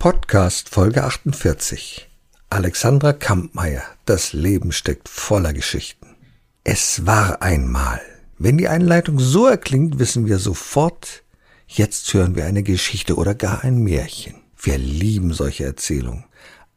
Podcast 0.00 0.68
Folge 0.68 1.02
48. 1.02 2.08
Alexandra 2.50 3.12
Kampmeier. 3.12 3.82
Das 4.04 4.32
Leben 4.32 4.70
steckt 4.70 5.08
voller 5.08 5.52
Geschichten. 5.52 6.14
Es 6.62 7.04
war 7.04 7.42
einmal. 7.42 8.00
Wenn 8.38 8.58
die 8.58 8.68
Einleitung 8.68 9.18
so 9.18 9.48
erklingt, 9.48 9.98
wissen 9.98 10.28
wir 10.28 10.38
sofort, 10.38 11.24
jetzt 11.66 12.14
hören 12.14 12.36
wir 12.36 12.46
eine 12.46 12.62
Geschichte 12.62 13.16
oder 13.16 13.34
gar 13.34 13.64
ein 13.64 13.78
Märchen. 13.78 14.36
Wir 14.56 14.78
lieben 14.78 15.32
solche 15.32 15.64
Erzählungen. 15.64 16.26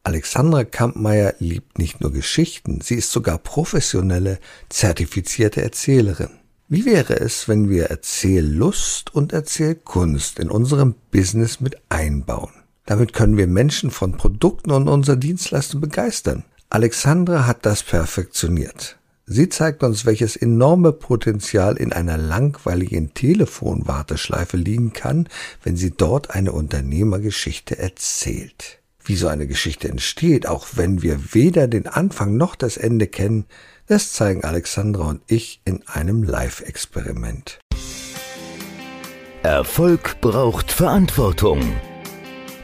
Alexandra 0.02 0.64
Kampmeier 0.64 1.34
liebt 1.38 1.78
nicht 1.78 2.00
nur 2.00 2.10
Geschichten, 2.10 2.80
sie 2.80 2.96
ist 2.96 3.12
sogar 3.12 3.38
professionelle, 3.38 4.40
zertifizierte 4.68 5.62
Erzählerin. 5.62 6.40
Wie 6.66 6.84
wäre 6.84 7.20
es, 7.20 7.46
wenn 7.46 7.70
wir 7.70 7.84
Erzähllust 7.84 9.14
und 9.14 9.32
Erzählkunst 9.32 10.40
in 10.40 10.50
unserem 10.50 10.96
Business 11.12 11.60
mit 11.60 11.76
einbauen? 11.88 12.61
Damit 12.86 13.12
können 13.12 13.36
wir 13.36 13.46
Menschen 13.46 13.90
von 13.90 14.16
Produkten 14.16 14.70
und 14.72 14.88
unserer 14.88 15.16
Dienstleistung 15.16 15.80
begeistern. 15.80 16.44
Alexandra 16.68 17.46
hat 17.46 17.64
das 17.66 17.82
perfektioniert. 17.82 18.98
Sie 19.26 19.48
zeigt 19.48 19.82
uns, 19.82 20.04
welches 20.04 20.36
enorme 20.36 20.92
Potenzial 20.92 21.76
in 21.76 21.92
einer 21.92 22.18
langweiligen 22.18 23.14
Telefonwarteschleife 23.14 24.56
liegen 24.56 24.92
kann, 24.92 25.28
wenn 25.62 25.76
sie 25.76 25.92
dort 25.92 26.30
eine 26.30 26.52
Unternehmergeschichte 26.52 27.78
erzählt. 27.78 28.80
Wie 29.04 29.16
so 29.16 29.28
eine 29.28 29.46
Geschichte 29.46 29.88
entsteht, 29.88 30.46
auch 30.46 30.66
wenn 30.74 31.02
wir 31.02 31.34
weder 31.34 31.68
den 31.68 31.86
Anfang 31.86 32.36
noch 32.36 32.56
das 32.56 32.76
Ende 32.76 33.06
kennen, 33.06 33.46
das 33.86 34.12
zeigen 34.12 34.44
Alexandra 34.44 35.08
und 35.08 35.22
ich 35.26 35.60
in 35.64 35.86
einem 35.86 36.22
Live-Experiment. 36.22 37.58
Erfolg 39.42 40.20
braucht 40.20 40.70
Verantwortung. 40.70 41.60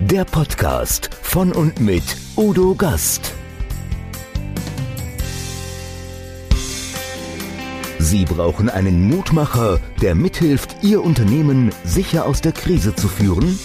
Der 0.01 0.25
Podcast 0.25 1.11
von 1.23 1.51
und 1.51 1.81
mit 1.81 2.05
Udo 2.37 2.77
Gast. 2.77 3.35
Sie 7.99 8.25
brauchen 8.25 8.71
einen 8.71 9.09
Mutmacher, 9.09 9.81
der 10.01 10.15
mithilft, 10.15 10.77
Ihr 10.83 11.03
Unternehmen 11.03 11.73
sicher 11.83 12.27
aus 12.27 12.41
der 12.41 12.53
Krise 12.53 12.95
zu 12.95 13.09
führen? 13.09 13.59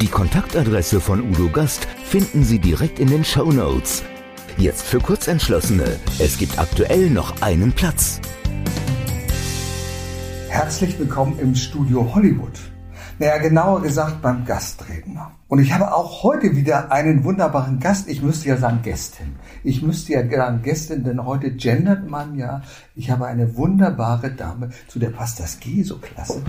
Die 0.00 0.06
Kontaktadresse 0.06 1.00
von 1.00 1.28
Udo 1.28 1.48
Gast 1.48 1.88
finden 2.04 2.44
Sie 2.44 2.60
direkt 2.60 3.00
in 3.00 3.08
den 3.08 3.24
Show 3.24 3.50
Notes. 3.50 4.04
Jetzt 4.56 4.82
für 4.82 5.00
Kurzentschlossene. 5.00 5.98
Es 6.20 6.38
gibt 6.38 6.56
aktuell 6.60 7.10
noch 7.10 7.42
einen 7.42 7.72
Platz. 7.72 8.20
Herzlich 10.48 10.96
willkommen 11.00 11.36
im 11.40 11.56
Studio 11.56 12.14
Hollywood. 12.14 12.60
Naja, 13.18 13.38
genauer 13.38 13.82
gesagt 13.82 14.22
beim 14.22 14.44
Gastredner. 14.44 15.32
Und 15.54 15.60
ich 15.60 15.72
habe 15.72 15.94
auch 15.94 16.24
heute 16.24 16.56
wieder 16.56 16.90
einen 16.90 17.22
wunderbaren 17.22 17.78
Gast. 17.78 18.08
Ich 18.08 18.20
müsste 18.22 18.48
ja 18.48 18.56
sagen 18.56 18.80
Gästin. 18.82 19.36
Ich 19.62 19.82
müsste 19.82 20.14
ja 20.14 20.28
sagen 20.28 20.62
Gästin, 20.62 21.04
denn 21.04 21.24
heute 21.24 21.52
gendert 21.52 22.10
man 22.10 22.36
ja. 22.36 22.62
Ich 22.96 23.08
habe 23.08 23.26
eine 23.26 23.56
wunderbare 23.56 24.32
Dame, 24.32 24.70
zu 24.88 24.98
der 24.98 25.10
passt 25.10 25.38
das 25.38 25.60
G 25.60 25.84
so 25.84 25.98
klasse, 25.98 26.42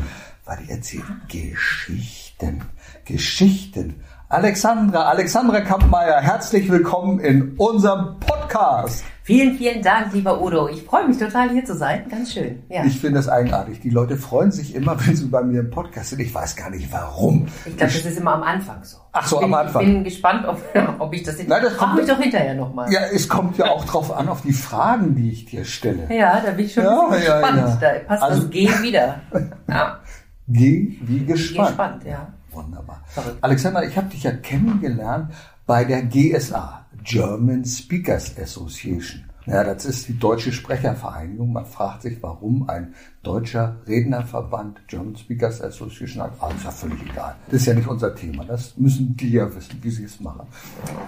weil 0.45 0.58
die 0.66 0.72
erzählt 0.72 1.03
Geschichten. 1.28 2.64
Geschichten. 3.06 3.97
Alexandra, 4.28 5.04
Alexandra 5.04 5.62
Kampmeier, 5.62 6.20
herzlich 6.20 6.68
willkommen 6.72 7.20
in 7.20 7.54
unserem 7.58 8.20
Podcast. 8.20 9.06
Vielen, 9.22 9.56
vielen 9.56 9.84
Dank, 9.84 10.14
lieber 10.14 10.42
Udo. 10.42 10.68
Ich 10.68 10.81
freue 10.81 11.08
mich 11.08 11.20
total 11.20 11.52
hier 11.52 11.64
zu 11.64 11.76
sein. 11.76 12.06
Ganz 12.09 12.34
schön. 12.34 12.64
Ja. 12.68 12.84
Ich 12.86 13.00
finde 13.00 13.20
das 13.20 13.30
eigenartig. 13.30 13.81
Die 13.81 13.92
Leute 13.92 14.18
freuen 14.18 14.52
sich 14.52 14.73
immer, 14.73 14.98
wenn 15.06 15.16
sie 15.16 15.28
bei 15.28 15.44
mir 15.44 15.59
im 15.59 15.70
Podcast 15.70 16.09
sind. 16.09 16.22
Ich 16.22 16.34
weiß 16.34 16.56
gar 16.56 16.72
nicht 16.72 16.92
warum. 16.92 17.46
Ich 17.66 17.78
glaube, 17.78 17.94
das 17.94 18.03
ist 18.03 18.18
immer 18.18 18.34
am 18.34 18.42
Anfang 18.42 18.84
so. 18.84 18.98
Ach 19.12 19.28
so, 19.28 19.38
bin, 19.38 19.46
am 19.46 19.53
Anfang. 19.53 19.84
Ich 19.84 19.94
bin 19.94 20.03
gespannt, 20.03 20.48
ob, 20.48 20.59
ob 21.00 21.14
ich 21.14 21.22
das. 21.22 21.38
Nein, 21.38 21.62
das 21.62 21.78
kommt 21.78 21.96
mich 21.96 22.08
doch 22.08 22.20
hinterher 22.20 22.56
nochmal. 22.56 22.92
Ja, 22.92 23.02
es 23.14 23.30
kommt 23.30 23.59
ja 23.59 23.66
auch 23.66 23.86
drauf 23.86 24.12
an, 24.12 24.28
auf 24.28 24.42
die 24.42 24.53
Fragen, 24.53 25.14
die 25.14 25.30
ich 25.30 25.46
dir 25.46 25.64
stelle. 25.66 26.08
Ja, 26.09 26.42
da 26.44 26.50
bin 26.50 26.66
ich 26.66 26.73
schon 26.73 26.84
ja, 26.84 27.09
ja, 27.12 27.40
gespannt. 27.40 27.58
Ja. 27.58 27.78
Da 27.80 28.00
passt 28.08 28.24
also, 28.24 28.41
das 28.41 28.50
G 28.50 28.69
wieder. 28.81 29.22
Ja. 29.69 30.00
G 30.47 30.97
wie 31.02 31.25
gespannt. 31.25 31.68
Gespannt, 31.69 32.03
ja. 32.06 32.34
Wunderbar. 32.55 33.03
Alexander, 33.41 33.85
ich 33.85 33.97
habe 33.97 34.07
dich 34.07 34.23
ja 34.23 34.31
kennengelernt 34.31 35.31
bei 35.66 35.83
der 35.83 36.03
GSA, 36.03 36.85
German 37.03 37.66
Speakers 37.66 38.38
Association. 38.38 39.25
Ja, 39.47 39.63
das 39.63 39.85
ist 39.85 40.07
die 40.07 40.17
deutsche 40.17 40.51
Sprechervereinigung. 40.51 41.53
Man 41.53 41.67
fragt 41.67 42.01
sich, 42.01 42.17
warum 42.21 42.67
ein 42.67 42.95
deutscher 43.21 43.77
Rednerverband, 43.88 44.88
German 44.88 45.16
Speakers 45.16 45.61
Association, 45.61 46.23
hat. 46.23 46.33
Ah, 46.39 46.49
ist 46.49 46.63
ja 46.63 46.71
völlig 46.71 46.99
egal. 47.03 47.35
Das 47.45 47.61
ist 47.61 47.67
ja 47.67 47.75
nicht 47.75 47.88
unser 47.88 48.16
Thema. 48.16 48.43
Das 48.45 48.75
müssen 48.77 49.16
die 49.16 49.33
ja 49.33 49.53
wissen, 49.55 49.77
wie 49.81 49.91
sie 49.91 50.05
es 50.05 50.19
machen. 50.19 50.47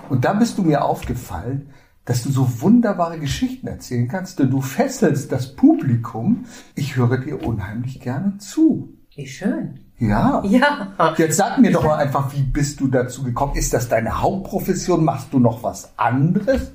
Und 0.09 0.23
da 0.23 0.33
bist 0.33 0.57
du 0.57 0.61
mir 0.61 0.83
aufgefallen, 0.83 1.69
dass 2.05 2.23
du 2.23 2.29
so 2.29 2.61
wunderbare 2.61 3.19
Geschichten 3.19 3.67
erzählen 3.67 4.07
kannst, 4.07 4.37
denn 4.39 4.51
du 4.51 4.61
fesselst 4.61 5.31
das 5.31 5.55
Publikum. 5.55 6.45
Ich 6.75 6.95
höre 6.95 7.17
dir 7.17 7.43
unheimlich 7.43 7.99
gerne 7.99 8.37
zu. 8.37 8.96
Wie 9.17 9.25
schön. 9.25 9.79
Ja. 9.97 10.43
Ja. 10.45 11.15
Jetzt 11.17 11.37
sag 11.37 11.57
mir 11.57 11.71
doch 11.71 11.83
mal 11.83 11.97
einfach, 11.97 12.31
wie 12.35 12.43
bist 12.43 12.79
du 12.79 12.87
dazu 12.87 13.23
gekommen? 13.23 13.55
Ist 13.55 13.73
das 13.73 13.89
deine 13.89 14.21
Hauptprofession? 14.21 15.03
Machst 15.03 15.33
du 15.33 15.39
noch 15.39 15.63
was 15.63 15.97
anderes? 15.97 16.71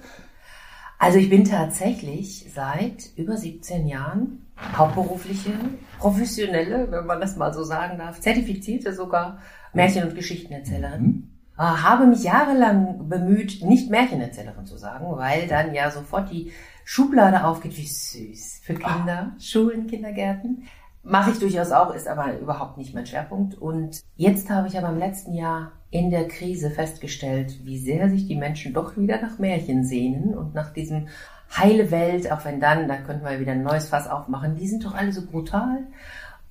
Also 0.98 1.18
ich 1.18 1.30
bin 1.30 1.44
tatsächlich 1.44 2.50
seit 2.52 3.10
über 3.16 3.36
17 3.36 3.86
Jahren 3.86 4.44
hauptberufliche, 4.76 5.52
professionelle, 6.00 6.90
wenn 6.90 7.06
man 7.06 7.20
das 7.20 7.36
mal 7.36 7.54
so 7.54 7.62
sagen 7.62 7.96
darf, 7.98 8.20
zertifizierte 8.20 8.92
sogar 8.92 9.38
Märchen- 9.72 10.08
und 10.08 10.16
Geschichtenerzählerin. 10.16 11.02
Mhm. 11.02 11.28
Äh, 11.56 11.62
habe 11.62 12.06
mich 12.06 12.24
jahrelang 12.24 13.08
bemüht, 13.08 13.62
nicht 13.62 13.88
Märchenerzählerin 13.88 14.66
zu 14.66 14.76
sagen, 14.76 15.06
weil 15.10 15.46
dann 15.46 15.74
ja 15.74 15.92
sofort 15.92 16.32
die 16.32 16.50
Schublade 16.84 17.44
aufgeht, 17.44 17.76
wie 17.76 17.86
süß 17.86 18.62
für 18.64 18.74
Kinder, 18.74 19.32
ah. 19.32 19.40
Schulen, 19.40 19.86
Kindergärten. 19.86 20.64
Mache 21.04 21.32
ich 21.32 21.38
durchaus 21.40 21.72
auch, 21.72 21.94
ist 21.94 22.06
aber 22.06 22.38
überhaupt 22.38 22.78
nicht 22.78 22.94
mein 22.94 23.06
Schwerpunkt. 23.06 23.54
Und 23.54 24.02
jetzt 24.16 24.48
habe 24.50 24.68
ich 24.68 24.78
aber 24.78 24.90
im 24.90 24.98
letzten 24.98 25.34
Jahr 25.34 25.72
in 25.90 26.10
der 26.10 26.28
Krise 26.28 26.70
festgestellt, 26.70 27.64
wie 27.64 27.78
sehr 27.78 28.08
sich 28.08 28.26
die 28.26 28.36
Menschen 28.36 28.72
doch 28.72 28.96
wieder 28.96 29.20
nach 29.20 29.38
Märchen 29.38 29.84
sehnen 29.84 30.34
und 30.34 30.54
nach 30.54 30.72
diesem 30.72 31.08
heile 31.56 31.90
Welt, 31.90 32.30
auch 32.30 32.44
wenn 32.44 32.60
dann, 32.60 32.88
da 32.88 32.96
könnten 32.96 33.24
wir 33.24 33.40
wieder 33.40 33.52
ein 33.52 33.62
neues 33.62 33.88
Fass 33.88 34.08
aufmachen, 34.08 34.56
die 34.56 34.66
sind 34.66 34.84
doch 34.84 34.94
alle 34.94 35.12
so 35.12 35.26
brutal. 35.26 35.80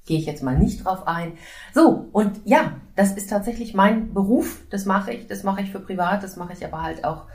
Gehe 0.06 0.20
ich 0.20 0.26
jetzt 0.26 0.44
mal 0.44 0.58
nicht 0.58 0.86
drauf 0.86 1.08
ein. 1.08 1.34
So, 1.74 2.10
und 2.12 2.42
ja, 2.46 2.74
das 2.96 3.14
ist 3.14 3.30
tatsächlich 3.30 3.74
mein 3.74 4.14
Beruf, 4.14 4.64
das 4.70 4.86
mache 4.86 5.14
ich, 5.14 5.28
das 5.28 5.44
mache 5.44 5.62
ich 5.62 5.72
für 5.72 5.80
privat, 5.80 6.24
das 6.24 6.36
mache 6.36 6.54
ich 6.54 6.66
aber 6.66 6.82
halt 6.82 7.04
auch 7.04 7.26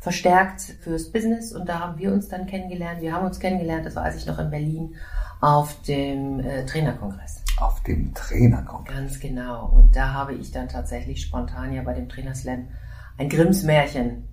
verstärkt 0.00 0.60
fürs 0.60 1.10
Business 1.10 1.52
und 1.52 1.68
da 1.68 1.80
haben 1.80 1.98
wir 1.98 2.12
uns 2.12 2.28
dann 2.28 2.46
kennengelernt. 2.46 3.00
Wir 3.00 3.12
haben 3.12 3.26
uns 3.26 3.40
kennengelernt, 3.40 3.86
das 3.86 3.96
war 3.96 4.04
als 4.04 4.16
ich 4.16 4.26
noch 4.26 4.38
in 4.38 4.50
Berlin 4.50 4.94
auf 5.40 5.82
dem 5.82 6.40
äh, 6.40 6.64
Trainerkongress. 6.66 7.42
Auf 7.58 7.82
dem 7.82 8.14
Trainerkongress. 8.14 8.94
Ganz 8.94 9.20
genau. 9.20 9.68
Und 9.68 9.96
da 9.96 10.12
habe 10.12 10.34
ich 10.34 10.50
dann 10.50 10.68
tatsächlich 10.68 11.22
spontan 11.22 11.72
ja 11.72 11.82
bei 11.82 11.94
dem 11.94 12.08
Trainerslam 12.08 12.68
ein 13.18 13.28
Grimms 13.28 13.62
Märchen 13.62 14.28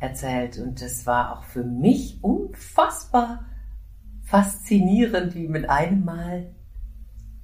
erzählt. 0.00 0.58
Und 0.58 0.80
das 0.80 1.06
war 1.06 1.36
auch 1.38 1.44
für 1.44 1.64
mich 1.64 2.18
unfassbar 2.22 3.44
faszinierend, 4.24 5.34
wie 5.34 5.48
mit 5.48 5.68
einem 5.68 6.04
Mal 6.04 6.54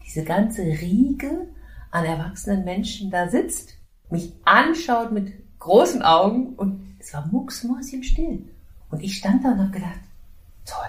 diese 0.04 0.24
ganze 0.24 0.62
Riege 0.62 1.48
an 1.90 2.04
erwachsenen 2.04 2.64
Menschen 2.64 3.10
da 3.10 3.28
sitzt, 3.28 3.74
mich 4.10 4.32
anschaut 4.44 5.12
mit 5.12 5.32
großen 5.58 6.02
Augen 6.02 6.54
und 6.54 6.96
es 6.98 7.12
war 7.12 7.26
mucksmäuschenstill. 7.26 8.48
Und 8.90 9.02
ich 9.02 9.16
stand 9.16 9.44
da 9.44 9.52
und 9.52 9.58
habe 9.58 9.70
gedacht, 9.70 10.00
toll, 10.64 10.88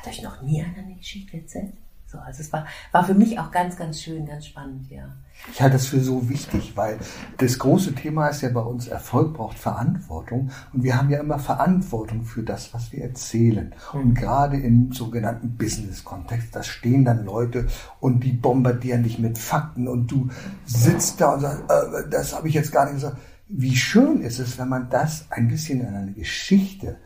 hat 0.00 0.08
euch 0.08 0.22
noch 0.22 0.42
nie 0.42 0.62
einer 0.62 0.78
eine 0.78 0.94
Geschichte 0.94 1.36
erzählt? 1.36 1.72
So, 2.06 2.18
also 2.18 2.40
es 2.40 2.52
war, 2.52 2.66
war 2.90 3.04
für 3.04 3.14
mich 3.14 3.38
auch 3.38 3.52
ganz, 3.52 3.76
ganz 3.76 4.02
schön, 4.02 4.26
ganz 4.26 4.46
spannend, 4.46 4.90
ja. 4.90 5.04
Ich 5.52 5.62
halte 5.62 5.74
das 5.76 5.86
für 5.86 6.00
so 6.00 6.28
wichtig, 6.28 6.72
weil 6.74 6.98
das 7.38 7.58
große 7.58 7.94
Thema 7.94 8.26
ist 8.28 8.42
ja 8.42 8.48
bei 8.48 8.60
uns, 8.60 8.88
Erfolg 8.88 9.34
braucht 9.34 9.56
Verantwortung. 9.56 10.50
Und 10.72 10.82
wir 10.82 10.96
haben 10.96 11.08
ja 11.08 11.20
immer 11.20 11.38
Verantwortung 11.38 12.24
für 12.24 12.42
das, 12.42 12.74
was 12.74 12.90
wir 12.90 13.04
erzählen. 13.04 13.72
Mhm. 13.92 14.00
Und 14.00 14.14
gerade 14.14 14.56
im 14.56 14.92
sogenannten 14.92 15.56
Business-Kontext, 15.56 16.54
da 16.54 16.64
stehen 16.64 17.04
dann 17.04 17.24
Leute 17.24 17.68
und 18.00 18.24
die 18.24 18.32
bombardieren 18.32 19.04
dich 19.04 19.20
mit 19.20 19.38
Fakten 19.38 19.86
und 19.86 20.10
du 20.10 20.28
sitzt 20.66 21.20
da 21.20 21.34
und 21.34 21.40
sagst, 21.40 21.62
äh, 21.70 22.10
das 22.10 22.34
habe 22.34 22.48
ich 22.48 22.54
jetzt 22.54 22.72
gar 22.72 22.86
nicht 22.86 22.94
gesagt. 22.94 23.18
Wie 23.46 23.76
schön 23.76 24.20
ist 24.20 24.40
es, 24.40 24.58
wenn 24.58 24.68
man 24.68 24.90
das 24.90 25.26
ein 25.30 25.48
bisschen 25.48 25.80
in 25.80 25.94
eine 25.94 26.12
Geschichte 26.12 26.98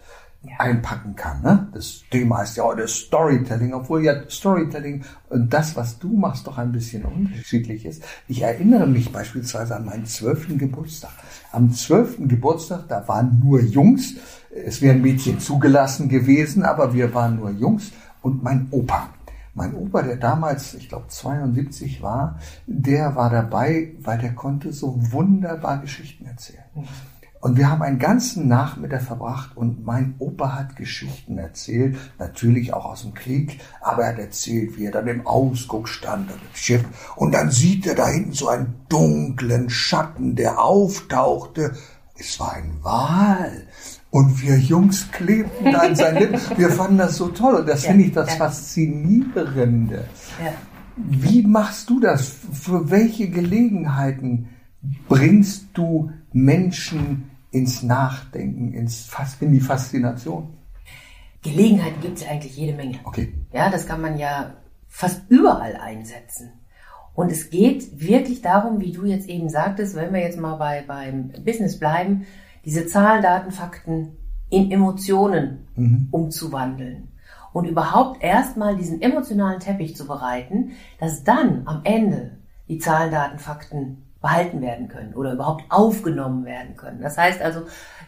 ja. 0.44 0.58
einpacken 0.58 1.16
kann. 1.16 1.42
Ne? 1.42 1.68
Das 1.72 2.02
Thema 2.10 2.38
heißt 2.38 2.56
ja 2.56 2.64
heute 2.64 2.86
Storytelling, 2.86 3.72
obwohl 3.74 4.04
ja 4.04 4.14
Storytelling 4.28 5.04
und 5.28 5.52
das, 5.52 5.76
was 5.76 5.98
du 5.98 6.08
machst, 6.16 6.46
doch 6.46 6.58
ein 6.58 6.72
bisschen 6.72 7.04
unterschiedlich 7.04 7.84
ist. 7.84 8.02
Ich 8.28 8.42
erinnere 8.42 8.86
mich 8.86 9.12
beispielsweise 9.12 9.76
an 9.76 9.86
meinen 9.86 10.06
zwölften 10.06 10.58
Geburtstag. 10.58 11.12
Am 11.52 11.72
zwölften 11.72 12.28
Geburtstag, 12.28 12.88
da 12.88 13.06
waren 13.08 13.40
nur 13.42 13.60
Jungs. 13.60 14.14
Es 14.50 14.82
wären 14.82 15.02
Mädchen 15.02 15.40
zugelassen 15.40 16.08
gewesen, 16.08 16.62
aber 16.64 16.94
wir 16.94 17.14
waren 17.14 17.36
nur 17.36 17.50
Jungs. 17.50 17.92
Und 18.22 18.42
mein 18.42 18.68
Opa, 18.70 19.08
Mein 19.54 19.74
Opa, 19.74 20.02
der 20.02 20.16
damals, 20.16 20.74
ich 20.74 20.88
glaube 20.88 21.06
72 21.08 22.02
war, 22.02 22.40
der 22.66 23.14
war 23.14 23.30
dabei, 23.30 23.92
weil 24.00 24.18
der 24.18 24.34
konnte 24.34 24.72
so 24.72 24.96
wunderbar 25.12 25.78
Geschichten 25.78 26.26
erzählen. 26.26 26.64
Und 27.44 27.58
wir 27.58 27.70
haben 27.70 27.82
einen 27.82 27.98
ganzen 27.98 28.48
Nachmittag 28.48 29.02
verbracht 29.02 29.54
und 29.54 29.84
mein 29.84 30.14
Opa 30.18 30.54
hat 30.54 30.76
Geschichten 30.76 31.36
erzählt, 31.36 31.98
natürlich 32.18 32.72
auch 32.72 32.86
aus 32.86 33.02
dem 33.02 33.12
Krieg, 33.12 33.60
aber 33.82 34.04
er 34.04 34.12
hat 34.12 34.18
erzählt, 34.18 34.78
wie 34.78 34.86
er 34.86 34.92
dann 34.92 35.06
im 35.08 35.26
Ausguck 35.26 35.90
stand 35.90 36.30
an 36.30 36.38
dem 36.38 36.54
Schiff 36.56 36.82
und 37.16 37.34
dann 37.34 37.50
sieht 37.50 37.86
er 37.86 37.96
da 37.96 38.08
hinten 38.08 38.32
so 38.32 38.48
einen 38.48 38.76
dunklen 38.88 39.68
Schatten, 39.68 40.36
der 40.36 40.58
auftauchte. 40.58 41.74
Es 42.18 42.40
war 42.40 42.54
ein 42.54 42.78
Wal. 42.80 43.66
Und 44.08 44.40
wir 44.40 44.58
Jungs 44.58 45.10
klebten 45.12 45.70
da 45.70 45.80
an 45.80 45.96
seinen 45.96 46.20
Lippen. 46.20 46.40
Wir 46.56 46.70
fanden 46.70 46.96
das 46.96 47.16
so 47.16 47.28
toll 47.28 47.56
und 47.56 47.68
das 47.68 47.82
ja, 47.82 47.90
finde 47.90 48.04
ich 48.06 48.12
das 48.12 48.30
ja. 48.30 48.36
Faszinierende. 48.36 50.04
Ja. 50.42 50.52
Wie 50.96 51.42
machst 51.42 51.90
du 51.90 52.00
das? 52.00 52.36
Für 52.52 52.90
welche 52.90 53.28
Gelegenheiten 53.28 54.48
bringst 55.08 55.66
du 55.74 56.10
Menschen 56.32 57.30
ins 57.54 57.82
Nachdenken, 57.82 58.72
ins, 58.72 59.08
in 59.40 59.52
die 59.52 59.60
Faszination? 59.60 60.54
Gelegenheiten 61.42 62.00
gibt 62.00 62.18
es 62.18 62.24
ja 62.24 62.30
eigentlich 62.30 62.56
jede 62.56 62.72
Menge. 62.72 62.98
Okay. 63.04 63.32
Ja, 63.52 63.70
das 63.70 63.86
kann 63.86 64.00
man 64.00 64.18
ja 64.18 64.54
fast 64.88 65.22
überall 65.28 65.76
einsetzen. 65.76 66.52
Und 67.14 67.30
es 67.30 67.50
geht 67.50 68.00
wirklich 68.00 68.42
darum, 68.42 68.80
wie 68.80 68.90
du 68.90 69.04
jetzt 69.04 69.28
eben 69.28 69.48
sagtest, 69.48 69.94
wenn 69.94 70.12
wir 70.12 70.20
jetzt 70.20 70.38
mal 70.38 70.56
bei, 70.56 70.82
beim 70.86 71.30
Business 71.44 71.78
bleiben, 71.78 72.26
diese 72.64 72.86
Zahlen, 72.86 73.22
Daten, 73.22 73.52
Fakten 73.52 74.16
in 74.50 74.72
Emotionen 74.72 75.68
mhm. 75.76 76.08
umzuwandeln. 76.10 77.08
Und 77.52 77.66
überhaupt 77.66 78.20
erstmal 78.22 78.76
diesen 78.76 79.00
emotionalen 79.00 79.60
Teppich 79.60 79.94
zu 79.94 80.08
bereiten, 80.08 80.72
dass 80.98 81.22
dann 81.22 81.62
am 81.66 81.82
Ende 81.84 82.38
die 82.68 82.78
Zahlen, 82.78 83.12
Daten, 83.12 83.38
Fakten 83.38 84.03
behalten 84.24 84.62
werden 84.62 84.88
können 84.88 85.12
oder 85.12 85.34
überhaupt 85.34 85.64
aufgenommen 85.68 86.46
werden 86.46 86.78
können. 86.78 87.02
Das 87.02 87.18
heißt 87.18 87.42
also, 87.42 87.60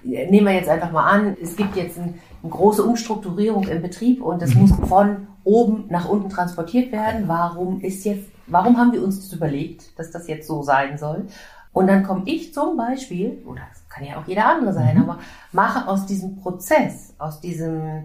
nehmen 0.03 0.47
wir 0.47 0.55
jetzt 0.55 0.71
einfach 0.71 0.91
mal 0.91 1.05
an, 1.05 1.37
es 1.43 1.57
gibt 1.57 1.77
jetzt 1.77 1.99
ein, 1.99 2.19
eine 2.43 2.51
große 2.51 2.83
Umstrukturierung 2.83 3.69
im 3.69 3.83
Betrieb 3.83 4.23
und 4.23 4.41
das 4.41 4.55
mhm. 4.55 4.63
muss 4.63 4.89
von 4.89 5.27
oben 5.45 5.85
nach 5.91 6.09
unten 6.09 6.31
transportiert 6.31 6.91
werden. 6.91 7.29
Warum 7.29 7.83
ist 7.83 8.07
jetzt, 8.07 8.31
warum 8.47 8.79
haben 8.79 8.93
wir 8.93 9.05
uns 9.05 9.21
das 9.21 9.31
überlegt, 9.35 9.99
dass 9.99 10.11
das 10.11 10.27
jetzt 10.27 10.49
so 10.49 10.63
sein 10.63 10.97
soll? 10.97 11.27
Und 11.75 11.87
dann 11.87 12.03
komme 12.03 12.23
ich 12.25 12.55
zum 12.55 12.79
Beispiel, 12.79 13.43
oder 13.45 13.61
das 13.69 13.87
kann 13.91 14.07
ja 14.07 14.17
auch 14.17 14.27
jeder 14.27 14.47
andere 14.47 14.73
sein, 14.73 14.97
mhm. 14.97 15.03
aber 15.03 15.19
mache 15.53 15.87
aus 15.87 16.07
diesem 16.07 16.41
Prozess, 16.41 17.13
aus 17.19 17.43
diesem, 17.43 18.05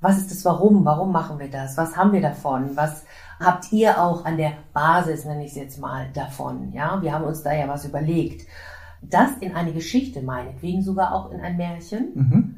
was 0.00 0.18
ist 0.18 0.30
das 0.30 0.44
Warum, 0.44 0.84
warum 0.84 1.10
machen 1.10 1.40
wir 1.40 1.50
das, 1.50 1.76
was 1.76 1.96
haben 1.96 2.12
wir 2.12 2.22
davon, 2.22 2.76
was 2.76 3.04
habt 3.40 3.72
ihr 3.72 4.00
auch 4.00 4.24
an 4.24 4.36
der 4.36 4.52
Basis, 4.72 5.24
nenne 5.24 5.44
ich 5.44 5.50
es 5.50 5.56
jetzt 5.56 5.78
mal, 5.80 6.08
davon. 6.12 6.72
Ja, 6.72 7.00
wir 7.02 7.12
haben 7.12 7.24
uns 7.24 7.42
da 7.42 7.52
ja 7.52 7.66
was 7.66 7.84
überlegt. 7.84 8.46
Das 9.02 9.30
in 9.40 9.54
eine 9.54 9.72
Geschichte, 9.72 10.20
meinetwegen 10.20 10.82
sogar 10.82 11.14
auch 11.14 11.32
in 11.32 11.40
ein 11.40 11.56
Märchen. 11.56 12.10
Mhm. 12.14 12.54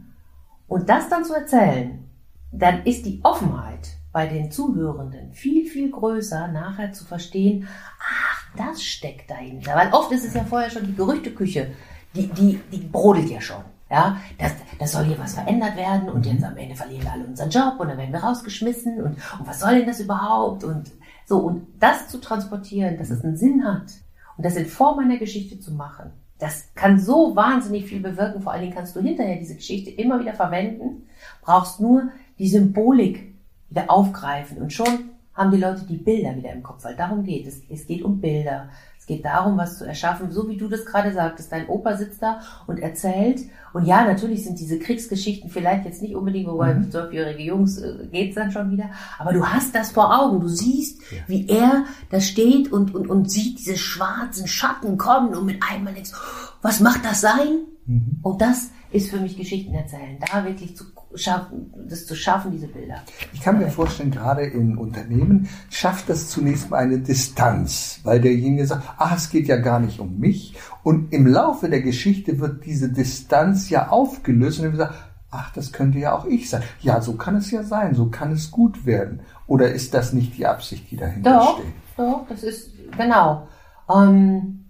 Und 0.66 0.88
das 0.88 1.08
dann 1.08 1.24
zu 1.24 1.34
erzählen, 1.34 2.04
dann 2.50 2.84
ist 2.84 3.06
die 3.06 3.20
Offenheit 3.22 3.96
bei 4.12 4.26
den 4.26 4.50
Zuhörenden 4.50 5.32
viel, 5.32 5.66
viel 5.66 5.90
größer, 5.90 6.48
nachher 6.48 6.92
zu 6.92 7.04
verstehen, 7.04 7.66
ach, 7.98 8.46
das 8.56 8.82
steckt 8.82 9.30
dahinter. 9.30 9.74
Weil 9.74 9.92
oft 9.92 10.12
ist 10.12 10.24
es 10.24 10.34
ja 10.34 10.44
vorher 10.44 10.70
schon 10.70 10.86
die 10.86 10.94
Gerüchteküche, 10.94 11.72
die, 12.14 12.26
die, 12.26 12.60
die 12.70 12.78
brodelt 12.78 13.30
ja 13.30 13.40
schon. 13.40 13.62
Ja, 13.92 14.16
das, 14.38 14.52
das 14.78 14.92
soll 14.92 15.04
hier 15.04 15.18
was 15.18 15.34
verändert 15.34 15.76
werden 15.76 16.08
und 16.08 16.24
jetzt 16.24 16.42
am 16.42 16.56
Ende 16.56 16.74
verlieren 16.74 17.02
wir 17.02 17.12
alle 17.12 17.26
unseren 17.26 17.50
Job 17.50 17.74
und 17.78 17.88
dann 17.88 17.98
werden 17.98 18.10
wir 18.10 18.24
rausgeschmissen 18.24 19.02
und, 19.02 19.16
und 19.38 19.46
was 19.46 19.60
soll 19.60 19.74
denn 19.74 19.86
das 19.86 20.00
überhaupt? 20.00 20.64
Und 20.64 20.90
so, 21.26 21.40
und 21.40 21.66
das 21.78 22.08
zu 22.08 22.18
transportieren, 22.18 22.96
dass 22.96 23.10
es 23.10 23.22
einen 23.22 23.36
Sinn 23.36 23.66
hat 23.66 23.92
und 24.38 24.46
das 24.46 24.56
in 24.56 24.64
Form 24.64 24.98
einer 24.98 25.18
Geschichte 25.18 25.60
zu 25.60 25.72
machen, 25.72 26.10
das 26.38 26.74
kann 26.74 26.98
so 26.98 27.36
wahnsinnig 27.36 27.84
viel 27.84 28.00
bewirken. 28.00 28.40
Vor 28.40 28.52
allen 28.52 28.62
Dingen 28.62 28.74
kannst 28.74 28.96
du 28.96 29.00
hinterher 29.00 29.36
diese 29.36 29.56
Geschichte 29.56 29.90
immer 29.90 30.18
wieder 30.18 30.32
verwenden, 30.32 31.06
brauchst 31.42 31.78
nur 31.78 32.08
die 32.38 32.48
Symbolik 32.48 33.34
wieder 33.68 33.90
aufgreifen 33.90 34.56
und 34.56 34.72
schon 34.72 35.10
haben 35.34 35.50
die 35.50 35.58
Leute 35.58 35.84
die 35.84 35.98
Bilder 35.98 36.34
wieder 36.34 36.52
im 36.52 36.62
Kopf, 36.62 36.82
weil 36.84 36.96
darum 36.96 37.24
geht 37.24 37.46
es. 37.46 37.62
Es 37.68 37.86
geht 37.86 38.02
um 38.02 38.20
Bilder. 38.20 38.70
Es 39.02 39.06
geht 39.06 39.24
darum, 39.24 39.58
was 39.58 39.78
zu 39.78 39.84
erschaffen, 39.84 40.30
so 40.30 40.48
wie 40.48 40.56
du 40.56 40.68
das 40.68 40.86
gerade 40.86 41.12
sagtest. 41.12 41.50
Dein 41.50 41.66
Opa 41.66 41.96
sitzt 41.96 42.22
da 42.22 42.38
und 42.68 42.78
erzählt. 42.78 43.40
Und 43.72 43.84
ja, 43.84 44.04
natürlich 44.04 44.44
sind 44.44 44.60
diese 44.60 44.78
Kriegsgeschichten 44.78 45.50
vielleicht 45.50 45.84
jetzt 45.86 46.02
nicht 46.02 46.14
unbedingt, 46.14 46.46
wobei 46.46 46.72
mhm. 46.72 46.88
zwölfjährige 46.88 47.42
Jungs 47.42 47.78
äh, 47.78 48.06
geht's 48.12 48.36
dann 48.36 48.52
schon 48.52 48.70
wieder. 48.70 48.90
Aber 49.18 49.32
du 49.32 49.44
hast 49.44 49.74
das 49.74 49.90
vor 49.90 50.16
Augen. 50.16 50.38
Du 50.38 50.46
siehst, 50.46 51.00
ja. 51.10 51.18
wie 51.26 51.48
er 51.48 51.84
da 52.10 52.20
steht 52.20 52.70
und, 52.70 52.94
und, 52.94 53.10
und 53.10 53.28
sieht 53.28 53.58
diese 53.58 53.76
schwarzen 53.76 54.46
Schatten 54.46 54.96
kommen 54.98 55.34
und 55.34 55.46
mit 55.46 55.60
einmal 55.68 55.94
denkst, 55.94 56.12
was 56.62 56.80
macht 56.80 57.04
das 57.04 57.20
sein? 57.20 57.66
Mhm. 57.86 58.20
Und 58.22 58.40
das 58.40 58.70
ist 58.92 59.10
für 59.10 59.20
mich 59.20 59.36
Geschichten 59.36 59.74
erzählen. 59.74 60.18
Da 60.20 60.44
wirklich 60.44 60.76
zu 60.76 60.84
schaffen, 61.14 61.72
das 61.88 62.06
zu 62.06 62.14
schaffen, 62.14 62.52
diese 62.52 62.68
Bilder. 62.68 63.02
Ich 63.32 63.40
kann 63.40 63.58
mir 63.58 63.68
vorstellen, 63.68 64.10
gerade 64.10 64.44
in 64.44 64.78
Unternehmen 64.78 65.48
schafft 65.70 66.08
das 66.08 66.28
zunächst 66.28 66.70
mal 66.70 66.78
eine 66.78 66.98
Distanz, 66.98 68.00
weil 68.04 68.20
derjenige 68.20 68.66
sagt, 68.66 68.84
ach, 68.98 69.16
es 69.16 69.30
geht 69.30 69.48
ja 69.48 69.56
gar 69.56 69.80
nicht 69.80 70.00
um 70.00 70.18
mich. 70.18 70.54
Und 70.82 71.12
im 71.12 71.26
Laufe 71.26 71.68
der 71.68 71.82
Geschichte 71.82 72.38
wird 72.38 72.64
diese 72.64 72.90
Distanz 72.90 73.68
ja 73.70 73.88
aufgelöst 73.88 74.60
und 74.60 74.66
er 74.66 74.76
sagt, 74.76 74.94
ach, 75.30 75.52
das 75.52 75.72
könnte 75.72 75.98
ja 75.98 76.16
auch 76.16 76.26
ich 76.26 76.48
sein. 76.48 76.62
Ja, 76.80 77.00
so 77.00 77.14
kann 77.14 77.36
es 77.36 77.50
ja 77.50 77.62
sein, 77.62 77.94
so 77.94 78.06
kann 78.06 78.32
es 78.32 78.50
gut 78.50 78.86
werden. 78.86 79.20
Oder 79.46 79.72
ist 79.72 79.94
das 79.94 80.12
nicht 80.12 80.36
die 80.36 80.46
Absicht, 80.46 80.90
die 80.90 80.96
dahinter 80.96 81.38
doch, 81.38 81.58
steht? 81.58 81.72
Doch, 81.96 82.26
das 82.28 82.42
ist, 82.42 82.70
genau. 82.96 83.48
Ähm, 83.92 84.61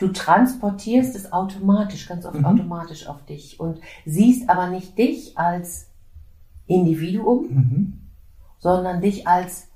Du 0.00 0.08
transportierst 0.08 1.14
es 1.14 1.32
automatisch, 1.32 2.08
ganz 2.08 2.24
oft 2.24 2.38
mhm. 2.38 2.46
automatisch 2.46 3.06
auf 3.06 3.24
dich 3.26 3.60
und 3.60 3.80
siehst 4.06 4.48
aber 4.48 4.68
nicht 4.68 4.96
dich 4.96 5.38
als 5.38 5.88
Individuum, 6.66 7.46
mhm. 7.48 8.00
sondern 8.58 9.00
dich 9.00 9.28
als 9.28 9.68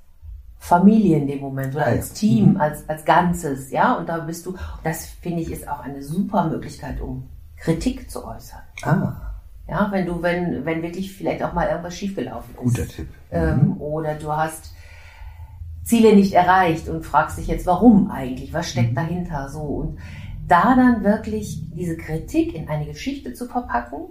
Familie 0.56 1.19
in 1.19 1.26
dem 1.26 1.41
Moment 1.41 1.75
oder 1.75 1.85
als 1.87 2.15
Team, 2.15 2.53
mhm. 2.53 2.61
als, 2.61 2.88
als 2.88 3.05
Ganzes, 3.05 3.71
ja, 3.71 3.94
und 3.94 4.09
da 4.09 4.19
bist 4.19 4.47
du, 4.47 4.56
das 4.82 5.05
finde 5.06 5.43
ich 5.43 5.53
ist 5.53 5.69
auch 5.69 5.81
eine 5.81 6.03
super 6.03 6.49
Möglichkeit, 6.49 7.03
um 7.03 7.29
Kritik 7.59 8.11
zu 8.11 8.27
äußern. 8.27 8.61
Ah. 8.82 9.12
Ja, 9.69 9.88
wenn 9.91 10.06
du, 10.06 10.23
wenn, 10.23 10.65
wenn 10.65 10.82
wirklich 10.82 11.15
vielleicht 11.15 11.43
auch 11.43 11.53
mal 11.53 11.69
irgendwas 11.69 11.97
schiefgelaufen 11.97 12.55
ist. 12.55 12.61
Guter 12.61 12.88
Tipp. 12.88 13.09
Ähm, 13.31 13.67
mhm. 13.67 13.81
oder 13.81 14.15
du 14.15 14.32
hast 14.32 14.75
Ziele 15.85 16.17
nicht 16.17 16.33
erreicht 16.33 16.89
und 16.89 17.05
fragst 17.05 17.39
dich 17.39 17.47
jetzt, 17.47 17.67
warum 17.67 18.11
eigentlich? 18.11 18.53
Was 18.53 18.71
steckt 18.71 18.93
mhm. 18.93 18.97
dahinter? 18.97 19.49
So 19.49 19.61
und 19.61 19.99
da 20.49 20.75
dann 20.75 21.05
wirklich 21.05 21.63
diese 21.71 21.97
Kritik 21.97 22.55
in 22.55 22.69
eine 22.69 22.87
Geschichte 22.87 23.33
zu 23.33 23.47
verpacken, 23.47 24.06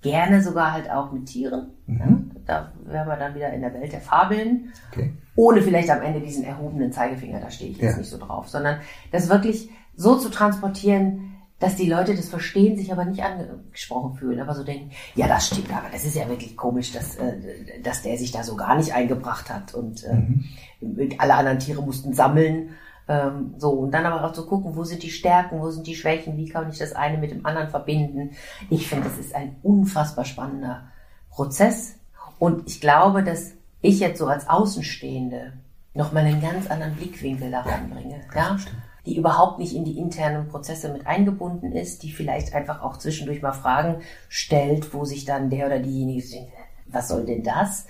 gerne 0.00 0.42
sogar 0.42 0.72
halt 0.72 0.90
auch 0.90 1.12
mit 1.12 1.26
Tieren. 1.26 1.70
Mhm. 1.86 1.98
Ja, 1.98 2.18
da 2.46 2.72
wären 2.84 3.08
wir 3.08 3.16
dann 3.16 3.34
wieder 3.34 3.52
in 3.52 3.60
der 3.60 3.72
Welt 3.74 3.92
der 3.92 4.00
Fabeln. 4.00 4.72
Okay. 4.90 5.12
Ohne 5.34 5.62
vielleicht 5.62 5.90
am 5.90 6.02
Ende 6.02 6.20
diesen 6.20 6.44
erhobenen 6.44 6.92
Zeigefinger, 6.92 7.40
da 7.40 7.50
stehe 7.50 7.70
ich 7.70 7.78
jetzt 7.78 7.92
ja. 7.92 7.98
nicht 7.98 8.10
so 8.10 8.18
drauf, 8.18 8.48
sondern 8.48 8.80
das 9.12 9.28
wirklich 9.28 9.70
so 9.96 10.16
zu 10.16 10.28
transportieren, 10.28 11.31
dass 11.62 11.76
die 11.76 11.88
Leute 11.88 12.16
das 12.16 12.28
verstehen, 12.28 12.76
sich 12.76 12.90
aber 12.90 13.04
nicht 13.04 13.22
angesprochen 13.22 14.14
fühlen, 14.14 14.40
aber 14.40 14.52
so 14.52 14.64
denken, 14.64 14.90
ja, 15.14 15.28
das 15.28 15.46
stimmt, 15.46 15.70
aber 15.70 15.88
das 15.92 16.04
ist 16.04 16.16
ja 16.16 16.28
wirklich 16.28 16.56
komisch, 16.56 16.90
dass, 16.92 17.14
äh, 17.14 17.80
dass 17.84 18.02
der 18.02 18.18
sich 18.18 18.32
da 18.32 18.42
so 18.42 18.56
gar 18.56 18.76
nicht 18.76 18.92
eingebracht 18.92 19.48
hat 19.48 19.72
und 19.72 20.02
äh, 20.02 20.14
mhm. 20.14 21.12
alle 21.18 21.34
anderen 21.34 21.60
Tiere 21.60 21.80
mussten 21.80 22.14
sammeln. 22.14 22.70
Ähm, 23.06 23.54
so, 23.58 23.70
und 23.70 23.92
dann 23.92 24.06
aber 24.06 24.24
auch 24.24 24.32
zu 24.32 24.44
gucken, 24.44 24.74
wo 24.74 24.82
sind 24.82 25.04
die 25.04 25.10
Stärken, 25.10 25.60
wo 25.60 25.70
sind 25.70 25.86
die 25.86 25.94
Schwächen, 25.94 26.36
wie 26.36 26.48
kann 26.48 26.68
ich 26.68 26.78
das 26.78 26.94
eine 26.94 27.18
mit 27.18 27.30
dem 27.30 27.46
anderen 27.46 27.68
verbinden. 27.68 28.30
Ich 28.68 28.88
finde, 28.88 29.08
das 29.08 29.18
ist 29.18 29.34
ein 29.34 29.54
unfassbar 29.62 30.24
spannender 30.24 30.88
Prozess. 31.30 31.94
Und 32.40 32.68
ich 32.68 32.80
glaube, 32.80 33.22
dass 33.22 33.52
ich 33.82 34.00
jetzt 34.00 34.18
so 34.18 34.26
als 34.26 34.48
Außenstehende 34.48 35.52
nochmal 35.94 36.24
einen 36.24 36.40
ganz 36.40 36.68
anderen 36.68 36.96
Blickwinkel 36.96 37.52
da 37.52 37.60
reinbringe. 37.60 38.20
Ja? 38.34 38.56
ja? 38.56 38.56
Die 39.06 39.16
überhaupt 39.16 39.58
nicht 39.58 39.74
in 39.74 39.84
die 39.84 39.98
internen 39.98 40.48
Prozesse 40.48 40.92
mit 40.92 41.06
eingebunden 41.06 41.72
ist, 41.72 42.02
die 42.02 42.12
vielleicht 42.12 42.54
einfach 42.54 42.82
auch 42.82 42.98
zwischendurch 42.98 43.42
mal 43.42 43.52
Fragen 43.52 44.02
stellt, 44.28 44.94
wo 44.94 45.04
sich 45.04 45.24
dann 45.24 45.50
der 45.50 45.66
oder 45.66 45.80
diejenige 45.80 46.28
denkt, 46.28 46.52
was 46.86 47.08
soll 47.08 47.24
denn 47.24 47.42
das? 47.42 47.86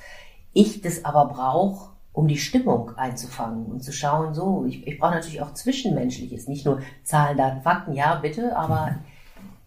Ich 0.52 0.80
das 0.80 1.04
aber 1.04 1.26
brauche, 1.26 1.90
um 2.12 2.28
die 2.28 2.38
Stimmung 2.38 2.96
einzufangen 2.96 3.66
und 3.66 3.82
zu 3.82 3.92
schauen, 3.92 4.34
so, 4.34 4.64
ich, 4.66 4.86
ich 4.86 4.98
brauche 4.98 5.14
natürlich 5.14 5.42
auch 5.42 5.54
Zwischenmenschliches, 5.54 6.48
nicht 6.48 6.64
nur 6.66 6.80
Zahlen, 7.04 7.38
Daten, 7.38 7.62
Fakten, 7.62 7.94
ja, 7.94 8.16
bitte, 8.16 8.56
aber 8.56 8.96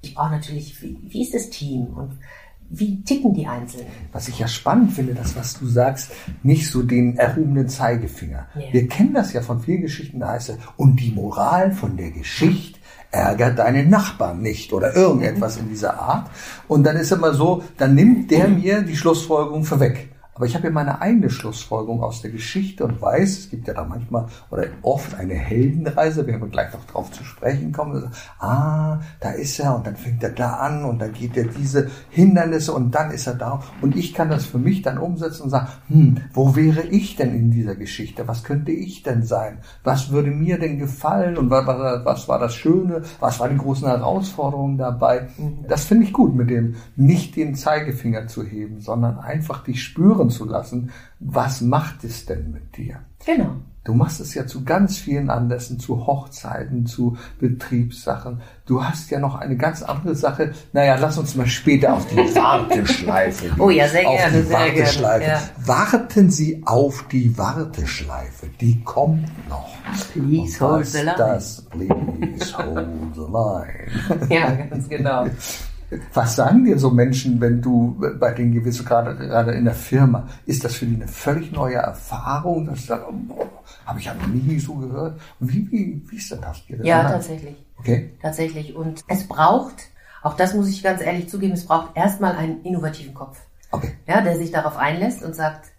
ich 0.01 0.13
brauche 0.13 0.31
natürlich, 0.31 0.81
wie, 0.81 0.97
wie 1.01 1.23
ist 1.23 1.33
das 1.33 1.49
Team 1.49 1.87
und 1.95 2.19
wie 2.69 3.03
ticken 3.03 3.33
die 3.33 3.47
Einzelnen? 3.47 3.87
Was 4.11 4.27
ich 4.27 4.39
ja 4.39 4.47
spannend 4.47 4.93
finde, 4.93 5.13
das, 5.13 5.35
was 5.35 5.59
du 5.59 5.67
sagst, 5.67 6.11
nicht 6.43 6.69
so 6.69 6.83
den 6.83 7.17
erhobenen 7.17 7.69
Zeigefinger. 7.69 8.47
Yeah. 8.55 8.73
Wir 8.73 8.87
kennen 8.87 9.13
das 9.13 9.33
ja 9.33 9.41
von 9.41 9.61
vielen 9.61 9.81
Geschichten, 9.81 10.19
da 10.19 10.29
heißt 10.29 10.49
es, 10.49 10.57
und 10.77 10.99
die 10.99 11.11
Moral 11.11 11.71
von 11.71 11.95
der 11.97 12.11
Geschichte 12.11 12.79
ärgert 13.11 13.59
deinen 13.59 13.89
Nachbarn 13.89 14.41
nicht 14.41 14.73
oder 14.73 14.95
irgendetwas 14.95 15.57
in 15.57 15.69
dieser 15.69 15.99
Art. 15.99 16.29
Und 16.67 16.83
dann 16.83 16.97
ist 16.97 17.11
immer 17.11 17.33
so, 17.33 17.63
dann 17.77 17.95
nimmt 17.95 18.29
der 18.31 18.47
mir 18.47 18.81
die 18.81 18.97
Schlussfolgerung 18.97 19.63
vorweg. 19.63 20.09
Aber 20.35 20.45
ich 20.45 20.53
habe 20.53 20.65
ja 20.65 20.71
meine 20.71 21.01
eigene 21.01 21.29
Schlussfolgerung 21.29 22.03
aus 22.03 22.21
der 22.21 22.29
Geschichte 22.29 22.83
und 22.83 23.01
weiß, 23.01 23.39
es 23.39 23.49
gibt 23.49 23.69
ja 23.69 23.73
da 23.73 23.85
manchmal 23.85 24.25
oder 24.51 24.65
oft 24.81 25.15
eine 25.15 25.33
Heldenreise, 25.33 26.27
wir 26.27 26.33
werden 26.33 26.51
gleich 26.51 26.73
noch 26.73 26.83
drauf 26.83 27.09
zu 27.11 27.23
sprechen 27.23 27.71
kommen. 27.71 27.95
Also, 27.95 28.07
ah, 28.39 28.99
da 29.21 29.31
ist 29.31 29.57
er 29.61 29.77
und 29.77 29.87
dann 29.87 29.95
fängt 29.95 30.21
er 30.23 30.31
da 30.31 30.55
an 30.57 30.83
und 30.83 30.99
dann 30.99 31.13
geht 31.13 31.37
er 31.37 31.45
diese 31.45 31.89
Hindernisse 32.09 32.73
und 32.73 32.93
dann 32.93 33.11
ist 33.11 33.27
er 33.27 33.35
da. 33.35 33.63
Und 33.81 33.95
ich 33.95 34.13
kann 34.13 34.29
das 34.29 34.45
für 34.45 34.57
mich 34.57 34.81
dann 34.81 34.97
umsetzen 34.97 35.43
und 35.43 35.51
sagen, 35.51 35.69
hm, 35.87 36.17
wo 36.33 36.53
wäre 36.53 36.81
ich 36.81 37.15
denn 37.15 37.33
in 37.33 37.51
dieser 37.51 37.75
Geschichte? 37.75 38.27
Was 38.27 38.43
könnte 38.43 38.73
ich 38.73 39.03
denn 39.03 39.23
sein? 39.23 39.59
Was 39.85 40.11
würde 40.11 40.31
mir 40.31 40.59
denn 40.59 40.79
gefallen? 40.79 41.37
Und 41.37 41.49
was 41.49 41.65
war, 41.65 42.03
was 42.03 42.27
war 42.27 42.39
das 42.39 42.53
Schöne? 42.53 43.03
Was 43.21 43.39
waren 43.39 43.51
die 43.51 43.63
großen 43.63 43.87
Herausforderungen 43.87 44.77
dabei? 44.77 45.29
Mhm. 45.37 45.65
Das 45.69 45.85
finde 45.85 46.03
ich 46.03 46.11
gut, 46.11 46.35
mit 46.35 46.49
dem 46.49 46.75
nicht 46.97 47.37
den 47.37 47.55
Zeigefinger 47.55 48.27
zu 48.27 48.43
heben, 48.43 48.81
sondern 48.81 49.17
einfach 49.17 49.63
dich 49.63 49.81
spüren 49.81 50.24
hören 50.25 50.29
zu 50.29 50.45
lassen, 50.45 50.91
was 51.19 51.61
macht 51.61 52.03
es 52.03 52.25
denn 52.25 52.51
mit 52.51 52.77
dir? 52.77 52.99
Genau. 53.25 53.55
Du 53.83 53.93
machst 53.93 54.19
es 54.19 54.33
ja 54.33 54.47
zu 54.47 54.63
ganz 54.63 54.97
vielen 54.97 55.29
Anlässen, 55.29 55.79
zu 55.79 56.07
Hochzeiten, 56.07 56.87
zu 56.87 57.17
Betriebssachen. 57.39 58.41
Du 58.65 58.83
hast 58.83 59.11
ja 59.11 59.19
noch 59.19 59.35
eine 59.35 59.57
ganz 59.57 59.83
andere 59.83 60.15
Sache. 60.15 60.53
Naja, 60.73 60.97
lass 60.99 61.19
uns 61.19 61.35
mal 61.35 61.45
später 61.45 61.93
auf 61.93 62.07
die 62.07 62.17
Warteschleife 62.17 63.49
gehen. 63.49 63.55
Oh 63.59 63.69
ja, 63.69 63.87
sehr 63.87 64.09
auf 64.09 64.17
gerne. 64.17 64.37
Die 64.37 64.47
sehr 64.47 64.59
Warteschleife. 64.59 65.25
Gerne. 65.25 65.43
Ja. 65.45 65.67
Warten 65.67 66.31
Sie 66.31 66.63
auf 66.65 67.05
die 67.11 67.37
Warteschleife. 67.37 68.47
Die 68.59 68.81
kommt 68.83 69.29
noch. 69.49 69.75
Please 70.13 70.59
hold 70.59 70.87
the 70.87 71.01
line. 71.01 71.15
Das, 71.19 71.61
please 71.69 72.57
hold 72.57 72.87
the 73.13 73.21
line. 73.21 74.27
ja, 74.29 74.49
ganz 74.65 74.89
genau. 74.89 75.27
Was 76.13 76.35
sagen 76.35 76.65
dir 76.65 76.79
so 76.79 76.89
Menschen, 76.89 77.39
wenn 77.39 77.61
du 77.61 78.01
bei 78.19 78.31
denen 78.33 78.53
gewesen 78.53 78.85
gerade 78.85 79.15
gerade 79.15 79.51
in 79.51 79.65
der 79.65 79.75
Firma? 79.75 80.27
Ist 80.45 80.63
das 80.63 80.75
für 80.75 80.85
die 80.85 80.95
eine 80.95 81.07
völlig 81.07 81.51
neue 81.51 81.75
Erfahrung? 81.75 82.65
Das 82.65 82.89
oh, 82.89 83.47
habe 83.85 83.99
ich 83.99 84.05
ja 84.05 84.13
noch 84.13 84.27
nie 84.27 84.59
so 84.59 84.75
gehört. 84.75 85.19
Wie, 85.39 85.71
wie, 85.71 86.01
wie 86.07 86.15
ist 86.15 86.31
denn 86.31 86.41
das? 86.41 86.61
Ja, 86.67 87.03
tatsächlich. 87.03 87.55
Okay. 87.77 88.11
Tatsächlich. 88.21 88.75
Und 88.75 89.03
es 89.07 89.27
braucht, 89.27 89.75
auch 90.23 90.35
das 90.35 90.53
muss 90.53 90.69
ich 90.69 90.81
ganz 90.81 91.01
ehrlich 91.01 91.29
zugeben, 91.29 91.53
es 91.53 91.65
braucht 91.65 91.95
erstmal 91.95 92.35
einen 92.35 92.63
innovativen 92.63 93.13
Kopf. 93.13 93.39
Okay. 93.71 93.93
Ja, 94.07 94.21
der 94.21 94.37
sich 94.37 94.51
darauf 94.51 94.77
einlässt 94.77 95.23
und 95.23 95.35
sagt, 95.35 95.71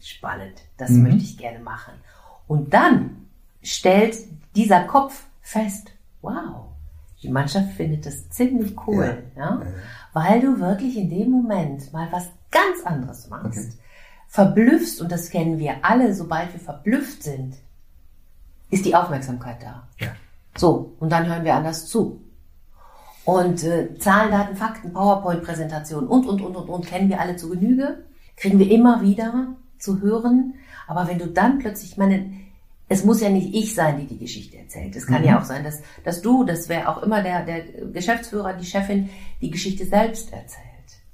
spannend, 0.00 0.62
das 0.76 0.90
mhm. 0.90 1.04
möchte 1.04 1.22
ich 1.22 1.38
gerne 1.38 1.60
machen. 1.60 1.94
Und 2.46 2.72
dann 2.74 3.26
stellt 3.62 4.16
dieser 4.54 4.84
Kopf 4.84 5.24
fest, 5.42 5.90
wow, 6.22 6.65
die 7.26 7.32
Mannschaft 7.32 7.72
findet 7.72 8.06
das 8.06 8.30
ziemlich 8.30 8.76
cool, 8.86 9.24
ja. 9.36 9.60
ja? 9.60 9.62
weil 10.12 10.40
du 10.40 10.60
wirklich 10.60 10.96
in 10.96 11.10
dem 11.10 11.30
Moment 11.30 11.92
mal 11.92 12.06
was 12.12 12.28
ganz 12.52 12.84
anderes 12.84 13.28
machst. 13.28 13.46
Okay. 13.46 13.68
Verblüffst, 14.28 15.00
und 15.00 15.10
das 15.10 15.30
kennen 15.30 15.58
wir 15.58 15.76
alle, 15.82 16.14
sobald 16.14 16.52
wir 16.52 16.60
verblüfft 16.60 17.24
sind, 17.24 17.56
ist 18.70 18.84
die 18.84 18.94
Aufmerksamkeit 18.94 19.62
da. 19.62 19.88
Ja. 19.98 20.12
So, 20.56 20.94
und 21.00 21.10
dann 21.10 21.26
hören 21.26 21.44
wir 21.44 21.54
anders 21.54 21.88
zu. 21.88 22.20
Und 23.24 23.64
äh, 23.64 23.98
Zahlen, 23.98 24.30
Daten, 24.30 24.56
Fakten, 24.56 24.92
PowerPoint-Präsentationen 24.92 26.08
und, 26.08 26.26
und, 26.26 26.40
und, 26.40 26.54
und, 26.54 26.68
und, 26.68 26.86
kennen 26.86 27.08
wir 27.08 27.20
alle 27.20 27.36
zu 27.36 27.50
Genüge, 27.50 28.04
kriegen 28.36 28.60
wir 28.60 28.70
immer 28.70 29.02
wieder 29.02 29.56
zu 29.78 30.00
hören. 30.00 30.54
Aber 30.86 31.08
wenn 31.08 31.18
du 31.18 31.26
dann 31.26 31.58
plötzlich, 31.58 31.96
meine, 31.96 32.30
es 32.88 33.04
muss 33.04 33.20
ja 33.20 33.28
nicht 33.28 33.54
ich 33.54 33.74
sein, 33.74 33.98
die 33.98 34.06
die 34.06 34.18
Geschichte 34.18 34.58
erzählt. 34.58 34.94
Es 34.94 35.06
kann 35.06 35.22
mhm. 35.22 35.28
ja 35.28 35.40
auch 35.40 35.44
sein, 35.44 35.64
dass, 35.64 35.80
dass 36.04 36.22
du, 36.22 36.44
das 36.44 36.68
wäre 36.68 36.88
auch 36.88 37.02
immer 37.02 37.22
der, 37.22 37.44
der 37.44 37.64
Geschäftsführer, 37.92 38.52
die 38.52 38.64
Chefin, 38.64 39.10
die 39.40 39.50
Geschichte 39.50 39.84
selbst 39.84 40.32
erzählt. 40.32 40.66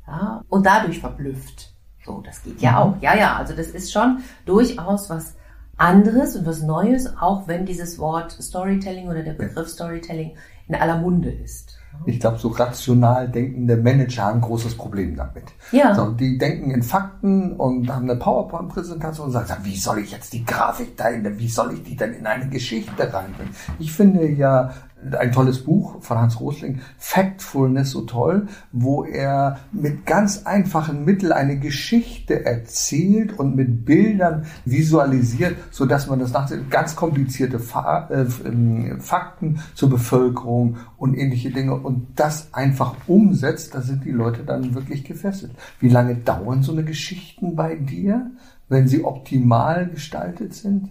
Ja? 0.07 0.43
Und 0.49 0.67
dadurch 0.67 1.01
verblüfft. 1.01 1.73
So, 2.05 2.21
das 2.21 2.43
geht 2.43 2.61
ja 2.61 2.73
mhm. 2.73 2.77
auch. 2.77 3.03
Ja, 3.03 3.17
ja, 3.17 3.37
also 3.37 3.55
das 3.55 3.69
ist 3.69 3.93
schon 3.93 4.23
durchaus 4.45 5.09
was 5.09 5.35
anderes 5.77 6.37
und 6.37 6.47
was 6.47 6.63
Neues, 6.63 7.17
auch 7.17 7.49
wenn 7.49 7.65
dieses 7.65 7.99
Wort 7.99 8.33
Storytelling 8.33 9.09
oder 9.09 9.23
der 9.23 9.33
Begriff 9.33 9.69
Storytelling 9.69 10.37
in 10.69 10.75
aller 10.75 10.99
Munde 10.99 11.31
ist. 11.31 11.72
Ich 12.05 12.21
glaube, 12.21 12.39
so 12.39 12.49
rational 12.49 13.29
denkende 13.29 13.77
Manager 13.77 14.25
haben 14.25 14.39
ein 14.39 14.41
großes 14.41 14.77
Problem 14.77 15.17
damit. 15.17 15.45
Ja. 15.71 15.95
So, 15.95 16.11
die 16.11 16.39
denken 16.39 16.71
in 16.71 16.83
Fakten 16.83 17.53
und 17.53 17.89
haben 17.89 18.11
eine 18.11 18.19
PowerPoint-Präsentation 18.19 19.27
und 19.27 19.33
sagen, 19.33 19.53
wie 19.63 19.77
soll 19.77 19.99
ich 20.01 20.11
jetzt 20.11 20.33
die 20.33 20.45
Grafik 20.45 20.97
da 20.97 21.09
in, 21.09 21.39
wie 21.39 21.49
soll 21.49 21.75
ich 21.75 21.83
die 21.83 21.97
denn 21.97 22.15
in 22.15 22.27
eine 22.27 22.49
Geschichte 22.49 23.13
reinbringen? 23.13 23.55
Ich 23.79 23.93
finde 23.93 24.29
ja, 24.29 24.73
ein 25.19 25.33
tolles 25.33 25.65
Buch 25.65 26.01
von 26.01 26.19
Hans 26.19 26.41
Rosling, 26.41 26.81
Factfulness, 26.99 27.91
so 27.91 28.03
toll, 28.03 28.47
wo 28.71 29.05
er 29.05 29.59
mit 29.73 30.07
ganz 30.07 30.47
einfachen 30.47 31.05
Mitteln 31.05 31.33
eine 31.33 31.59
Geschichte 31.59 32.45
erzählt 32.45 33.39
und 33.39 33.57
mit 33.57 33.85
Bildern 33.85 34.47
visualisiert, 34.65 35.57
so 35.71 35.87
dass 35.87 36.07
man 36.07 36.19
das 36.19 36.33
nach 36.33 36.51
ganz 36.71 36.97
komplizierte 36.97 37.57
äh, 37.59 38.25
ähm, 38.47 39.01
Fakten 39.01 39.61
zur 39.75 39.91
Bevölkerung 39.91 40.77
und 40.97 41.15
ähnliche 41.15 41.51
Dinge 41.51 41.75
und 41.75 42.07
das 42.17 42.53
einfach 42.53 42.95
umsetzt, 43.07 43.75
da 43.75 43.81
sind 43.81 44.05
die 44.05 44.11
Leute 44.11 44.45
dann 44.45 44.75
wirklich 44.75 45.05
gefesselt. 45.05 45.53
Wie 45.81 45.89
lange 45.89 46.15
dauern 46.15 46.63
so 46.63 46.73
eine 46.73 46.85
Geschichten 46.85 47.57
bei 47.57 47.75
dir, 47.75 48.31
wenn 48.69 48.89
sie 48.89 49.05
optimal 49.05 49.89
gestaltet 49.89 50.55
sind? 50.55 50.91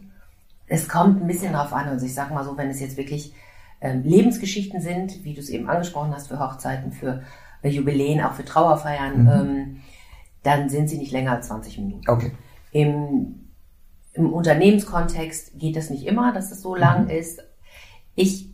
Es 0.68 0.88
kommt 0.88 1.22
ein 1.22 1.28
bisschen 1.28 1.54
drauf 1.54 1.74
an. 1.74 1.90
Also 1.90 2.06
ich 2.06 2.14
sag 2.14 2.34
mal 2.34 2.46
so, 2.46 2.56
wenn 2.58 2.70
es 2.70 2.80
jetzt 2.80 2.96
wirklich 2.96 3.34
Lebensgeschichten 3.82 4.82
sind, 4.82 5.24
wie 5.24 5.34
du 5.34 5.40
es 5.40 5.50
eben 5.50 5.70
angesprochen 5.70 6.14
hast, 6.14 6.28
für 6.28 6.40
Hochzeiten, 6.40 6.92
für 6.92 7.24
Jubiläen, 7.64 8.24
auch 8.24 8.34
für 8.34 8.46
Trauerfeiern, 8.46 9.24
mhm. 9.24 9.30
ähm, 9.30 9.82
dann 10.44 10.70
sind 10.70 10.90
sie 10.90 10.98
nicht 10.98 11.12
länger 11.12 11.34
als 11.34 11.48
20 11.48 11.78
Minuten. 11.78 12.10
Okay. 12.10 12.32
Im, 12.72 13.50
Im 14.14 14.34
Unternehmenskontext 14.34 15.60
geht 15.60 15.76
das 15.76 15.90
nicht 15.90 16.06
immer, 16.06 16.34
dass 16.34 16.52
es 16.52 16.62
so 16.62 16.76
lang 16.76 17.06
mhm. 17.06 17.12
ist. 17.12 17.44
Ich 18.16 18.50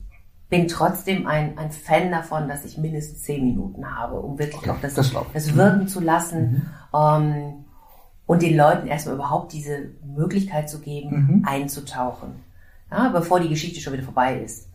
bin 0.50 0.68
trotzdem 0.68 1.28
ein, 1.28 1.58
ein 1.58 1.72
Fan 1.72 2.12
davon, 2.12 2.48
dass 2.48 2.66
ich 2.66 2.78
mindestens 2.78 3.24
10 3.24 3.44
Minuten 3.44 3.86
habe, 3.98 4.20
um 4.20 4.40
wirklich 4.40 4.62
okay, 4.62 4.70
auch 4.72 4.82
das, 4.82 4.94
das, 4.94 5.14
das 5.34 5.56
wirken 5.56 5.82
mhm. 5.82 5.88
zu 5.88 6.00
lassen. 6.00 6.70
Mhm. 6.94 6.98
Ähm, 6.98 7.54
und 8.26 8.42
den 8.42 8.58
Leuten 8.58 8.88
erstmal 8.88 9.16
überhaupt 9.16 9.54
diese 9.54 9.92
Möglichkeit 10.06 10.70
zu 10.70 10.80
geben, 10.80 11.10
mhm. 11.40 11.46
einzutauchen, 11.46 12.44
ja, 12.92 13.10
bevor 13.10 13.40
die 13.40 13.50
Geschichte 13.50 13.80
schon 13.80 13.94
wieder 13.94 14.04
vorbei 14.04 14.42
ist. 14.42 14.67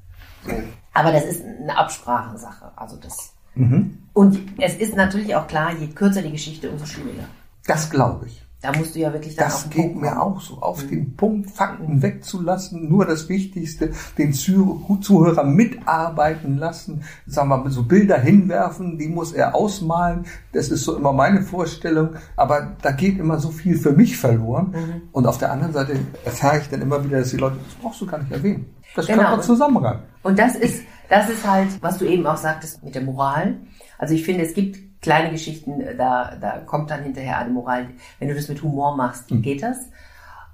Aber 0.93 1.13
das 1.13 1.25
ist 1.25 1.45
eine 1.45 1.77
Absprachensache. 1.77 2.73
Also 2.77 2.97
das. 2.97 3.33
Mhm. 3.55 3.99
Und 4.13 4.39
es 4.59 4.75
ist 4.77 4.97
natürlich 4.97 5.35
auch 5.35 5.47
klar, 5.47 5.73
je 5.73 5.89
kürzer 5.89 6.23
die 6.23 6.33
Geschichte, 6.33 6.71
umso 6.71 6.87
schwieriger. 6.87 7.25
Das 7.67 7.91
glaube 7.91 8.27
ich. 8.27 8.43
Da 8.63 8.73
musst 8.73 8.95
du 8.95 9.01
ja 9.01 9.13
wirklich 9.13 9.35
dann 9.35 9.49
Das 9.49 9.69
geht 9.71 9.83
Punkt 9.83 10.01
mir 10.03 10.23
auch 10.23 10.41
so, 10.41 10.59
auf 10.63 10.85
mhm. 10.85 10.89
den 10.89 11.17
Punkt 11.17 11.51
Fakten 11.51 11.97
mhm. 11.97 12.03
wegzulassen, 12.03 12.89
nur 12.89 13.05
das 13.05 13.29
Wichtigste, 13.29 13.91
den 14.17 14.33
Zuhörer 14.33 15.43
mitarbeiten 15.43 16.59
lassen, 16.59 17.03
sagen 17.27 17.49
wir 17.49 17.57
mal, 17.57 17.71
so 17.71 17.83
Bilder 17.83 18.19
hinwerfen, 18.19 18.99
die 18.99 19.09
muss 19.09 19.33
er 19.33 19.57
ausmalen. 19.57 20.27
Das 20.53 20.69
ist 20.69 20.85
so 20.85 20.97
immer 20.97 21.13
meine 21.13 21.43
Vorstellung. 21.43 22.11
Aber 22.37 22.77
da 22.81 22.93
geht 22.93 23.19
immer 23.19 23.41
so 23.41 23.51
viel 23.51 23.77
für 23.77 23.93
mich 23.93 24.17
verloren. 24.17 24.69
Mhm. 24.71 25.03
Und 25.11 25.27
auf 25.27 25.39
der 25.39 25.51
anderen 25.51 25.73
Seite 25.73 25.99
erfahre 26.25 26.59
ich 26.59 26.69
dann 26.69 26.83
immer 26.83 27.05
wieder, 27.05 27.19
dass 27.19 27.31
die 27.31 27.39
Leute, 27.39 27.57
das 27.65 27.75
brauchst 27.83 28.01
du 28.01 28.07
gar 28.07 28.19
nicht 28.19 28.31
erwähnen. 28.31 28.67
Das 28.95 29.07
genau. 29.07 29.23
kann 29.23 29.31
man 29.33 29.43
zusammenreimen. 29.43 30.03
Und 30.23 30.39
das 30.39 30.55
ist, 30.55 30.85
das 31.09 31.29
ist 31.29 31.47
halt, 31.47 31.69
was 31.81 31.99
du 31.99 32.05
eben 32.05 32.27
auch 32.27 32.37
sagtest 32.37 32.83
mit 32.83 32.95
der 32.95 33.03
Moral. 33.03 33.57
Also 33.99 34.15
ich 34.15 34.25
finde, 34.25 34.45
es 34.45 34.55
gibt 34.55 35.01
kleine 35.03 35.31
Geschichten, 35.31 35.83
da, 35.99 36.37
da 36.41 36.59
kommt 36.59 36.91
dann 36.91 37.03
hinterher 37.03 37.39
eine 37.39 37.51
Moral. 37.51 37.89
Wenn 38.19 38.29
du 38.29 38.35
das 38.35 38.49
mit 38.49 38.63
Humor 38.63 38.97
machst, 38.97 39.31
mhm. 39.31 39.43
geht 39.43 39.63
das. 39.63 39.79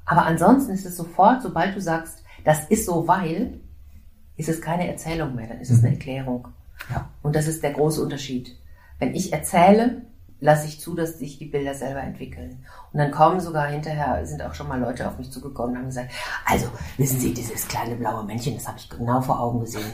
Aber 0.07 0.25
ansonsten 0.25 0.73
ist 0.73 0.87
es 0.87 0.97
sofort, 0.97 1.43
sobald 1.43 1.77
du 1.77 1.81
sagst, 1.81 2.25
das 2.45 2.65
ist 2.69 2.87
so, 2.87 3.07
weil, 3.07 3.61
ist 4.37 4.49
es 4.49 4.61
keine 4.61 4.89
Erzählung 4.89 5.35
mehr, 5.35 5.49
dann 5.49 5.61
ist 5.61 5.71
es 5.71 5.81
eine 5.81 5.89
mhm. 5.89 5.95
Erklärung. 5.95 6.49
Ja. 6.91 7.09
Und 7.23 7.37
das 7.37 7.47
ist 7.47 7.63
der 7.63 7.73
große 7.73 8.01
Unterschied. 8.03 8.57
Wenn 8.99 9.15
ich 9.15 9.33
erzähle, 9.33 10.03
lasse 10.41 10.67
ich 10.67 10.81
zu, 10.81 10.95
dass 10.95 11.19
sich 11.19 11.39
die 11.39 11.47
Bilder 11.47 11.75
selber 11.75 12.01
entwickeln. 12.01 12.65
Und 12.93 12.99
dann 12.99 13.11
kommen 13.11 13.41
sogar 13.41 13.67
hinterher, 13.67 14.25
sind 14.25 14.43
auch 14.43 14.55
schon 14.55 14.69
mal 14.69 14.81
Leute 14.81 15.09
auf 15.09 15.19
mich 15.19 15.31
zugekommen 15.31 15.73
und 15.73 15.79
haben 15.79 15.87
gesagt, 15.87 16.13
also, 16.45 16.67
wissen 16.97 17.19
Sie, 17.19 17.35
dieses 17.35 17.67
kleine 17.67 17.97
blaue 17.97 18.25
Männchen, 18.25 18.55
das 18.55 18.69
habe 18.69 18.79
ich 18.79 18.89
genau 18.89 19.21
vor 19.21 19.41
Augen 19.41 19.61
gesehen. 19.61 19.93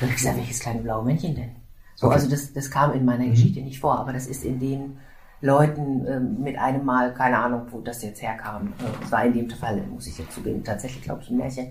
Habe 0.00 0.10
ich 0.10 0.16
gesagt, 0.16 0.36
welches 0.36 0.60
kleine 0.60 0.82
blaue 0.82 1.04
Männchen 1.04 1.34
denn? 1.34 1.50
So, 1.94 2.06
okay. 2.08 2.16
also 2.16 2.28
das, 2.28 2.52
das 2.52 2.70
kam 2.70 2.92
in 2.92 3.04
meiner 3.04 3.24
mhm. 3.24 3.30
Geschichte 3.30 3.60
nicht 3.60 3.80
vor, 3.80 3.98
aber 3.98 4.12
das 4.12 4.26
ist 4.26 4.44
in 4.44 4.60
den 4.60 4.98
Leuten 5.40 6.06
äh, 6.06 6.20
mit 6.20 6.58
einem 6.58 6.84
Mal, 6.84 7.12
keine 7.14 7.38
Ahnung, 7.38 7.62
wo 7.70 7.80
das 7.80 8.02
jetzt 8.02 8.22
herkam. 8.22 8.74
Äh, 8.78 9.04
es 9.04 9.10
war 9.10 9.24
in 9.24 9.32
dem 9.32 9.50
Fall, 9.50 9.82
muss 9.90 10.06
ich 10.06 10.18
jetzt 10.18 10.32
zugeben, 10.32 10.62
tatsächlich, 10.64 11.02
glaube 11.02 11.22
ich, 11.22 11.30
ein 11.30 11.38
Märchen. 11.38 11.68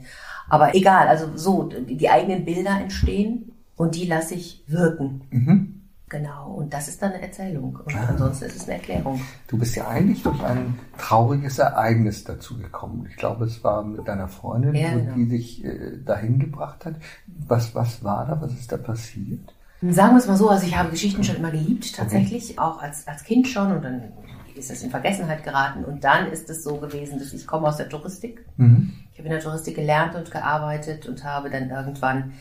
Aber 0.49 0.75
egal, 0.75 1.07
also 1.07 1.35
so, 1.35 1.63
die, 1.63 1.97
die 1.97 2.09
eigenen 2.09 2.45
Bilder 2.45 2.79
entstehen 2.79 3.51
und 3.75 3.95
die 3.95 4.05
lasse 4.05 4.35
ich 4.35 4.63
wirken. 4.67 5.21
Mhm. 5.29 5.74
Genau, 6.07 6.51
und 6.51 6.71
das 6.71 6.87
ist 6.87 7.01
dann 7.01 7.13
eine 7.13 7.23
Erzählung. 7.23 7.79
Und 7.83 7.95
ah. 7.95 8.09
ansonsten 8.09 8.45
ist 8.45 8.55
es 8.55 8.63
eine 8.65 8.75
Erklärung. 8.75 9.19
Du 9.47 9.57
bist 9.57 9.75
ja 9.75 9.87
eigentlich 9.87 10.21
durch 10.21 10.41
ein 10.43 10.77
trauriges 10.99 11.57
Ereignis 11.57 12.23
dazu 12.23 12.57
gekommen. 12.57 13.07
Ich 13.09 13.15
glaube, 13.15 13.45
es 13.45 13.63
war 13.63 13.83
mit 13.83 14.07
deiner 14.07 14.27
Freundin, 14.27 14.75
ja, 14.75 14.93
genau. 14.93 15.13
die 15.15 15.27
dich 15.27 15.65
äh, 15.65 15.97
dahin 16.05 16.37
gebracht 16.39 16.85
hat. 16.85 16.95
Was, 17.47 17.73
was 17.73 18.03
war 18.03 18.27
da? 18.27 18.39
Was 18.39 18.53
ist 18.53 18.71
da 18.71 18.77
passiert? 18.77 19.55
Sagen 19.81 20.13
wir 20.13 20.19
es 20.19 20.27
mal 20.27 20.37
so, 20.37 20.49
also 20.49 20.65
ich 20.65 20.77
habe 20.77 20.89
Geschichten 20.89 21.23
schon 21.23 21.35
immer 21.35 21.51
geliebt, 21.51 21.95
tatsächlich, 21.95 22.51
okay. 22.51 22.59
auch 22.59 22.81
als, 22.81 23.07
als 23.07 23.23
Kind 23.23 23.47
schon 23.47 23.71
und 23.71 23.83
dann 23.83 24.13
ist 24.55 24.69
das 24.69 24.81
in 24.83 24.89
Vergessenheit 24.89 25.43
geraten. 25.43 25.83
Und 25.83 26.03
dann 26.03 26.31
ist 26.31 26.49
es 26.49 26.63
so 26.63 26.77
gewesen, 26.77 27.19
dass 27.19 27.33
ich 27.33 27.45
komme 27.45 27.67
aus 27.67 27.77
der 27.77 27.89
Touristik. 27.89 28.45
Mhm. 28.57 28.93
Ich 29.11 29.19
habe 29.19 29.27
in 29.27 29.33
der 29.33 29.41
Touristik 29.41 29.75
gelernt 29.75 30.15
und 30.15 30.31
gearbeitet 30.31 31.07
und 31.07 31.23
habe 31.23 31.49
dann 31.49 31.69
irgendwann 31.69 32.33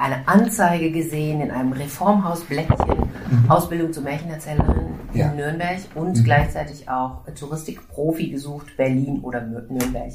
eine 0.00 0.26
Anzeige 0.26 0.90
gesehen 0.90 1.40
in 1.42 1.50
einem 1.50 1.72
Reformhausblättchen, 1.72 3.10
Ausbildung 3.48 3.92
zur 3.92 4.02
Märchenerzählerin 4.02 4.94
Ja. 5.12 5.30
in 5.30 5.36
Nürnberg 5.36 5.78
und 5.94 6.24
gleichzeitig 6.24 6.88
auch 6.88 7.24
Touristikprofi 7.38 8.30
gesucht, 8.30 8.76
Berlin 8.76 9.20
oder 9.22 9.40
Nür- 9.40 9.70
Nürnberg. 9.70 10.12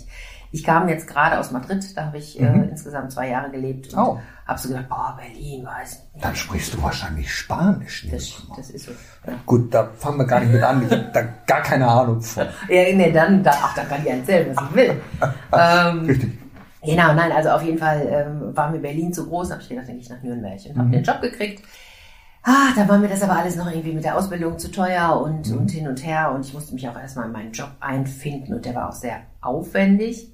Ich 0.51 0.63
kam 0.63 0.87
jetzt 0.87 1.07
gerade 1.07 1.37
aus 1.39 1.51
Madrid, 1.51 1.85
da 1.97 2.05
habe 2.05 2.17
ich 2.17 2.39
äh, 2.39 2.45
insgesamt 2.69 3.11
zwei 3.11 3.29
Jahre 3.29 3.51
gelebt 3.51 3.93
und 3.93 3.99
Oh. 3.99 4.19
habe 4.47 4.57
so 4.59 4.69
gedacht, 4.69 4.85
oh, 4.89 5.17
Berlin, 5.17 5.65
weiß 5.65 5.99
nicht. 6.13 6.23
Dann 6.23 6.35
sprichst 6.35 6.73
du 6.73 6.81
wahrscheinlich 6.81 7.31
Spanisch. 7.33 8.07
Das, 8.09 8.41
das 8.55 8.69
ist 8.69 8.85
so. 8.85 8.91
Ja. 9.27 9.33
Gut, 9.45 9.73
da 9.73 9.89
fangen 9.97 10.19
wir 10.19 10.25
gar 10.25 10.39
nicht 10.39 10.53
mit 10.53 10.63
an. 10.63 10.81
Ich 10.85 10.91
habe 10.91 11.09
da 11.13 11.21
gar 11.45 11.61
keine 11.61 11.87
Ahnung 11.87 12.21
von. 12.21 12.43
Ja, 12.69 12.83
nee, 12.95 13.11
dann, 13.11 13.43
da, 13.43 13.51
ach, 13.51 13.75
dann 13.75 13.87
kann 13.89 13.99
ich 14.03 14.09
erzählen, 14.09 14.55
was 14.55 14.63
ich 14.69 14.75
will. 14.75 15.01
ähm, 15.53 16.05
Richtig. 16.05 16.39
Genau, 16.85 17.13
nein, 17.13 17.31
also 17.31 17.49
auf 17.49 17.63
jeden 17.63 17.77
Fall 17.77 18.07
ähm, 18.09 18.55
war 18.55 18.69
mir 18.71 18.79
Berlin 18.79 19.13
zu 19.13 19.27
groß, 19.27 19.51
habe 19.51 19.61
ich 19.61 19.69
gedacht, 19.69 19.87
dann 19.87 19.95
gehe 19.95 20.03
ich 20.03 20.09
nach 20.09 20.21
Nürnberg 20.21 20.59
und 20.69 20.77
habe 20.77 20.89
den 20.89 21.03
Job 21.03 21.21
gekriegt. 21.21 21.63
Ah, 22.43 22.73
da 22.75 22.87
war 22.87 22.99
mir 22.99 23.07
das 23.07 23.23
aber 23.23 23.37
alles 23.37 23.55
noch 23.55 23.67
irgendwie 23.67 23.93
mit 23.93 24.03
der 24.03 24.15
Ausbildung 24.15 24.59
zu 24.59 24.69
teuer 24.69 25.19
und, 25.19 25.51
und 25.51 25.71
hin 25.71 25.87
und 25.87 26.05
her 26.05 26.31
und 26.31 26.45
ich 26.45 26.53
musste 26.53 26.75
mich 26.75 26.87
auch 26.87 26.97
erstmal 26.97 27.25
in 27.25 27.31
meinen 27.31 27.51
Job 27.51 27.71
einfinden 27.79 28.53
und 28.53 28.65
der 28.65 28.75
war 28.75 28.89
auch 28.89 28.93
sehr 28.93 29.21
aufwendig. 29.41 30.31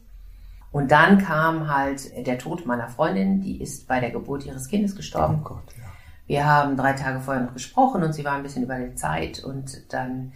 Und 0.73 0.91
dann 0.91 1.17
kam 1.17 1.73
halt 1.73 2.25
der 2.25 2.37
Tod 2.37 2.65
meiner 2.65 2.87
Freundin, 2.87 3.41
die 3.41 3.61
ist 3.61 3.87
bei 3.87 3.99
der 3.99 4.11
Geburt 4.11 4.45
ihres 4.45 4.67
Kindes 4.67 4.93
Oh 4.93 4.97
gestorben. 4.97 5.41
Gott, 5.43 5.63
ja. 5.77 5.83
Wir 6.27 6.45
haben 6.45 6.77
drei 6.77 6.93
Tage 6.93 7.19
vorher 7.19 7.43
noch 7.43 7.53
gesprochen 7.53 8.03
und 8.03 8.13
sie 8.13 8.23
war 8.23 8.33
ein 8.33 8.43
bisschen 8.43 8.63
über 8.63 8.77
die 8.77 8.95
Zeit 8.95 9.43
und 9.43 9.93
dann 9.93 10.33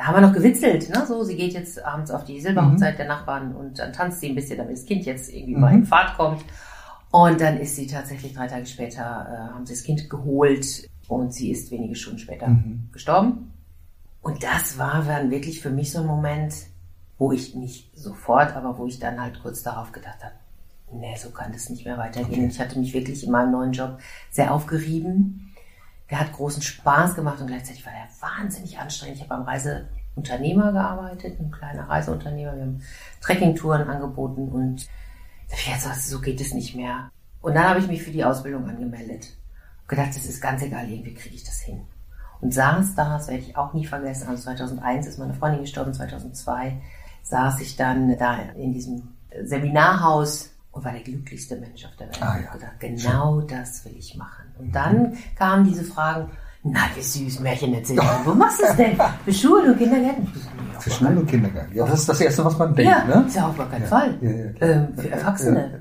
haben 0.00 0.14
wir 0.14 0.26
noch 0.26 0.34
gewitzelt, 0.34 0.88
ne? 0.90 1.04
So, 1.06 1.24
sie 1.24 1.36
geht 1.36 1.52
jetzt 1.52 1.84
abends 1.84 2.10
auf 2.10 2.24
die 2.24 2.40
Silberhochzeit 2.40 2.98
der 2.98 3.06
Nachbarn 3.06 3.54
und 3.54 3.78
dann 3.78 3.92
tanzt 3.92 4.20
sie 4.20 4.28
ein 4.28 4.34
bisschen, 4.34 4.58
damit 4.58 4.76
das 4.76 4.84
Kind 4.84 5.04
jetzt 5.06 5.32
irgendwie 5.32 5.56
mal 5.56 5.74
in 5.74 5.84
Fahrt 5.84 6.16
kommt. 6.16 6.44
Und 7.10 7.40
dann 7.40 7.58
ist 7.58 7.76
sie 7.76 7.86
tatsächlich 7.86 8.34
drei 8.34 8.46
Tage 8.46 8.66
später, 8.66 9.00
äh, 9.00 9.54
haben 9.54 9.64
sie 9.66 9.72
das 9.72 9.82
Kind 9.82 10.10
geholt 10.10 10.88
und 11.08 11.32
sie 11.32 11.50
ist 11.50 11.70
wenige 11.70 11.94
Stunden 11.94 12.18
später 12.18 12.46
gestorben. 12.92 13.52
Und 14.20 14.42
das 14.42 14.78
war 14.78 15.02
dann 15.04 15.30
wirklich 15.30 15.60
für 15.62 15.70
mich 15.70 15.90
so 15.92 16.00
ein 16.00 16.06
Moment, 16.06 16.54
wo 17.18 17.32
ich 17.32 17.54
nicht 17.54 17.96
sofort, 17.96 18.54
aber 18.54 18.78
wo 18.78 18.86
ich 18.86 18.98
dann 18.98 19.20
halt 19.20 19.40
kurz 19.42 19.62
darauf 19.62 19.92
gedacht 19.92 20.22
habe, 20.22 20.34
nee, 20.92 21.16
so 21.16 21.30
kann 21.30 21.52
das 21.52 21.70
nicht 21.70 21.84
mehr 21.84 21.98
weitergehen. 21.98 22.44
Und 22.44 22.50
Ich 22.50 22.60
hatte 22.60 22.78
mich 22.78 22.92
wirklich 22.92 23.24
in 23.24 23.32
meinem 23.32 23.52
neuen 23.52 23.72
Job 23.72 23.98
sehr 24.30 24.52
aufgerieben. 24.52 25.47
Der 26.10 26.20
hat 26.20 26.32
großen 26.32 26.62
Spaß 26.62 27.14
gemacht 27.14 27.40
und 27.40 27.48
gleichzeitig 27.48 27.84
war 27.84 27.92
der 27.92 28.08
wahnsinnig 28.20 28.78
anstrengend. 28.78 29.16
Ich 29.16 29.22
habe 29.22 29.36
beim 29.36 29.42
Reiseunternehmer 29.42 30.72
gearbeitet, 30.72 31.38
ein 31.38 31.50
kleiner 31.50 31.88
Reiseunternehmer. 31.88 32.54
Wir 32.54 32.62
haben 32.62 32.82
Trekkingtouren 33.20 33.88
angeboten 33.88 34.48
und 34.48 34.88
ich 35.50 35.66
jetzt 35.66 36.08
so 36.08 36.20
geht 36.20 36.40
es 36.40 36.54
nicht 36.54 36.74
mehr. 36.74 37.10
Und 37.40 37.54
dann 37.54 37.68
habe 37.68 37.80
ich 37.80 37.88
mich 37.88 38.02
für 38.02 38.10
die 38.10 38.24
Ausbildung 38.24 38.68
angemeldet. 38.68 39.36
Hab 39.82 39.88
gedacht, 39.88 40.08
das 40.10 40.24
ist 40.26 40.40
ganz 40.40 40.62
egal, 40.62 40.88
irgendwie 40.88 41.14
kriege 41.14 41.34
ich 41.34 41.44
das 41.44 41.60
hin. 41.60 41.82
Und 42.40 42.52
saß 42.52 42.94
da, 42.94 43.14
das 43.14 43.28
werde 43.28 43.42
ich 43.42 43.56
auch 43.56 43.72
nie 43.72 43.86
vergessen, 43.86 44.28
also 44.28 44.44
2001 44.44 45.06
ist 45.06 45.18
meine 45.18 45.34
Freundin 45.34 45.62
gestorben, 45.62 45.92
2002 45.92 46.80
saß 47.22 47.60
ich 47.60 47.76
dann 47.76 48.16
da 48.16 48.36
in 48.56 48.72
diesem 48.72 49.08
Seminarhaus 49.42 50.50
und 50.70 50.84
war 50.84 50.92
der 50.92 51.02
glücklichste 51.02 51.56
Mensch 51.56 51.84
auf 51.84 51.96
der 51.96 52.08
Welt. 52.08 52.22
Ah, 52.22 52.36
Ich 52.38 52.44
ja. 52.44 52.50
hab 52.50 52.60
gedacht, 52.60 52.80
genau 52.80 53.40
das 53.40 53.84
will 53.84 53.96
ich 53.96 54.14
machen. 54.16 54.47
Und 54.58 54.74
dann 54.74 55.14
kamen 55.36 55.64
diese 55.64 55.84
Fragen, 55.84 56.30
na, 56.64 56.80
wie 56.96 57.00
süß, 57.02 57.40
Märchen 57.40 57.72
erzählen. 57.74 58.00
Wo 58.24 58.34
machst 58.34 58.60
du 58.60 58.64
es 58.64 58.76
denn? 58.76 58.98
Für 59.24 59.32
Schulen 59.32 59.70
und 59.72 59.78
Kindergärten? 59.78 60.26
Für 60.80 60.90
gar 60.90 60.96
Schule 60.96 61.20
und 61.20 61.26
Kindergarten. 61.26 61.74
Ja, 61.76 61.86
das 61.86 62.00
ist 62.00 62.08
das 62.08 62.20
Erste, 62.20 62.44
was 62.44 62.58
man 62.58 62.74
denkt, 62.74 62.92
ja, 62.92 63.04
ne? 63.04 63.24
ist 63.26 63.36
ja 63.36 63.46
auf 63.48 63.56
gar 63.56 63.68
keinen 63.70 63.86
Fall. 63.86 64.18
Ja, 64.20 64.52
klar. 64.52 64.70
ähm, 64.70 64.88
für 64.96 65.10
Erwachsene. 65.10 65.80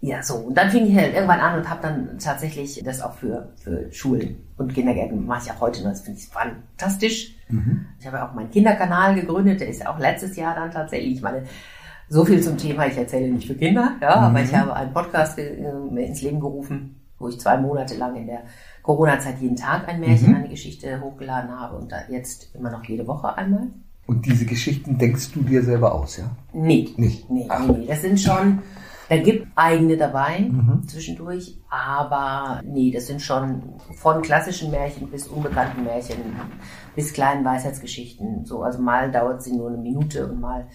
Ja. 0.00 0.22
so. 0.22 0.34
Und 0.36 0.54
dann 0.56 0.70
fing 0.70 0.86
ich 0.86 0.96
halt 0.96 1.14
irgendwann 1.14 1.38
an 1.40 1.58
und 1.60 1.68
habe 1.70 1.80
dann 1.82 2.18
tatsächlich 2.18 2.82
das 2.84 3.00
auch 3.02 3.14
für, 3.14 3.52
für 3.62 3.92
Schulen 3.92 4.36
und 4.56 4.74
Kindergärten 4.74 5.24
mache 5.26 5.42
ich 5.46 5.52
auch 5.52 5.60
heute 5.60 5.82
noch. 5.84 5.90
Das 5.90 6.00
finde 6.00 6.18
ich 6.18 6.26
fantastisch. 6.28 7.36
Mhm. 7.48 7.86
Ich 8.00 8.06
habe 8.06 8.16
ja 8.16 8.28
auch 8.28 8.34
meinen 8.34 8.50
Kinderkanal 8.50 9.14
gegründet. 9.14 9.60
Der 9.60 9.68
ist 9.68 9.86
auch 9.86 9.98
letztes 9.98 10.34
Jahr 10.36 10.54
dann 10.56 10.70
tatsächlich. 10.72 11.14
Ich 11.16 11.22
meine, 11.22 11.44
so 12.08 12.24
viel 12.24 12.42
zum 12.42 12.56
Thema. 12.58 12.86
Ich 12.86 12.96
erzähle 12.96 13.30
nicht 13.30 13.46
für 13.46 13.54
Kinder, 13.54 13.92
ja, 14.00 14.16
aber 14.16 14.30
Mhm. 14.40 14.44
ich 14.44 14.54
habe 14.54 14.74
einen 14.74 14.92
Podcast 14.92 15.38
äh, 15.38 15.54
ins 15.96 16.20
Leben 16.22 16.40
gerufen, 16.40 16.96
wo 17.22 17.28
ich 17.28 17.40
zwei 17.40 17.56
Monate 17.56 17.96
lang 17.96 18.16
in 18.16 18.26
der 18.26 18.42
Corona-Zeit 18.82 19.40
jeden 19.40 19.56
Tag 19.56 19.88
ein 19.88 20.00
Märchen, 20.00 20.30
Mhm. 20.30 20.34
eine 20.36 20.48
Geschichte 20.48 21.00
hochgeladen 21.00 21.50
habe 21.58 21.76
und 21.76 21.92
jetzt 22.10 22.54
immer 22.54 22.70
noch 22.70 22.84
jede 22.84 23.06
Woche 23.06 23.34
einmal. 23.36 23.68
Und 24.06 24.26
diese 24.26 24.44
Geschichten 24.44 24.98
denkst 24.98 25.30
du 25.32 25.42
dir 25.42 25.62
selber 25.62 25.94
aus, 25.94 26.16
ja? 26.16 26.24
Nee. 26.52 26.88
Nicht? 26.96 27.30
Nee, 27.30 27.46
Ach. 27.48 27.64
nee, 27.66 27.78
nee. 27.78 27.86
Das 27.86 28.02
sind 28.02 28.20
schon, 28.20 28.58
da 29.08 29.16
gibt 29.18 29.46
eigene 29.54 29.96
dabei 29.96 30.40
Mhm. 30.40 30.82
zwischendurch, 30.88 31.56
aber 31.70 32.60
nee, 32.64 32.90
das 32.90 33.06
sind 33.06 33.22
schon 33.22 33.62
von 33.94 34.20
klassischen 34.22 34.72
Märchen 34.72 35.08
bis 35.08 35.28
unbekannten 35.28 35.84
Märchen 35.84 36.16
bis 36.96 37.12
kleinen 37.12 37.44
Weisheitsgeschichten. 37.44 38.44
So, 38.44 38.64
also 38.64 38.80
mal 38.82 39.10
dauert 39.12 39.42
sie 39.44 39.52
nur 39.56 39.68
eine 39.68 39.78
Minute 39.78 40.26
und 40.26 40.40
mal 40.40 40.66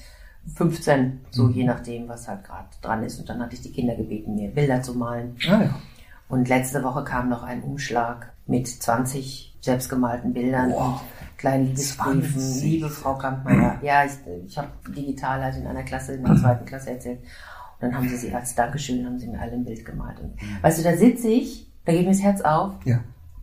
15, 0.56 1.20
so 1.30 1.44
Mhm. 1.44 1.52
je 1.52 1.64
nachdem, 1.66 2.08
was 2.08 2.28
halt 2.30 2.46
gerade 2.46 2.70
dran 2.82 3.04
ist. 3.04 3.20
Und 3.20 3.28
dann 3.28 3.42
hatte 3.42 3.56
ich 3.56 3.62
die 3.62 3.72
Kinder 3.74 3.96
gebeten, 3.96 4.36
mir 4.36 4.50
Bilder 4.50 4.82
zu 4.82 4.94
malen. 4.96 5.36
Ah 5.50 5.64
ja. 5.64 5.76
Und 6.30 6.50
letzte 6.50 6.84
Woche 6.84 7.04
kam 7.04 7.30
noch 7.30 7.44
ein 7.44 7.64
Umschlag 7.64 8.32
mit 8.48 8.68
20 8.68 9.58
selbstgemalten 9.62 10.34
Bildern 10.34 10.72
Wow. 10.72 11.02
und 11.02 11.38
kleinen 11.38 11.66
Liebesbriefen. 11.68 12.24
20. 12.40 12.64
Liebe 12.64 12.90
Frau 12.90 13.16
Kampmeier. 13.16 13.80
Ja, 13.82 14.04
ich, 14.06 14.12
ich 14.46 14.58
habe 14.58 14.68
digital 14.96 15.42
halt 15.44 15.56
in 15.58 15.68
einer 15.68 15.84
Klasse, 15.84 16.14
in 16.14 16.24
der 16.26 16.36
zweiten 16.36 16.66
Klasse 16.66 16.92
erzählt. 16.92 17.20
Und 17.20 17.28
dann 17.82 17.96
haben 17.96 18.10
sie 18.10 18.18
sie 18.18 18.34
als 18.34 18.56
Dankeschön, 18.56 19.06
haben 19.06 19.20
sie 19.20 19.28
mir 19.28 19.40
alle 19.40 19.52
ein 19.54 19.64
Bild 19.66 19.86
gemalt. 19.86 20.20
Und, 20.20 20.34
weißt 20.64 20.80
du, 20.80 20.84
da 20.84 20.98
sitze 20.98 21.28
ich, 21.30 21.72
da 21.86 21.92
geht 21.94 22.06
mir 22.06 22.12
das 22.12 22.22
Herz 22.22 22.42
auf 22.42 22.74
Ja. 22.86 23.00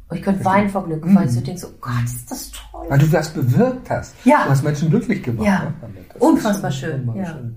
und 0.09 0.17
ich 0.17 0.23
könnte 0.23 0.45
weinen 0.45 0.69
vor 0.69 0.85
Glück, 0.85 1.03
weil 1.15 1.27
ich 1.27 1.33
so 1.33 1.41
denke, 1.41 1.61
so, 1.61 1.69
Gott, 1.81 1.93
ist 2.05 2.31
das 2.31 2.51
toll. 2.51 2.85
Weil 2.89 2.99
du 2.99 3.07
das 3.07 3.31
bewirkt 3.31 3.89
hast. 3.91 4.15
Ja. 4.25 4.45
Du 4.45 4.51
hast 4.51 4.63
Menschen 4.65 4.91
glücklich 4.91 5.23
gemacht. 5.23 5.47
Ja. 5.47 5.61
ne, 5.65 5.75
Unfassbar 6.19 6.71
schön, 6.71 7.09
ja. 7.15 7.27
schöne 7.27 7.55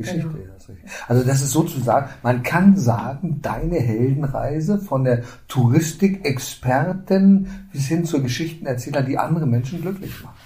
Geschichte. 0.00 0.28
Genau. 0.28 0.38
ja. 0.38 0.50
Also 1.08 1.24
das 1.24 1.42
ist 1.42 1.52
sozusagen, 1.52 2.10
man 2.22 2.42
kann 2.42 2.76
sagen, 2.76 3.40
deine 3.42 3.76
Heldenreise 3.76 4.78
von 4.78 5.04
der 5.04 5.22
Touristikexpertin 5.48 7.48
bis 7.72 7.86
hin 7.86 8.04
zur 8.04 8.22
Geschichtenerzähler, 8.22 9.02
die 9.02 9.18
andere 9.18 9.46
Menschen 9.46 9.82
glücklich 9.82 10.22
macht. 10.22 10.36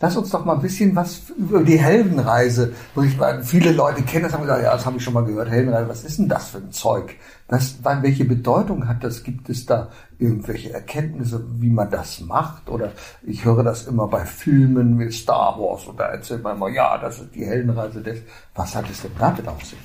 Lass 0.00 0.16
uns 0.16 0.30
doch 0.30 0.44
mal 0.44 0.54
ein 0.54 0.62
bisschen 0.62 0.94
was 0.94 1.22
über 1.36 1.62
die 1.62 1.78
Heldenreise 1.78 2.72
berichten. 2.94 3.18
Weil 3.18 3.42
Viele 3.42 3.72
Leute 3.72 4.02
kennen 4.02 4.24
das, 4.24 4.32
haben 4.32 4.42
gesagt, 4.42 4.62
ja, 4.62 4.72
das 4.72 4.86
habe 4.86 4.96
ich 4.98 5.02
schon 5.02 5.14
mal 5.14 5.24
gehört. 5.24 5.50
Heldenreise, 5.50 5.88
was 5.88 6.04
ist 6.04 6.18
denn 6.18 6.28
das 6.28 6.50
für 6.50 6.58
ein 6.58 6.70
Zeug? 6.70 7.16
Das, 7.48 7.78
welche 7.82 8.24
Bedeutung 8.24 8.86
hat 8.86 9.02
das? 9.02 9.24
Gibt 9.24 9.48
es 9.48 9.66
da 9.66 9.88
irgendwelche 10.18 10.72
Erkenntnisse, 10.72 11.44
wie 11.56 11.70
man 11.70 11.90
das 11.90 12.20
macht? 12.20 12.68
Oder 12.68 12.92
ich 13.22 13.44
höre 13.44 13.64
das 13.64 13.86
immer 13.86 14.06
bei 14.06 14.24
Filmen 14.24 14.98
wie 15.00 15.10
Star 15.10 15.58
Wars 15.58 15.86
und 15.86 15.98
da 15.98 16.04
erzählt 16.04 16.44
man 16.44 16.56
immer, 16.56 16.68
ja, 16.68 16.96
das 16.98 17.18
ist 17.18 17.34
die 17.34 17.44
Heldenreise 17.44 18.00
des. 18.00 18.20
Was 18.54 18.76
hat 18.76 18.88
es 18.90 19.02
denn 19.02 19.10
damit 19.18 19.48
auf 19.48 19.64
sich? 19.64 19.78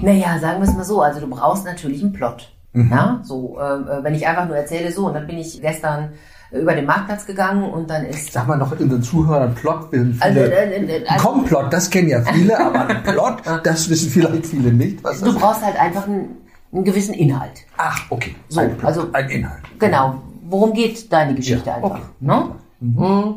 Naja, 0.00 0.38
sagen 0.38 0.62
wir 0.62 0.68
es 0.68 0.74
mal 0.74 0.84
so, 0.84 1.02
also 1.02 1.20
du 1.20 1.28
brauchst 1.28 1.64
natürlich 1.64 2.02
einen 2.02 2.12
Plot. 2.12 2.52
Mhm. 2.72 2.90
Ja, 2.90 3.20
so, 3.24 3.58
äh, 3.58 4.04
wenn 4.04 4.14
ich 4.14 4.26
einfach 4.26 4.46
nur 4.46 4.56
erzähle, 4.56 4.92
so, 4.92 5.06
und 5.08 5.14
dann 5.14 5.26
bin 5.26 5.38
ich 5.38 5.60
gestern 5.60 6.12
über 6.52 6.74
den 6.74 6.84
Marktplatz 6.86 7.26
gegangen 7.26 7.64
und 7.70 7.88
dann 7.88 8.04
ist 8.06 8.32
Sag 8.32 8.48
mal 8.48 8.56
noch 8.56 8.72
in 8.78 8.88
den 8.88 9.02
Zuhörern 9.02 9.54
Plot, 9.54 9.88
Also, 9.92 10.40
viele. 10.40 10.52
äh, 10.54 10.96
äh, 10.98 11.04
also- 11.06 11.28
Komplott, 11.28 11.72
das 11.72 11.88
kennen 11.90 12.08
ja 12.08 12.22
viele, 12.22 12.58
aber 12.66 12.86
ein 12.88 13.02
Plot, 13.02 13.42
das 13.62 13.88
wissen 13.88 14.10
vielleicht 14.10 14.46
viele 14.46 14.72
nicht. 14.72 15.02
Was 15.04 15.20
du 15.20 15.32
brauchst 15.38 15.64
halt 15.64 15.80
einfach 15.80 16.06
einen, 16.06 16.36
einen 16.72 16.84
gewissen 16.84 17.14
Inhalt. 17.14 17.60
Ach, 17.76 18.00
okay. 18.10 18.34
So, 18.48 18.60
ein 18.60 18.76
Plot, 18.76 18.84
also- 18.84 19.12
ein 19.12 19.28
Inhalt. 19.30 19.62
Genau. 19.78 20.22
Worum 20.48 20.72
geht 20.72 21.12
deine 21.12 21.34
Geschichte 21.34 21.68
Ja, 21.68 21.76
einfach? 21.76 21.90
okay. 21.90 22.02
Ne? 22.18 22.50
Mhm. 22.80 23.34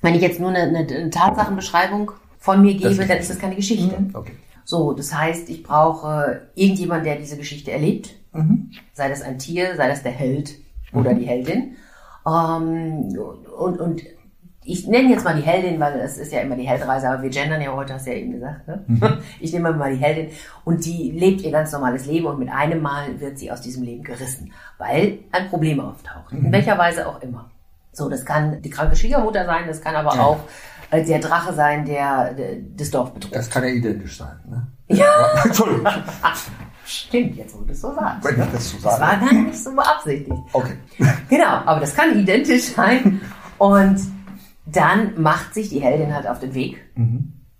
Wenn 0.00 0.14
ich 0.14 0.20
jetzt 0.22 0.38
nur 0.38 0.50
eine, 0.50 0.78
eine, 0.78 1.10
Tatsachenbeschreibung 1.10 2.12
von 2.38 2.62
mir 2.62 2.74
gebe, 2.74 2.94
dann 3.06 3.18
ist 3.18 3.30
das 3.30 3.38
keine 3.38 3.56
Geschichte. 3.56 3.96
Okay. 4.12 4.32
So, 4.64 4.92
das 4.92 5.12
heißt, 5.16 5.48
ich 5.50 5.64
brauche 5.64 6.42
irgendjemand, 6.54 7.04
der 7.04 7.16
diese 7.16 7.36
Geschichte 7.36 7.72
erlebt. 7.72 8.14
Sei 8.94 9.08
das 9.08 9.22
ein 9.22 9.38
Tier, 9.38 9.74
sei 9.76 9.88
das 9.88 10.02
der 10.04 10.12
Held 10.12 10.54
oder 10.92 11.14
die 11.14 11.24
Heldin. 11.26 11.76
Ähm, 12.26 13.16
und, 13.58 13.80
und 13.80 14.02
ich 14.64 14.86
nenne 14.86 15.10
jetzt 15.10 15.24
mal 15.24 15.34
die 15.34 15.42
Heldin, 15.42 15.80
weil 15.80 15.98
es 16.00 16.18
ist 16.18 16.32
ja 16.32 16.40
immer 16.40 16.54
die 16.54 16.66
Heldreise, 16.68 17.08
aber 17.08 17.22
wir 17.22 17.30
gendern 17.30 17.60
ja 17.60 17.72
heute, 17.74 17.94
hast 17.94 18.06
du 18.06 18.10
ja 18.12 18.18
eben 18.18 18.32
gesagt. 18.32 18.68
Ne? 18.68 19.18
Ich 19.40 19.52
nehme 19.52 19.72
mal 19.72 19.92
die 19.92 20.00
Heldin 20.00 20.28
und 20.64 20.84
die 20.84 21.10
lebt 21.10 21.40
ihr 21.42 21.50
ganz 21.50 21.72
normales 21.72 22.06
Leben 22.06 22.26
und 22.26 22.38
mit 22.38 22.48
einem 22.48 22.80
Mal 22.80 23.18
wird 23.20 23.38
sie 23.38 23.50
aus 23.50 23.60
diesem 23.60 23.82
Leben 23.82 24.04
gerissen, 24.04 24.52
weil 24.78 25.18
ein 25.32 25.48
Problem 25.48 25.80
auftaucht. 25.80 26.30
In 26.32 26.52
welcher 26.52 26.78
Weise 26.78 27.08
auch 27.08 27.20
immer. 27.22 27.50
So, 27.92 28.08
das 28.08 28.24
kann 28.24 28.62
die 28.62 28.70
kranke 28.70 28.94
Schwiegermutter 28.96 29.44
sein, 29.44 29.64
das 29.66 29.80
kann 29.80 29.96
aber 29.96 30.14
Ja. 30.14 30.22
auch 30.22 30.40
äh, 30.92 31.04
der 31.04 31.18
Drache 31.18 31.52
sein, 31.54 31.84
der, 31.84 32.32
der 32.34 32.56
das 32.76 32.90
Dorf 32.90 33.12
bedroht. 33.12 33.34
Das 33.34 33.50
kann 33.50 33.64
ja 33.64 33.70
identisch 33.70 34.16
sein. 34.18 34.36
Ne? 34.48 34.66
Ja. 34.88 35.06
Entschuldigung, 35.44 35.86
Stimmt, 36.84 37.36
jetzt 37.36 37.54
wo 37.56 37.62
du 37.62 37.72
es 37.72 37.80
so 37.80 37.94
sagst. 37.94 38.24
wenn 38.24 38.42
ich 38.44 38.50
das 38.52 38.70
so 38.70 38.76
Das 38.82 39.00
war 39.00 39.10
sage. 39.10 39.24
gar 39.26 39.32
nicht 39.34 39.58
so 39.58 39.74
beabsichtigt. 39.74 40.38
Okay. 40.52 40.74
Genau, 41.28 41.44
aber 41.64 41.80
das 41.80 41.94
kann 41.94 42.18
identisch 42.18 42.64
sein. 42.64 43.20
Und 43.58 44.00
Dann 44.66 45.20
macht 45.20 45.54
sich 45.54 45.68
die 45.70 45.80
Heldin 45.80 46.14
halt 46.14 46.26
auf 46.26 46.38
den 46.38 46.54
Weg. 46.54 46.78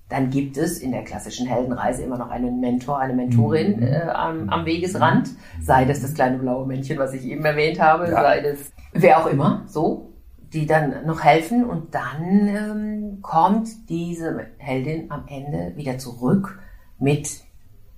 Dann 0.09 0.31
gibt 0.31 0.57
es 0.57 0.79
in 0.79 0.93
der 0.93 1.03
klassischen 1.05 1.47
Heldenreise 1.47 2.03
immer 2.03 2.19
noch 2.19 2.31
einen 2.31 2.61
Mentor, 2.61 2.99
eine 2.99 3.15
Mentorin 3.15 3.77
Mhm. 3.77 3.83
äh, 3.83 4.01
am, 4.03 4.49
am 4.51 4.65
Wegesrand. 4.67 5.31
Sei 5.61 5.85
das 5.85 6.01
das 6.03 6.15
kleine 6.15 6.39
blaue 6.39 6.67
Männchen, 6.67 6.99
was 6.99 7.13
ich 7.15 7.25
eben 7.25 7.45
erwähnt 7.45 7.81
habe, 7.81 8.05
Ja. 8.11 8.23
sei 8.23 8.41
das 8.43 8.59
wer 8.93 9.19
auch 9.21 9.27
immer, 9.27 9.65
so, 9.67 10.13
die 10.53 10.67
dann 10.67 11.07
noch 11.07 11.23
helfen. 11.25 11.65
Und 11.65 11.95
dann 11.95 12.47
ähm, 12.49 13.19
kommt 13.23 13.69
diese 13.89 14.47
Heldin 14.59 15.11
am 15.11 15.25
Ende 15.29 15.73
wieder 15.77 15.97
zurück 15.99 16.59
mit 16.99 17.29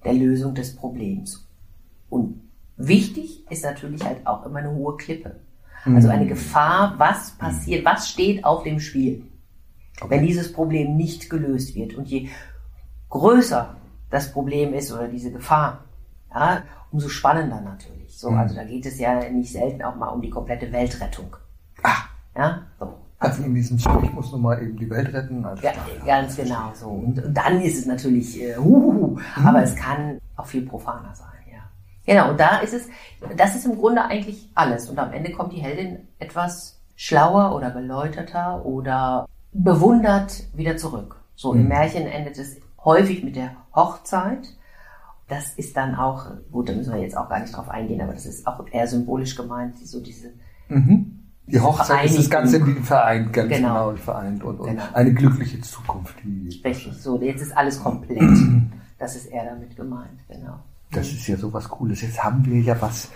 der 0.04 0.12
Lösung 0.14 0.54
des 0.54 0.76
Problems. 0.76 1.46
Und 2.10 2.40
wichtig 2.76 3.50
ist 3.50 3.64
natürlich 3.64 4.04
halt 4.04 4.26
auch 4.26 4.44
immer 4.46 4.58
eine 4.60 4.72
hohe 4.72 4.96
Klippe. 4.96 5.40
Also 5.86 6.08
eine 6.08 6.26
Gefahr, 6.26 6.94
was 6.96 7.32
passiert, 7.32 7.84
was 7.84 8.08
steht 8.08 8.42
auf 8.44 8.62
dem 8.62 8.80
Spiel, 8.80 9.24
wenn 10.08 10.24
dieses 10.26 10.50
Problem 10.50 10.96
nicht 10.96 11.28
gelöst 11.28 11.74
wird. 11.74 11.94
Und 11.94 12.08
je 12.08 12.28
größer 13.10 13.76
das 14.10 14.32
Problem 14.32 14.72
ist 14.72 14.92
oder 14.92 15.08
diese 15.08 15.30
Gefahr, 15.30 15.84
ja, 16.34 16.62
umso 16.90 17.08
spannender 17.08 17.60
natürlich. 17.60 18.18
So, 18.18 18.28
also 18.30 18.54
da 18.54 18.64
geht 18.64 18.86
es 18.86 18.98
ja 18.98 19.28
nicht 19.28 19.52
selten 19.52 19.82
auch 19.82 19.96
mal 19.96 20.08
um 20.08 20.22
die 20.22 20.30
komplette 20.30 20.72
Weltrettung. 20.72 21.36
Ah, 21.82 22.04
Ja, 22.34 22.62
so. 22.78 22.94
Also 23.18 23.42
in 23.42 23.54
diesem 23.54 23.78
Spiel, 23.78 24.00
ich 24.02 24.12
muss 24.12 24.32
nun 24.32 24.42
mal 24.42 24.62
eben 24.62 24.76
die 24.76 24.88
Welt 24.90 25.12
retten. 25.12 25.44
Also, 25.44 25.62
Ja, 25.62 25.72
ganz 26.04 26.36
genau 26.36 26.72
so. 26.74 26.88
Und, 26.88 27.22
und 27.22 27.34
dann 27.34 27.60
ist 27.60 27.78
es 27.78 27.86
natürlich, 27.86 28.40
äh, 28.42 28.56
huhuhu, 28.56 29.18
aber 29.42 29.62
es 29.62 29.74
kann 29.76 30.18
auch 30.36 30.46
viel 30.46 30.66
profaner 30.66 31.14
sein, 31.14 31.28
ja. 31.50 31.60
Genau, 32.04 32.30
und 32.30 32.40
da 32.40 32.58
ist 32.58 32.74
es, 32.74 32.88
das 33.36 33.54
ist 33.54 33.64
im 33.64 33.78
Grunde 33.78 34.04
eigentlich 34.04 34.50
alles. 34.54 34.90
Und 34.90 34.98
am 34.98 35.12
Ende 35.12 35.32
kommt 35.32 35.52
die 35.52 35.60
Heldin 35.60 36.08
etwas 36.18 36.78
schlauer 36.96 37.54
oder 37.54 37.70
geläuterter 37.70 38.64
oder 38.64 39.26
bewundert 39.52 40.44
wieder 40.54 40.76
zurück. 40.76 41.16
So 41.36 41.52
im 41.54 41.68
Märchen 41.68 42.06
endet 42.06 42.38
es 42.38 42.56
häufig 42.84 43.24
mit 43.24 43.36
der 43.36 43.52
Hochzeit. 43.74 44.48
Das 45.28 45.54
ist 45.54 45.76
dann 45.76 45.94
auch, 45.94 46.26
gut, 46.52 46.68
da 46.68 46.74
müssen 46.74 46.92
wir 46.92 47.00
jetzt 47.00 47.16
auch 47.16 47.28
gar 47.28 47.40
nicht 47.40 47.56
drauf 47.56 47.68
eingehen, 47.68 48.00
aber 48.02 48.12
das 48.12 48.26
ist 48.26 48.46
auch 48.46 48.64
eher 48.70 48.86
symbolisch 48.86 49.34
gemeint, 49.34 49.78
so 49.78 50.00
diese 50.00 50.32
Die 51.46 51.60
Hochzeit 51.60 52.06
ist 52.06 52.18
das 52.18 52.30
Ganze 52.30 52.58
Vereinigung. 52.58 52.84
vereint, 52.84 53.32
ganz 53.32 53.48
Genau. 53.50 53.88
genau, 53.90 53.96
vereint 53.96 54.42
und, 54.42 54.60
und 54.60 54.68
Genau. 54.70 54.82
eine 54.94 55.12
glückliche 55.12 55.60
Zukunft. 55.60 56.14
Richtig, 56.64 56.94
so, 56.94 57.20
jetzt 57.20 57.42
ist 57.42 57.56
alles 57.56 57.82
komplett. 57.82 58.20
Das 58.98 59.16
ist 59.16 59.26
eher 59.26 59.44
damit 59.44 59.76
gemeint, 59.76 60.20
genau. 60.28 60.60
das 60.92 61.08
ist 61.08 61.26
ja 61.26 61.36
so 61.36 61.52
was 61.52 61.68
Cooles. 61.68 62.00
Jetzt 62.00 62.22
haben 62.22 62.44
wir 62.46 62.60
ja 62.60 62.80
was 62.80 63.10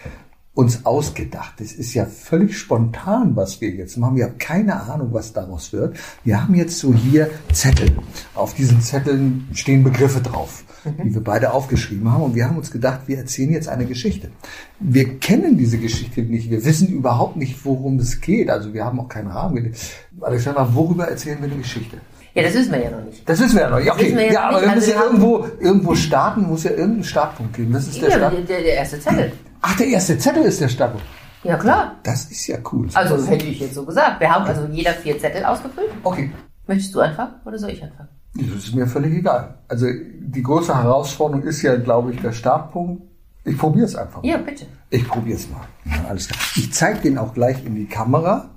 uns 0.59 0.85
ausgedacht. 0.85 1.55
Das 1.61 1.71
ist 1.71 1.95
ja 1.95 2.05
völlig 2.05 2.59
spontan, 2.59 3.37
was 3.37 3.61
wir 3.61 3.71
jetzt 3.71 3.97
machen. 3.97 4.17
Wir 4.17 4.25
haben 4.25 4.39
keine 4.39 4.83
Ahnung, 4.83 5.11
was 5.13 5.33
daraus 5.33 5.73
wird. 5.73 5.97
Wir 6.25 6.43
haben 6.43 6.57
jetzt 6.57 6.81
so 6.81 6.93
hier 6.93 7.31
Zettel. 7.53 7.93
Auf 8.35 8.55
diesen 8.55 8.81
Zetteln 8.81 9.47
stehen 9.53 9.85
Begriffe 9.85 10.21
drauf, 10.21 10.65
die 11.05 11.15
wir 11.15 11.23
beide 11.23 11.53
aufgeschrieben 11.53 12.11
haben. 12.13 12.25
Und 12.25 12.35
wir 12.35 12.45
haben 12.49 12.57
uns 12.57 12.73
gedacht, 12.73 13.03
wir 13.07 13.19
erzählen 13.19 13.53
jetzt 13.53 13.69
eine 13.69 13.87
Geschichte. 13.87 14.33
Wir 14.81 15.21
kennen 15.21 15.57
diese 15.57 15.79
Geschichte 15.79 16.23
nicht. 16.23 16.51
Wir 16.51 16.65
wissen 16.65 16.89
überhaupt 16.89 17.37
nicht, 17.37 17.65
worum 17.65 18.01
es 18.01 18.21
geht. 18.21 18.51
Also 18.51 18.75
wir 18.75 18.85
haben 18.85 18.99
auch 18.99 19.09
keinen 19.09 19.29
Rahmen. 19.29 19.73
Alexander, 20.21 20.75
worüber 20.75 21.07
erzählen 21.07 21.39
wir 21.41 21.47
eine 21.53 21.59
Geschichte? 21.59 21.99
Ja, 22.35 22.43
das 22.43 22.55
wissen 22.55 22.73
wir 22.73 22.83
ja 22.83 22.91
noch 22.91 23.05
nicht. 23.05 23.29
Das 23.29 23.39
wissen 23.39 23.55
wir 23.55 23.63
ja 23.63 23.71
noch. 23.71 23.79
Wir 23.85 23.93
okay. 23.93 24.13
jetzt 24.13 24.33
Ja, 24.35 24.49
aber 24.49 24.61
nicht. 24.61 24.69
wir 24.71 24.75
müssen 24.75 24.91
Also 24.91 24.91
ja 24.91 24.99
wir 24.99 25.05
irgendwo, 25.07 25.47
irgendwo 25.61 25.95
starten, 25.95 26.43
muss 26.49 26.65
ja 26.65 26.71
irgendeinen 26.73 27.05
Startpunkt 27.05 27.55
geben. 27.55 27.73
Das 27.73 27.87
ist 27.87 28.03
der 28.03 28.09
Ja, 28.11 28.17
Start. 28.17 28.33
der, 28.49 28.61
der 28.61 28.75
erste 28.75 28.99
Zettel. 28.99 29.33
Ach, 29.63 29.77
der 29.77 29.87
erste 29.89 30.19
Zettel 30.19 30.43
ist 30.45 30.61
der 30.61 30.69
Startpunkt. 30.69 31.07
Ja, 31.45 31.57
klar. 31.57 31.97
Das 32.03 32.25
ist 32.27 32.47
ja 32.47 32.59
cool. 32.73 32.89
Also 32.95 33.25
hätte 33.27 33.47
ich 33.47 33.61
jetzt 33.61 33.75
so 33.75 33.85
gesagt. 33.85 34.21
Wir 34.21 34.31
haben 34.31 34.45
also 34.45 34.67
jeder 34.71 34.93
vier 34.93 35.19
Zettel 35.19 35.45
ausgefüllt. 35.45 35.91
Okay. 36.03 36.31
Möchtest 36.67 36.95
du 36.95 37.01
anfangen 37.01 37.35
oder 37.45 37.59
soll 37.59 37.71
ich 37.71 37.83
anfangen? 37.83 38.09
Das 38.35 38.65
ist 38.65 38.75
mir 38.75 38.87
völlig 38.87 39.15
egal. 39.15 39.59
Also 39.69 39.87
die 40.21 40.43
große 40.43 40.77
Herausforderung 40.77 41.43
ist 41.45 41.63
ja, 41.63 41.77
glaube 41.77 42.13
ich, 42.13 42.21
der 42.21 42.33
Startpunkt. 42.33 43.03
Ich 43.45 43.57
probiere 43.57 43.87
es 43.87 43.97
einfach. 43.97 44.23
Ja, 44.23 44.37
bitte. 44.37 44.67
Ich 44.91 45.07
probiere 45.09 45.39
es 45.39 45.49
mal. 45.49 45.61
Ja, 45.85 46.09
alles 46.09 46.29
klar. 46.29 46.41
Ich 46.57 46.73
zeige 46.73 47.01
den 47.01 47.17
auch 47.19 47.33
gleich 47.33 47.65
in 47.65 47.75
die 47.75 47.87
Kamera. 47.87 48.51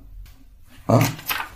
Ja. 0.90 1.00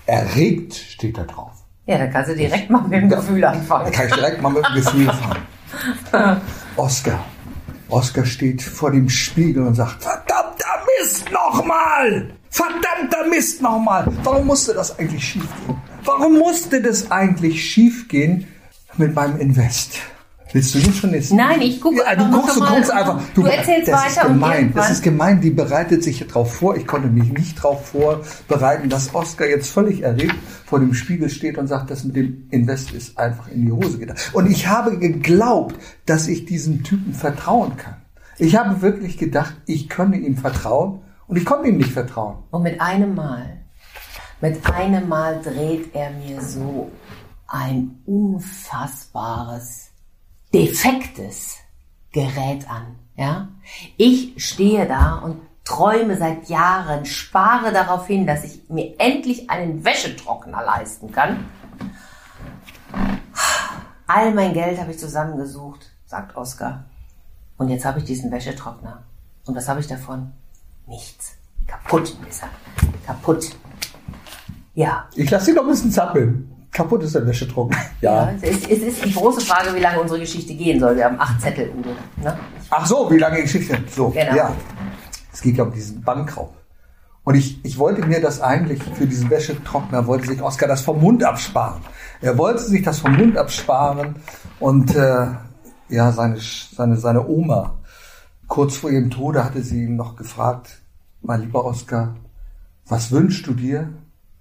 Erregt 0.06 0.74
steht 0.76 1.18
da 1.18 1.24
drauf. 1.24 1.52
Ja, 1.88 1.98
dann 1.98 2.12
kannst 2.12 2.30
du 2.32 2.36
direkt 2.36 2.70
mal 2.70 2.82
mit 2.84 2.94
dem 2.94 3.10
Gefühl 3.10 3.42
Da 3.42 3.52
anfangen. 3.52 3.92
kann 3.92 4.08
ich 4.08 4.14
direkt 4.14 4.42
mal 4.42 4.50
mit 4.52 4.64
dem 4.66 4.76
Gefühl 4.76 5.06
fahren. 5.12 6.42
Oscar. 6.78 7.20
Oscar 7.89 8.26
steht 8.26 8.62
vor 8.62 8.91
dem 8.91 9.10
Spiegel 9.10 9.63
und 9.63 9.76
sagt, 9.76 10.04
verdammter 10.04 10.65
Mist 11.00 11.32
nochmal! 11.32 12.32
Verdammter 12.50 13.28
Mist 13.30 13.62
nochmal! 13.62 14.08
Warum 14.24 14.48
musste 14.48 14.74
das 14.74 14.98
eigentlich 14.98 15.24
schiefgehen? 15.24 15.82
Warum 16.04 16.38
musste 16.38 16.82
das 16.82 17.12
eigentlich 17.12 17.63
schiefgehen 17.63 18.48
mit 18.98 19.13
meinem 19.13 19.39
Invest? 19.39 20.00
Willst 20.56 20.74
du 20.74 20.80
jetzt 20.80 21.00
schon 21.00 21.13
jetzt? 21.13 21.34
Nein, 21.34 21.62
ich 21.63 21.82
gucke 21.82 21.98
ja, 21.98 22.06
einfach 22.06 22.32
du 22.32 22.39
guckst, 22.39 22.56
du 22.56 22.60
guckst 22.62 22.89
einfach. 22.89 23.22
Du 23.34 23.44
erzählst 23.44 23.89
das 23.89 24.08
ist 24.08 24.15
weiter 24.15 24.30
und 24.30 24.36
gemein. 24.36 24.72
Das 24.74 24.89
ist 24.89 25.04
gemein. 25.04 25.41
Die 25.41 25.50
bereitet 25.50 26.02
sich 26.02 26.26
darauf 26.26 26.54
vor. 26.54 26.78
Ich 26.78 26.88
konnte 26.88 27.10
mich 27.10 27.30
nicht 27.34 27.58
darauf 27.58 27.88
vorbereiten, 27.88 28.88
dass 28.88 29.13
Oscar 29.13 29.48
jetzt 29.48 29.70
völlig 29.70 30.04
erregt 30.04 30.38
vor 30.65 30.80
dem 30.80 30.94
Spiegel 30.94 31.28
steht 31.28 31.58
und 31.58 31.68
sagt, 31.68 31.91
das 31.91 32.06
mit 32.06 32.15
dem 32.15 32.48
Invest 32.52 32.94
ist 32.94 33.18
einfach 33.18 33.50
in 33.50 33.65
die 33.65 33.72
Hose 33.74 34.00
gegangen. 34.00 34.18
Und 34.32 34.50
ich 34.50 34.68
habe 34.68 34.98
geglaubt, 34.98 35.76
dass 36.06 36.30
ich 36.30 36.46
diesem 36.46 36.84
Typen 36.84 37.13
vertrauen 37.13 37.76
kann. 37.76 37.98
Ich 38.38 38.56
habe 38.56 38.82
wirklich 38.82 39.18
gedacht, 39.18 39.58
ich 39.65 39.89
könne 39.89 40.15
ihm 40.15 40.38
vertrauen 40.38 41.02
und 41.28 41.36
ich 41.36 41.44
konnte 41.44 41.68
ihm 41.68 41.76
nicht 41.76 41.91
vertrauen. 41.91 42.38
Und 42.52 42.63
mit 42.63 42.80
einem 42.80 43.13
Mal, 43.13 43.58
mit 44.39 44.65
einem 44.74 45.10
Mal 45.10 45.41
dreht 45.41 45.94
er 45.94 46.12
mir 46.12 46.39
so 46.39 46.94
ein 47.46 48.00
unfassbares, 48.06 49.89
defektes 50.56 51.58
Gerät 52.12 52.70
an. 52.70 52.96
Ja? 53.15 53.50
Ich 53.98 54.34
stehe 54.38 54.88
da 54.88 55.15
und 55.15 55.41
träume 55.65 56.15
seit 56.18 56.48
Jahren, 56.48 57.06
spare 57.06 57.74
darauf 57.74 58.08
hin, 58.08 58.26
dass 58.26 58.46
ich 58.46 58.70
mir 58.70 58.96
endlich 59.00 59.50
einen 59.50 59.84
Wäschetrockner 59.84 60.63
leisten 60.63 61.12
kann. 61.12 61.46
All 64.08 64.34
mein 64.34 64.54
Geld 64.54 64.80
habe 64.80 64.91
ich 64.91 65.00
zusammengesucht, 65.00 65.91
sagt 66.06 66.38
Oskar. 66.38 66.86
Und 67.58 67.70
jetzt 67.70 67.84
habe 67.84 68.00
ich 68.00 68.06
diesen 68.06 68.32
Wäschetrockner. 68.32 69.04
Und 69.46 69.56
was 69.56 69.68
habe 69.68 69.80
ich 69.80 69.88
davon? 69.88 70.32
Nichts. 70.88 71.36
Kaputt 71.68 72.15
ist 72.30 72.44
er. 72.44 72.50
Kaputt. 73.06 73.50
Ja. 74.76 75.10
Ich 75.15 75.30
lasse 75.30 75.50
ihn 75.50 75.56
noch 75.56 75.63
ein 75.63 75.70
bisschen 75.70 75.91
zappeln. 75.91 76.55
Kaputt 76.76 77.04
ist 77.04 77.16
der 77.16 77.26
Wäschetrockner. 77.26 77.78
Ja. 78.02 78.26
ja. 78.32 78.34
Es, 78.42 78.58
ist, 78.58 78.70
es 78.70 78.80
ist 78.80 79.06
die 79.06 79.14
große 79.14 79.40
Frage, 79.40 79.74
wie 79.74 79.80
lange 79.80 80.02
unsere 80.02 80.20
Geschichte 80.20 80.54
gehen 80.54 80.78
soll. 80.78 80.98
Wir 80.98 81.06
haben 81.06 81.20
acht 81.20 81.40
Zettel, 81.40 81.72
Udo. 81.78 81.92
Ne? 82.22 82.38
Ach 82.70 82.86
so, 82.86 83.10
wie 83.10 83.18
lange 83.18 83.38
die 83.38 83.44
Geschichte? 83.44 83.78
So, 83.96 84.10
Genau. 84.10 84.36
ja. 84.36 84.52
Es 85.32 85.42
geht 85.42 85.56
ja 85.56 85.64
um 85.64 85.72
diesen 85.72 86.02
Bankraub. 86.02 86.54
Und 87.24 87.36
ich, 87.36 87.64
ich 87.64 87.80
wollte 87.80 88.06
mir 88.06 88.22
das 88.22 88.42
eigentlich 88.42 88.84
für 88.84 89.08
diesen 89.08 89.30
Wäschetrockner, 89.30 90.06
wollte 90.06 90.28
sich 90.28 90.42
Oskar 90.42 90.68
das 90.68 90.82
vom 90.82 91.00
Mund 91.00 91.24
absparen. 91.24 91.82
Er 92.22 92.38
wollte 92.38 92.62
sich 92.64 92.84
das 92.84 93.00
vom 93.00 93.16
Mund 93.16 93.38
absparen 93.38 94.18
und 94.60 94.94
äh, 94.96 95.28
ja, 95.90 96.12
seine, 96.12 96.38
seine, 96.40 96.98
seine 96.98 97.26
Oma, 97.26 97.80
kurz 98.48 98.76
vor 98.76 98.92
ihrem 98.92 99.10
Tode 99.10 99.44
hatte 99.44 99.62
sie 99.62 99.86
ihn 99.86 99.96
noch 99.96 100.16
gefragt, 100.18 100.82
mein 101.22 101.42
lieber 101.42 101.66
Oskar, 101.66 102.16
was 102.88 103.12
wünschst 103.12 103.48
du 103.48 103.54
dir? 103.54 103.94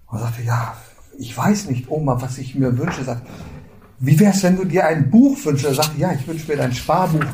Und 0.07 0.19
er 0.19 0.25
sagte, 0.25 0.43
ja, 0.43 0.75
ich 1.17 1.37
weiß 1.37 1.69
nicht, 1.69 1.89
Oma, 1.89 2.21
was 2.21 2.37
ich 2.37 2.55
mir 2.55 2.77
wünsche. 2.77 3.03
Sagt, 3.03 3.25
wie 3.99 4.19
wär's, 4.19 4.43
wenn 4.43 4.57
du 4.57 4.65
dir 4.65 4.85
ein 4.85 5.09
Buch 5.09 5.37
wünschst? 5.43 5.65
Er 5.65 5.73
sagte, 5.73 5.99
ja, 5.99 6.11
ich 6.11 6.27
wünsche 6.27 6.47
mir 6.49 6.57
dein 6.57 6.73
Sparbuch. 6.73 7.25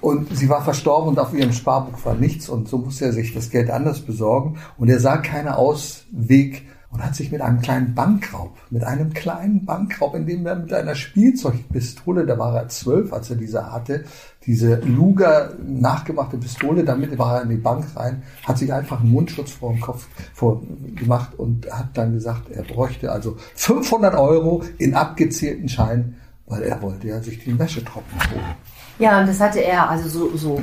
Und 0.00 0.34
sie 0.34 0.48
war 0.48 0.64
verstorben 0.64 1.10
und 1.10 1.18
auf 1.18 1.34
ihrem 1.34 1.52
Sparbuch 1.52 2.04
war 2.04 2.14
nichts 2.14 2.48
und 2.48 2.68
so 2.68 2.78
musste 2.78 3.04
er 3.06 3.12
sich 3.12 3.34
das 3.34 3.50
Geld 3.50 3.70
anders 3.70 4.00
besorgen 4.00 4.56
und 4.78 4.88
er 4.88 4.98
sah 4.98 5.18
keinen 5.18 5.48
Ausweg 5.48 6.66
und 6.92 7.04
hat 7.04 7.14
sich 7.14 7.30
mit 7.30 7.40
einem 7.40 7.60
kleinen 7.60 7.94
Bankraub, 7.94 8.56
mit 8.70 8.82
einem 8.82 9.12
kleinen 9.12 9.64
Bankraub, 9.64 10.14
in 10.14 10.26
dem 10.26 10.44
er 10.44 10.56
mit 10.56 10.72
einer 10.72 10.96
Spielzeugpistole, 10.96 12.26
da 12.26 12.36
war 12.36 12.56
er 12.56 12.68
zwölf, 12.68 13.12
als 13.12 13.30
er 13.30 13.36
diese 13.36 13.70
hatte, 13.72 14.04
diese 14.44 14.80
Luger 14.80 15.52
nachgemachte 15.64 16.36
Pistole, 16.38 16.84
damit 16.84 17.16
war 17.16 17.36
er 17.36 17.42
in 17.42 17.50
die 17.50 17.56
Bank 17.56 17.84
rein, 17.94 18.22
hat 18.44 18.58
sich 18.58 18.72
einfach 18.72 19.00
einen 19.00 19.12
Mundschutz 19.12 19.52
vor 19.52 19.72
dem 19.72 19.80
Kopf 19.80 20.08
vor, 20.34 20.62
gemacht 20.96 21.38
und 21.38 21.70
hat 21.70 21.90
dann 21.94 22.14
gesagt, 22.14 22.50
er 22.50 22.64
bräuchte 22.64 23.12
also 23.12 23.36
500 23.54 24.14
Euro 24.16 24.64
in 24.78 24.94
abgezählten 24.94 25.68
Scheinen, 25.68 26.16
weil 26.46 26.62
er 26.62 26.82
wollte 26.82 27.06
ja 27.06 27.20
sich 27.22 27.44
den 27.44 27.58
Wäschetrockner 27.58 28.30
holen. 28.32 28.54
Ja, 28.98 29.20
und 29.20 29.28
das 29.28 29.38
hatte 29.38 29.60
er 29.60 29.88
also 29.88 30.08
so, 30.08 30.36
so 30.36 30.62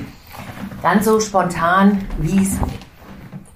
ganz 0.81 1.05
so 1.05 1.19
spontan, 1.21 2.05
wie 2.19 2.41
es 2.41 2.57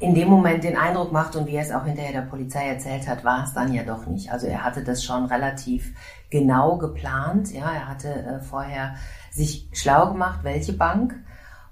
in 0.02 0.16
dem 0.16 0.28
Moment 0.30 0.64
den 0.64 0.76
Eindruck 0.76 1.12
macht 1.12 1.36
und 1.36 1.48
wie 1.48 1.56
er 1.56 1.62
es 1.62 1.72
auch 1.72 1.86
hinterher 1.86 2.12
der 2.12 2.28
Polizei 2.30 2.68
erzählt 2.68 3.08
hat, 3.08 3.24
war 3.24 3.44
es 3.44 3.54
dann 3.54 3.72
ja 3.74 3.84
doch 3.84 4.06
nicht. 4.08 4.32
Also 4.32 4.48
er 4.48 4.64
hatte 4.64 4.84
das 4.84 5.04
schon 5.04 5.26
relativ 5.26 5.94
genau 6.30 6.78
geplant. 6.78 7.52
Ja, 7.54 7.72
er 7.72 7.88
hatte 7.88 8.10
äh, 8.10 8.40
vorher 8.42 8.96
sich 9.30 9.70
schlau 9.72 10.12
gemacht, 10.12 10.40
welche 10.44 10.74
Bank 10.74 11.16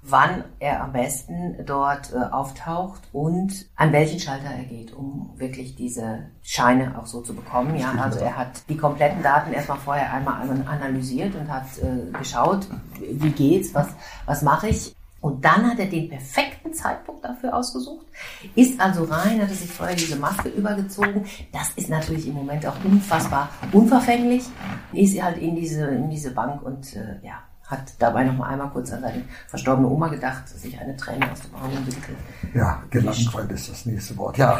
wann 0.02 0.44
er 0.60 0.82
am 0.82 0.92
besten 0.92 1.56
dort 1.66 2.12
äh, 2.12 2.16
auftaucht 2.16 3.02
und 3.12 3.66
an 3.76 3.92
welchen 3.92 4.18
Schalter 4.18 4.48
er 4.48 4.64
geht, 4.64 4.94
um 4.94 5.32
wirklich 5.36 5.76
diese 5.76 6.30
Scheine 6.42 6.98
auch 6.98 7.06
so 7.06 7.20
zu 7.20 7.34
bekommen. 7.34 7.76
Ja, 7.76 7.92
also 8.00 8.20
er 8.20 8.36
hat 8.36 8.62
die 8.68 8.76
kompletten 8.76 9.22
Daten 9.22 9.52
erstmal 9.52 9.78
vorher 9.78 10.12
einmal 10.12 10.40
analysiert 10.66 11.34
und 11.34 11.52
hat 11.52 11.66
äh, 11.82 12.10
geschaut, 12.16 12.66
wie 12.98 13.30
geht's, 13.30 13.74
was, 13.74 13.88
was 14.24 14.42
mache 14.42 14.68
ich. 14.68 14.94
Und 15.20 15.44
dann 15.44 15.70
hat 15.70 15.78
er 15.78 15.86
den 15.86 16.08
perfekten 16.08 16.72
Zeitpunkt 16.72 17.24
dafür 17.24 17.54
ausgesucht, 17.54 18.06
ist 18.54 18.80
also 18.80 19.04
rein, 19.04 19.42
hatte 19.42 19.54
sich 19.54 19.70
vorher 19.70 19.94
diese 19.94 20.16
Maske 20.16 20.48
übergezogen. 20.48 21.26
Das 21.52 21.70
ist 21.76 21.90
natürlich 21.90 22.26
im 22.26 22.34
Moment 22.34 22.66
auch 22.66 22.84
unfassbar 22.84 23.50
unverfänglich. 23.72 24.44
Ist 24.92 25.22
halt 25.22 25.38
in 25.38 25.56
diese, 25.56 25.86
in 25.88 26.08
diese 26.08 26.30
Bank 26.30 26.62
und 26.62 26.96
äh, 26.96 27.18
ja, 27.22 27.42
hat 27.70 27.94
dabei 28.00 28.24
noch 28.24 28.36
mal 28.36 28.48
einmal 28.48 28.68
kurz 28.70 28.92
an 28.92 29.00
seine 29.00 29.22
verstorbene 29.46 29.88
Oma 29.88 30.08
gedacht, 30.08 30.48
sich 30.48 30.78
eine 30.78 30.96
Träne 30.96 31.30
aus 31.30 31.40
dem 31.40 31.54
Auge 31.54 31.76
entwickelt. 31.76 32.18
Ja, 32.52 32.82
gelangweilt 32.90 33.52
ist 33.52 33.70
das 33.70 33.86
nächste 33.86 34.16
Wort. 34.16 34.36
Ja, 34.36 34.58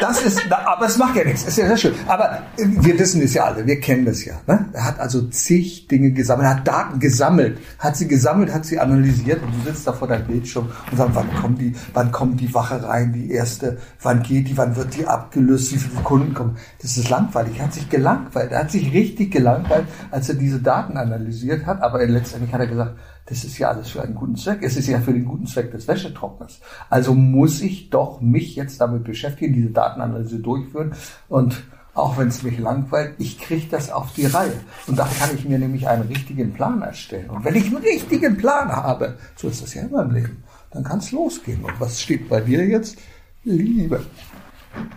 das 0.00 0.22
ist, 0.22 0.50
aber 0.50 0.86
es 0.86 0.96
macht 0.96 1.16
ja 1.16 1.24
nichts. 1.24 1.44
Ist 1.44 1.58
ja 1.58 1.66
sehr 1.66 1.76
schön. 1.76 1.94
Aber 2.06 2.42
wir 2.56 2.98
wissen 2.98 3.20
es 3.22 3.34
ja 3.34 3.44
alle, 3.44 3.66
wir 3.66 3.80
kennen 3.80 4.06
das 4.06 4.24
ja. 4.24 4.34
Ne? 4.46 4.66
Er 4.72 4.84
hat 4.84 4.98
also 4.98 5.28
zig 5.28 5.88
Dinge 5.88 6.10
gesammelt, 6.12 6.48
hat 6.48 6.66
Daten 6.66 7.00
gesammelt, 7.00 7.58
hat 7.78 7.96
sie 7.96 8.08
gesammelt, 8.08 8.52
hat 8.52 8.64
sie 8.64 8.78
analysiert 8.78 9.42
und 9.42 9.52
du 9.54 9.70
sitzt 9.70 9.86
da 9.86 9.92
vor 9.92 10.08
deinem 10.08 10.26
Bildschirm 10.26 10.70
und 10.90 10.96
sagst, 10.96 11.14
wann 11.14 11.34
kommt 11.34 11.60
die, 11.60 11.74
wann 11.92 12.10
kommt 12.12 12.40
die 12.40 12.52
Wache 12.54 12.82
rein, 12.82 13.12
die 13.12 13.30
erste, 13.30 13.78
wann 14.00 14.22
geht 14.22 14.48
die, 14.48 14.56
wann 14.56 14.74
wird 14.74 14.96
die 14.96 15.06
abgelöst, 15.06 15.74
wie 15.74 15.78
viele 15.78 16.02
Kunden 16.02 16.32
kommen. 16.32 16.56
Das 16.80 16.96
ist 16.96 17.10
langweilig. 17.10 17.58
Er 17.58 17.64
hat 17.64 17.74
sich 17.74 17.88
gelangweilt. 17.88 18.52
Er 18.52 18.60
hat 18.60 18.70
sich 18.70 18.92
richtig 18.92 19.32
gelangweilt, 19.32 19.86
als 20.10 20.28
er 20.28 20.36
diese 20.36 20.60
Daten 20.60 20.96
analysiert 20.96 21.66
hat, 21.66 21.82
aber 21.82 22.00
letztendlich 22.08 22.52
hat 22.52 22.60
er 22.60 22.66
gesagt, 22.66 22.98
das 23.26 23.44
ist 23.44 23.58
ja 23.58 23.68
alles 23.68 23.90
für 23.90 24.02
einen 24.02 24.14
guten 24.14 24.36
Zweck. 24.36 24.60
Es 24.62 24.76
ist 24.76 24.86
ja 24.86 25.00
für 25.00 25.12
den 25.12 25.24
guten 25.24 25.46
Zweck 25.46 25.70
des 25.72 25.88
Wäschetrockners. 25.88 26.60
Also 26.88 27.14
muss 27.14 27.60
ich 27.60 27.90
doch 27.90 28.20
mich 28.20 28.56
jetzt 28.56 28.80
damit 28.80 29.04
beschäftigen, 29.04 29.52
diese 29.52 29.70
Datenanalyse 29.70 30.38
durchführen 30.38 30.94
und 31.28 31.64
auch 31.94 32.18
wenn 32.18 32.28
es 32.28 32.42
mich 32.42 32.58
langweilt, 32.58 33.14
ich 33.18 33.38
kriege 33.38 33.68
das 33.70 33.90
auf 33.90 34.12
die 34.12 34.26
Reihe. 34.26 34.60
Und 34.86 34.98
da 34.98 35.08
kann 35.18 35.34
ich 35.34 35.46
mir 35.46 35.58
nämlich 35.58 35.88
einen 35.88 36.02
richtigen 36.02 36.52
Plan 36.52 36.82
erstellen. 36.82 37.30
Und 37.30 37.42
wenn 37.42 37.54
ich 37.54 37.66
einen 37.66 37.76
richtigen 37.76 38.36
Plan 38.36 38.68
habe, 38.68 39.16
so 39.34 39.48
ist 39.48 39.62
das 39.62 39.72
ja 39.72 39.82
immer 39.82 40.02
im 40.02 40.10
Leben, 40.10 40.44
dann 40.72 40.84
kann 40.84 40.98
es 40.98 41.10
losgehen. 41.10 41.64
Und 41.64 41.80
was 41.80 42.02
steht 42.02 42.28
bei 42.28 42.42
dir 42.42 42.66
jetzt? 42.66 42.98
Liebe. 43.44 44.04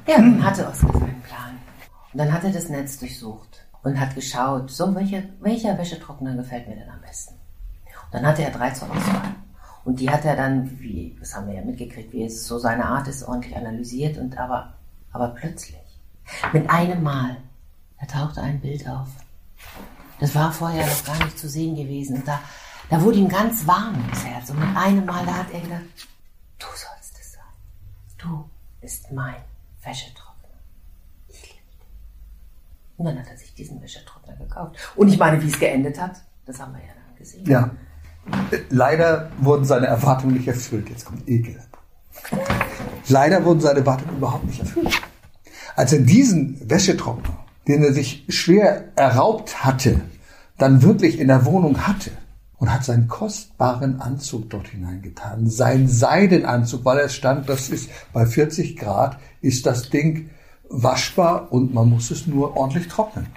Dann 0.06 0.44
hatte 0.44 0.68
Oskar 0.68 0.92
seinen 0.92 1.22
Plan. 1.22 1.58
Und 2.12 2.20
dann 2.20 2.34
hat 2.34 2.44
er 2.44 2.52
das 2.52 2.68
Netz 2.68 3.00
durchsucht 3.00 3.49
und 3.84 4.00
hat 4.00 4.16
geschaut, 4.16 4.72
so 4.72 4.94
welcher, 4.96 5.24
welcher 5.40 5.78
Wäschetrockner 5.78 6.36
gefällt 6.36 6.68
mir 6.68 6.76
denn 6.76 6.90
am 6.90 7.02
besten. 7.02 7.36
Und 7.36 8.14
dann 8.14 8.26
hatte 8.26 8.44
er 8.44 8.52
drei 8.52 8.72
zur 8.72 8.90
Auswahl. 8.90 9.36
Und 9.86 10.00
die 10.00 10.10
hat 10.10 10.26
er 10.26 10.36
dann, 10.36 10.80
wie, 10.80 11.16
das 11.20 11.36
haben 11.36 11.48
wir 11.48 11.56
ja 11.56 11.64
mitgekriegt, 11.64 12.12
wie 12.12 12.26
es 12.26 12.46
so 12.46 12.60
seine 12.60 12.86
Art 12.86 13.08
ist, 13.08 13.24
ordentlich 13.24 13.56
analysiert 13.56 14.18
und 14.18 14.38
aber, 14.38 14.74
aber 15.12 15.30
plötzlich, 15.30 15.80
mit 16.54 16.70
einem 16.70 17.02
Mal, 17.02 17.38
da 18.00 18.06
tauchte 18.06 18.42
ein 18.42 18.60
Bild 18.60 18.88
auf. 18.88 19.08
Das 20.20 20.36
war 20.36 20.52
vorher 20.52 20.86
noch 20.86 21.04
gar 21.06 21.24
nicht 21.24 21.40
zu 21.40 21.50
sehen 21.50 21.76
gewesen. 21.76 22.18
Und 22.18 22.28
da, 22.28 22.40
da 22.90 23.02
wurde 23.02 23.18
ihm 23.18 23.30
ganz 23.30 23.66
warm 23.66 23.96
ums 23.96 24.26
Herz. 24.26 24.50
Und 24.50 24.60
mit 24.60 24.76
einem 24.76 25.06
Mal, 25.06 25.26
da 25.26 25.34
hat 25.34 25.52
er 25.52 25.62
gedacht, 25.62 25.82
du 26.60 26.68
sollst 26.68 27.18
es 27.20 27.34
sein. 27.34 27.44
Du 28.18 28.50
bist 28.82 29.12
mein 29.12 29.42
Wäschetrockner. 29.82 30.29
Und 33.00 33.06
dann 33.06 33.18
hat 33.18 33.30
er 33.32 33.38
sich 33.38 33.56
diesen 33.56 33.82
Wäschetrockner 33.82 34.36
gekauft. 34.36 34.76
Und 34.98 35.08
ich 35.08 35.18
meine, 35.18 35.42
wie 35.42 35.48
es 35.48 35.58
geendet 35.58 36.00
hat, 36.00 36.22
das 36.46 36.60
haben 36.60 36.74
wir 36.74 36.82
ja 36.82 36.92
dann 36.94 37.16
gesehen. 37.16 37.46
Ja. 37.50 37.72
Leider 38.70 39.32
wurden 39.40 39.64
seine 39.64 39.88
Erwartungen 39.88 40.34
nicht 40.34 40.50
erfüllt. 40.50 40.90
Jetzt 40.90 41.06
kommt 41.06 41.26
Ekel. 41.26 41.56
Leider 43.08 43.46
wurden 43.46 43.62
seine 43.62 43.80
Erwartungen 43.80 44.18
überhaupt 44.18 44.44
nicht 44.44 44.60
erfüllt. 44.60 45.02
Als 45.78 45.94
er 45.94 46.02
diesen 46.02 46.70
Wäschetrockner, 46.70 47.46
den 47.70 47.84
er 47.84 47.94
sich 47.94 48.26
schwer 48.28 48.90
erraubt 48.98 49.64
hatte, 49.64 50.02
dann 50.58 50.82
wirklich 50.82 51.20
in 51.20 51.30
der 51.30 51.46
Wohnung 51.46 51.88
hatte 51.88 52.12
und 52.58 52.74
hat 52.74 52.84
seinen 52.84 53.08
kostbaren 53.08 54.02
Anzug 54.02 54.50
dort 54.50 54.68
hineingetan, 54.68 55.50
seinen 55.50 55.88
Seidenanzug, 55.88 56.84
weil 56.84 56.98
er 56.98 57.08
stand, 57.08 57.48
das 57.48 57.70
ist 57.70 57.90
bei 58.12 58.26
40 58.26 58.76
Grad, 58.76 59.18
ist 59.40 59.66
das 59.66 59.90
Ding 59.90 60.32
waschbar 60.70 61.52
und 61.52 61.74
man 61.74 61.90
muss 61.90 62.12
es 62.12 62.28
nur 62.28 62.56
ordentlich 62.56 62.88
trocknen. 62.88 63.28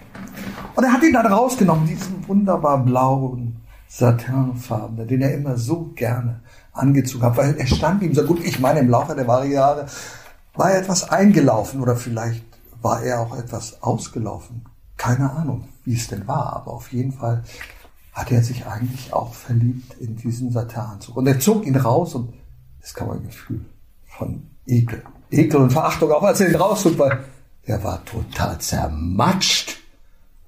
Und 0.74 0.84
er 0.84 0.92
hat 0.92 1.02
ihn 1.02 1.12
dann 1.12 1.26
rausgenommen, 1.26 1.86
diesen 1.86 2.26
wunderbar 2.28 2.82
blauen 2.84 3.60
Satinfarben, 3.88 5.06
den 5.06 5.20
er 5.20 5.34
immer 5.34 5.56
so 5.56 5.92
gerne 5.94 6.40
angezogen 6.72 7.24
hat, 7.24 7.36
weil 7.36 7.56
er 7.56 7.66
stand 7.66 8.02
ihm 8.02 8.14
so 8.14 8.24
gut. 8.24 8.42
Ich 8.42 8.58
meine, 8.58 8.80
im 8.80 8.88
Laufe 8.88 9.14
der 9.14 9.44
Jahre 9.44 9.86
war 10.54 10.70
er 10.70 10.80
etwas 10.80 11.10
eingelaufen 11.10 11.80
oder 11.80 11.96
vielleicht 11.96 12.44
war 12.80 13.02
er 13.02 13.20
auch 13.20 13.36
etwas 13.36 13.82
ausgelaufen. 13.82 14.64
Keine 14.96 15.30
Ahnung, 15.30 15.68
wie 15.84 15.94
es 15.94 16.08
denn 16.08 16.26
war, 16.26 16.54
aber 16.54 16.72
auf 16.72 16.92
jeden 16.92 17.12
Fall 17.12 17.42
hat 18.12 18.30
er 18.30 18.42
sich 18.42 18.66
eigentlich 18.66 19.12
auch 19.12 19.34
verliebt 19.34 19.94
in 20.00 20.16
diesen 20.16 20.52
Satinanzug. 20.52 21.16
Und 21.16 21.26
er 21.26 21.40
zog 21.40 21.66
ihn 21.66 21.76
raus 21.76 22.14
und 22.14 22.32
es 22.80 22.94
kam 22.94 23.10
ein 23.10 23.24
Gefühl 23.24 23.64
von 24.04 24.46
Ekel 24.66 25.02
Ekel 25.32 25.60
und 25.60 25.70
Verachtung, 25.70 26.12
auch 26.12 26.22
als 26.22 26.40
er 26.40 26.48
ihn 26.48 26.56
rauszog, 26.56 26.98
weil 26.98 27.24
er 27.64 27.82
war 27.82 28.04
total 28.04 28.58
zermatscht 28.58 29.78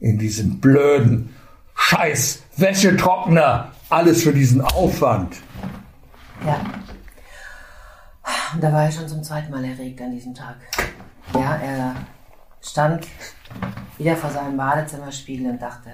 in 0.01 0.19
diesem 0.19 0.61
blöden 0.61 1.35
Scheiß 1.75 2.43
Wäschetrockner. 2.57 3.73
Alles 3.89 4.23
für 4.23 4.33
diesen 4.33 4.61
Aufwand. 4.61 5.37
Ja. 6.45 6.61
Und 8.55 8.63
da 8.63 8.73
war 8.73 8.85
er 8.85 8.93
schon 8.93 9.09
zum 9.09 9.23
zweiten 9.23 9.51
Mal 9.51 9.65
erregt 9.65 10.01
an 10.01 10.11
diesem 10.11 10.35
Tag. 10.35 10.57
Ja, 11.35 11.57
er 11.57 11.95
stand 12.61 13.07
wieder 13.99 14.17
vor 14.17 14.31
seinem 14.31 14.57
Badezimmerspiegel 14.57 15.51
und 15.51 15.61
dachte, 15.61 15.91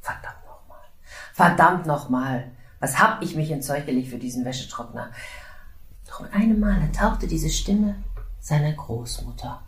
verdammt 0.00 0.44
nochmal, 0.46 0.84
verdammt 1.32 1.86
nochmal, 1.86 2.50
was 2.80 2.98
hab 2.98 3.22
ich 3.22 3.34
mich 3.36 3.50
entzeugt 3.50 3.86
für 3.86 4.18
diesen 4.18 4.44
Wäschetrockner? 4.44 5.10
Doch 6.08 6.20
mit 6.20 6.32
einem 6.32 6.60
Mal 6.60 6.90
tauchte 6.92 7.26
diese 7.26 7.50
Stimme 7.50 7.96
seiner 8.44 8.72
Großmutter 8.72 9.62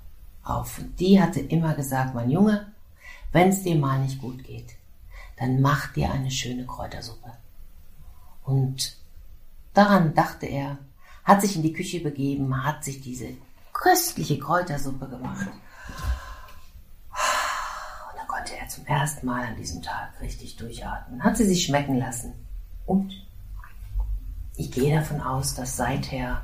auf. 0.44 0.78
Und 0.78 1.00
die 1.00 1.20
hatte 1.20 1.40
immer 1.40 1.74
gesagt, 1.74 2.14
mein 2.14 2.30
Junge, 2.30 2.72
wenn 3.32 3.48
es 3.48 3.62
dir 3.62 3.74
mal 3.74 3.98
nicht 4.00 4.20
gut 4.20 4.44
geht, 4.44 4.76
dann 5.38 5.62
mach 5.62 5.94
dir 5.94 6.12
eine 6.12 6.30
schöne 6.30 6.66
Kräutersuppe. 6.66 7.32
Und 8.44 8.96
daran 9.72 10.14
dachte 10.14 10.44
er, 10.44 10.76
hat 11.24 11.40
sich 11.40 11.56
in 11.56 11.62
die 11.62 11.72
Küche 11.72 12.00
begeben, 12.00 12.64
hat 12.64 12.84
sich 12.84 13.00
diese 13.00 13.28
köstliche 13.72 14.38
Kräutersuppe 14.38 15.08
gemacht. 15.08 15.46
Und 15.46 15.54
dann 18.18 18.28
konnte 18.28 18.56
er 18.56 18.68
zum 18.68 18.84
ersten 18.84 19.26
Mal 19.26 19.46
an 19.46 19.56
diesem 19.56 19.80
Tag 19.80 20.20
richtig 20.20 20.56
durchatmen, 20.56 21.24
hat 21.24 21.38
sie 21.38 21.46
sich 21.46 21.64
schmecken 21.64 21.98
lassen. 21.98 22.34
Und 22.84 23.26
ich 24.54 24.70
gehe 24.70 24.94
davon 24.94 25.22
aus, 25.22 25.54
dass 25.54 25.78
seither 25.78 26.42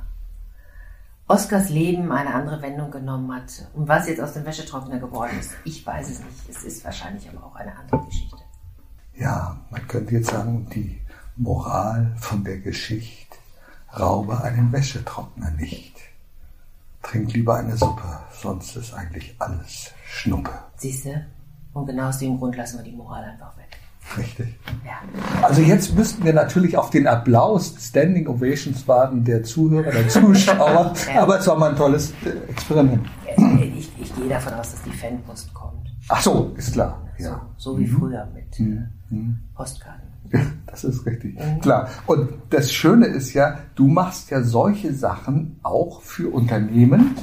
Oskars 1.33 1.71
Leben 1.71 2.13
eine 2.13 2.35
andere 2.35 2.61
Wendung 2.61 2.91
genommen 2.91 3.35
hat. 3.35 3.67
Und 3.73 3.89
was 3.89 4.07
jetzt 4.07 4.21
aus 4.21 4.35
dem 4.35 4.45
Wäschetrockner 4.45 4.99
geworden 4.99 5.39
ist, 5.41 5.53
ich 5.65 5.87
weiß 5.87 6.11
es 6.11 6.19
nicht. 6.19 6.51
Es 6.51 6.63
ist 6.63 6.85
wahrscheinlich 6.85 7.27
aber 7.31 7.47
auch 7.47 7.57
eine 7.57 7.75
andere 7.75 8.05
Geschichte. 8.05 8.37
Ja, 9.15 9.57
man 9.71 9.89
könnte 9.89 10.13
jetzt 10.13 10.29
sagen, 10.29 10.69
die 10.75 11.01
Moral 11.37 12.15
von 12.19 12.45
der 12.45 12.59
Geschichte, 12.59 13.39
raube 13.99 14.43
einen 14.43 14.71
Wäschetrockner 14.73 15.53
nicht. 15.53 15.97
Trink 17.01 17.33
lieber 17.33 17.57
eine 17.57 17.79
Suppe, 17.79 18.21
sonst 18.31 18.77
ist 18.77 18.93
eigentlich 18.93 19.35
alles 19.39 19.91
Schnuppe. 20.05 20.53
Siehst 20.77 21.07
du? 21.07 21.27
Und 21.73 21.87
genau 21.87 22.09
aus 22.09 22.19
dem 22.19 22.39
Grund 22.39 22.57
lassen 22.57 22.77
wir 22.77 22.85
die 22.85 22.93
Moral 22.93 23.25
einfach 23.25 23.57
weg. 23.57 23.62
Richtig. 24.19 24.59
Ja. 24.85 24.93
Also 25.43 25.63
jetzt 25.63 25.95
müssten 25.95 26.25
wir 26.25 26.33
natürlich 26.33 26.77
auf 26.77 26.91
den 26.91 27.07
Applaus, 27.07 27.75
Standing 27.79 28.27
Ovations 28.27 28.87
warten 28.87 29.25
der 29.25 29.43
Zuhörer, 29.43 29.91
der 29.91 30.09
Zuschauer. 30.09 30.93
ja. 31.15 31.23
Aber 31.23 31.39
es 31.39 31.47
war 31.47 31.57
mal 31.57 31.71
ein 31.71 31.77
tolles 31.77 32.13
äh, 32.25 32.51
Experiment. 32.51 33.07
Ich, 33.77 33.91
ich, 33.99 34.15
gehe 34.15 34.29
davon 34.29 34.53
aus, 34.55 34.73
dass 34.73 34.83
die 34.83 34.91
Fanpost 34.91 35.55
kommt. 35.55 35.89
Ach 36.09 36.21
so, 36.21 36.53
ist 36.57 36.73
klar. 36.73 37.03
Ja. 37.19 37.41
So, 37.57 37.73
so 37.73 37.79
wie 37.79 37.87
mhm. 37.87 37.99
früher 37.99 38.29
mit 38.35 38.61
äh, 38.61 38.83
mhm. 39.11 39.39
Postkarten. 39.55 40.13
Das 40.67 40.85
ist 40.85 41.05
richtig. 41.07 41.39
Mhm. 41.39 41.61
Klar. 41.61 41.89
Und 42.07 42.31
das 42.51 42.73
Schöne 42.73 43.07
ist 43.07 43.35
ja, 43.35 43.59
du 43.75 43.87
machst 43.87 44.31
ja 44.31 44.43
solche 44.43 44.95
Sachen 44.95 45.59
auch 45.63 46.03
für 46.03 46.33
Unternehmen, 46.33 47.17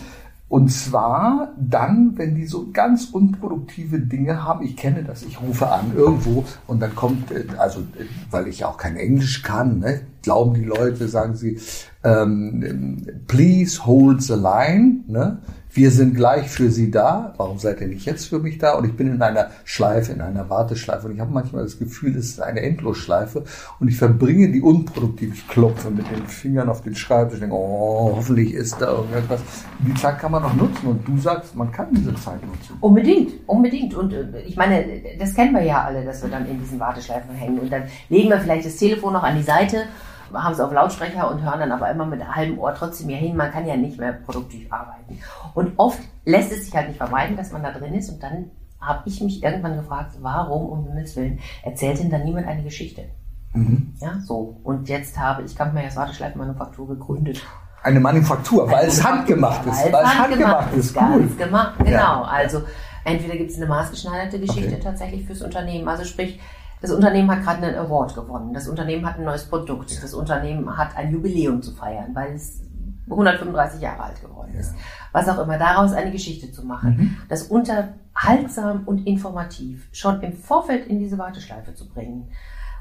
und 0.50 0.70
zwar 0.70 1.54
dann, 1.58 2.18
wenn 2.18 2.34
die 2.34 2.48
so 2.48 2.72
ganz 2.74 3.06
unproduktive 3.12 4.00
Dinge 4.00 4.44
haben. 4.44 4.66
Ich 4.66 4.76
kenne 4.76 5.04
das. 5.04 5.22
Ich 5.22 5.40
rufe 5.40 5.72
an 5.72 5.94
irgendwo 5.96 6.44
und 6.66 6.82
dann 6.82 6.96
kommt, 6.96 7.32
äh, 7.32 7.46
also 7.60 7.84
weil 8.32 8.48
ich 8.48 8.66
auch 8.66 8.78
kein 8.78 8.98
Englisch 8.98 9.44
kann, 9.44 9.80
ne? 9.80 10.02
Glauben 10.22 10.54
die 10.54 10.66
Leute, 10.66 11.08
sagen 11.08 11.36
sie, 11.36 11.60
ähm, 12.04 13.06
please 13.28 13.86
hold 13.86 14.22
the 14.22 14.34
line. 14.34 15.04
Ne? 15.08 15.40
wir 15.72 15.92
sind 15.92 16.16
gleich 16.16 16.50
für 16.50 16.72
Sie 16.72 16.90
da, 16.90 17.34
warum 17.38 17.60
seid 17.60 17.80
ihr 17.82 17.88
nicht 17.88 18.06
jetzt 18.06 18.28
für 18.28 18.40
mich 18.40 18.58
da? 18.58 18.74
Und 18.74 18.86
ich 18.86 18.96
bin 18.96 19.14
in 19.14 19.22
einer 19.22 19.52
Schleife, 19.66 20.12
in 20.12 20.22
einer 20.22 20.50
Warteschleife 20.50 21.08
und 21.08 21.14
ich 21.14 21.20
habe 21.20 21.32
manchmal 21.32 21.64
das 21.64 21.78
Gefühl, 21.78 22.16
es 22.18 22.32
ist 22.32 22.42
eine 22.42 22.62
Endlosschleife 22.62 23.44
und 23.80 23.88
ich 23.88 23.96
verbringe 23.96 24.50
die 24.50 24.62
unproduktiv, 24.62 25.36
ich 25.36 25.48
klopfe 25.48 25.92
mit 25.92 26.10
den 26.10 26.26
Fingern 26.26 26.70
auf 26.70 26.82
den 26.82 26.96
Schreibtisch, 26.96 27.36
ich 27.36 27.42
denke, 27.42 27.56
oh, 27.56 28.14
hoffentlich 28.16 28.54
ist 28.54 28.82
da 28.82 28.92
irgendetwas. 28.94 29.42
Die 29.80 29.94
Zeit 29.94 30.18
kann 30.18 30.32
man 30.32 30.42
noch 30.42 30.56
nutzen 30.56 30.88
und 30.88 31.08
du 31.08 31.18
sagst, 31.20 31.56
man 31.56 31.72
kann 31.72 31.88
diese 31.92 32.16
Zeit 32.16 32.44
nutzen. 32.46 32.76
Unbedingt, 32.82 33.32
unbedingt. 33.46 33.94
Und 33.94 34.12
äh, 34.12 34.42
ich 34.48 34.58
meine, 34.58 34.84
das 35.20 35.36
kennen 35.36 35.54
wir 35.54 35.64
ja 35.64 35.84
alle, 35.84 36.04
dass 36.04 36.24
wir 36.24 36.30
dann 36.30 36.48
in 36.48 36.60
diesen 36.60 36.80
Warteschleifen 36.80 37.36
hängen 37.36 37.60
und 37.60 37.72
dann 37.72 37.84
legen 38.10 38.30
wir 38.30 38.40
vielleicht 38.40 38.66
das 38.66 38.76
Telefon 38.76 39.14
noch 39.14 39.24
an 39.24 39.38
die 39.38 39.44
Seite 39.44 39.84
haben 40.34 40.54
es 40.54 40.60
auf 40.60 40.72
Lautsprecher 40.72 41.30
und 41.30 41.42
hören 41.42 41.60
dann 41.60 41.72
aber 41.72 41.90
immer 41.90 42.06
mit 42.06 42.26
halbem 42.28 42.60
Ohr 42.60 42.74
trotzdem 42.74 43.10
hier 43.10 43.18
hin. 43.18 43.36
Man 43.36 43.52
kann 43.52 43.66
ja 43.68 43.76
nicht 43.76 44.00
mehr 44.00 44.14
produktiv 44.14 44.72
arbeiten. 44.72 45.20
Und 45.54 45.74
oft 45.78 46.00
lässt 46.26 46.52
es 46.52 46.66
sich 46.66 46.76
halt 46.76 46.88
nicht 46.88 46.98
vermeiden, 46.98 47.38
dass 47.38 47.52
man 47.52 47.64
da 47.64 47.72
drin 47.72 47.94
ist. 47.94 48.10
Und 48.10 48.22
dann 48.22 48.52
habe 48.82 49.02
ich 49.06 49.22
mich 49.22 49.44
irgendwann 49.44 49.76
gefragt, 49.76 50.16
warum 50.22 50.70
um 50.70 50.88
Himmels 50.88 51.16
Willen 51.16 51.40
erzählt 51.64 52.00
denn 52.00 52.10
da 52.10 52.18
niemand 52.18 52.48
eine 52.48 52.64
Geschichte? 52.64 53.06
Mhm. 53.54 53.94
Ja, 54.00 54.20
so. 54.20 54.60
Und 54.64 54.90
jetzt 54.90 55.20
habe 55.20 55.44
ich 55.44 55.56
Kampmeyers 55.56 55.96
Warteschleifenmanufaktur 55.96 56.88
gegründet. 56.88 57.42
Eine 57.82 58.00
Manufaktur, 58.00 58.70
weil 58.70 58.88
es 58.88 59.04
handgemacht 59.04 59.66
ist. 59.66 59.92
Weil 59.92 60.04
es 60.04 60.18
handgemacht 60.18 60.74
ist. 60.74 60.94
Ganz 60.94 61.38
gemacht, 61.38 61.74
genau. 61.80 61.92
Ja. 61.92 62.22
Also 62.24 62.64
entweder 63.06 63.38
gibt 63.38 63.52
es 63.52 63.58
eine 63.58 63.68
maßgeschneiderte 63.68 64.40
Geschichte 64.40 64.74
okay. 64.74 64.82
tatsächlich 64.84 65.26
fürs 65.26 65.42
Unternehmen. 65.42 65.88
Also 65.88 66.04
sprich, 66.04 66.40
das 66.82 66.92
Unternehmen 66.92 67.30
hat 67.30 67.44
gerade 67.44 67.66
einen 67.66 67.76
Award 67.76 68.16
gewonnen. 68.16 68.54
Das 68.54 68.68
Unternehmen 68.68 69.06
hat 69.06 69.18
ein 69.18 69.26
neues 69.26 69.46
Produkt. 69.46 70.02
Das 70.02 70.14
Unternehmen 70.14 70.78
hat 70.78 70.96
ein 70.96 71.12
Jubiläum 71.12 71.62
zu 71.62 71.74
feiern, 71.74 72.12
weil 72.14 72.34
es 72.34 72.62
135 73.10 73.82
Jahre 73.82 74.04
alt 74.04 74.22
geworden 74.22 74.54
ist. 74.54 74.76
Was 75.12 75.28
auch 75.28 75.40
immer, 75.40 75.58
daraus 75.58 75.94
eine 75.94 76.12
Geschichte 76.12 76.52
zu 76.52 76.66
machen. 76.66 76.98
Mhm. 76.98 77.18
Das 77.28 77.44
unterhaltsam 77.44 78.84
und 78.86 79.08
informativ 79.08 79.90
schon 79.92 80.22
im 80.22 80.34
Vorfeld 80.34 80.88
in 80.88 81.00
diese 81.00 81.18
Warteschleife 81.18 81.74
zu 81.74 81.90
bringen, 81.90 82.30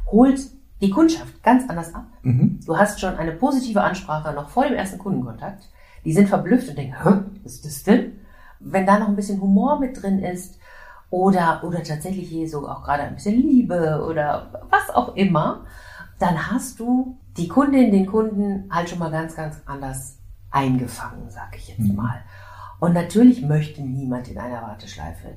holt 0.06 0.40
die 0.80 0.90
Kundschaft 0.90 1.42
ganz 1.42 1.68
anders 1.68 1.94
ab. 1.94 2.06
Mhm. 2.22 2.60
Du 2.64 2.76
hast 2.76 3.00
schon 3.00 3.16
eine 3.16 3.32
positive 3.32 3.82
Ansprache 3.82 4.32
noch 4.32 4.48
vor 4.48 4.64
dem 4.64 4.74
ersten 4.74 4.98
Kundenkontakt. 4.98 5.68
Die 6.04 6.12
sind 6.12 6.28
verblüfft 6.28 6.68
und 6.68 6.78
denken, 6.78 7.02
Hä, 7.02 7.22
was 7.42 7.54
ist 7.54 7.64
das 7.64 7.82
denn? 7.82 8.20
Wenn 8.60 8.86
da 8.86 8.98
noch 8.98 9.08
ein 9.08 9.16
bisschen 9.16 9.40
Humor 9.40 9.80
mit 9.80 10.00
drin 10.00 10.20
ist, 10.20 10.57
oder, 11.10 11.62
oder 11.64 11.82
tatsächlich 11.82 12.28
hier 12.28 12.48
so 12.48 12.68
auch 12.68 12.82
gerade 12.82 13.04
ein 13.04 13.14
bisschen 13.14 13.40
Liebe 13.40 14.04
oder 14.08 14.66
was 14.70 14.94
auch 14.94 15.14
immer, 15.16 15.64
dann 16.18 16.50
hast 16.50 16.80
du 16.80 17.18
die 17.36 17.48
Kundin, 17.48 17.92
den 17.92 18.06
Kunden 18.06 18.68
halt 18.70 18.90
schon 18.90 18.98
mal 18.98 19.10
ganz, 19.10 19.36
ganz 19.36 19.60
anders 19.66 20.18
eingefangen, 20.50 21.30
sag 21.30 21.56
ich 21.56 21.68
jetzt 21.68 21.88
mhm. 21.88 21.96
mal. 21.96 22.22
Und 22.80 22.92
natürlich 22.92 23.42
möchte 23.42 23.82
niemand 23.82 24.28
in 24.28 24.38
einer 24.38 24.62
Warteschleife 24.62 25.34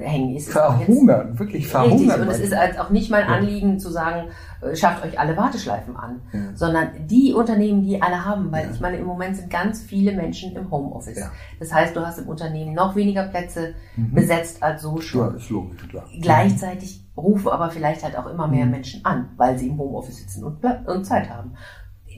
hängen 0.00 0.34
ist. 0.34 0.50
Verhungern, 0.50 1.38
wirklich 1.38 1.68
verhungern. 1.68 2.20
Richtig, 2.20 2.20
und 2.20 2.28
es 2.28 2.40
ist 2.40 2.56
halt 2.56 2.78
auch 2.78 2.90
nicht 2.90 3.10
mein 3.10 3.24
Anliegen 3.24 3.74
ja. 3.74 3.78
zu 3.78 3.90
sagen, 3.90 4.28
äh, 4.60 4.74
schafft 4.74 5.04
euch 5.04 5.18
alle 5.18 5.36
Warteschleifen 5.36 5.96
an, 5.96 6.20
ja. 6.32 6.40
sondern 6.54 6.88
die 7.06 7.32
Unternehmen, 7.32 7.82
die 7.82 8.00
alle 8.02 8.24
haben, 8.24 8.50
weil 8.50 8.64
ja. 8.64 8.70
ich 8.72 8.80
meine, 8.80 8.96
im 8.96 9.06
Moment 9.06 9.36
sind 9.36 9.50
ganz 9.50 9.82
viele 9.82 10.12
Menschen 10.12 10.56
im 10.56 10.70
Homeoffice. 10.70 11.30
Das 11.60 11.72
heißt, 11.72 11.94
du 11.94 12.04
hast 12.04 12.18
im 12.18 12.28
Unternehmen 12.28 12.74
noch 12.74 12.96
weniger 12.96 13.24
Plätze 13.24 13.74
mhm. 13.96 14.12
besetzt 14.12 14.62
als 14.62 14.82
so 14.82 15.00
schon. 15.00 15.30
Ja, 15.30 15.36
ist 15.36 15.50
logisch, 15.50 15.88
klar. 15.88 16.04
Gleichzeitig 16.20 17.04
rufen 17.16 17.48
aber 17.48 17.70
vielleicht 17.70 18.04
halt 18.04 18.16
auch 18.18 18.26
immer 18.26 18.48
mehr 18.48 18.66
mhm. 18.66 18.72
Menschen 18.72 19.04
an, 19.04 19.30
weil 19.36 19.58
sie 19.58 19.68
im 19.68 19.78
Homeoffice 19.78 20.18
sitzen 20.18 20.44
und, 20.44 20.64
und 20.86 21.04
Zeit 21.04 21.30
haben. 21.30 21.54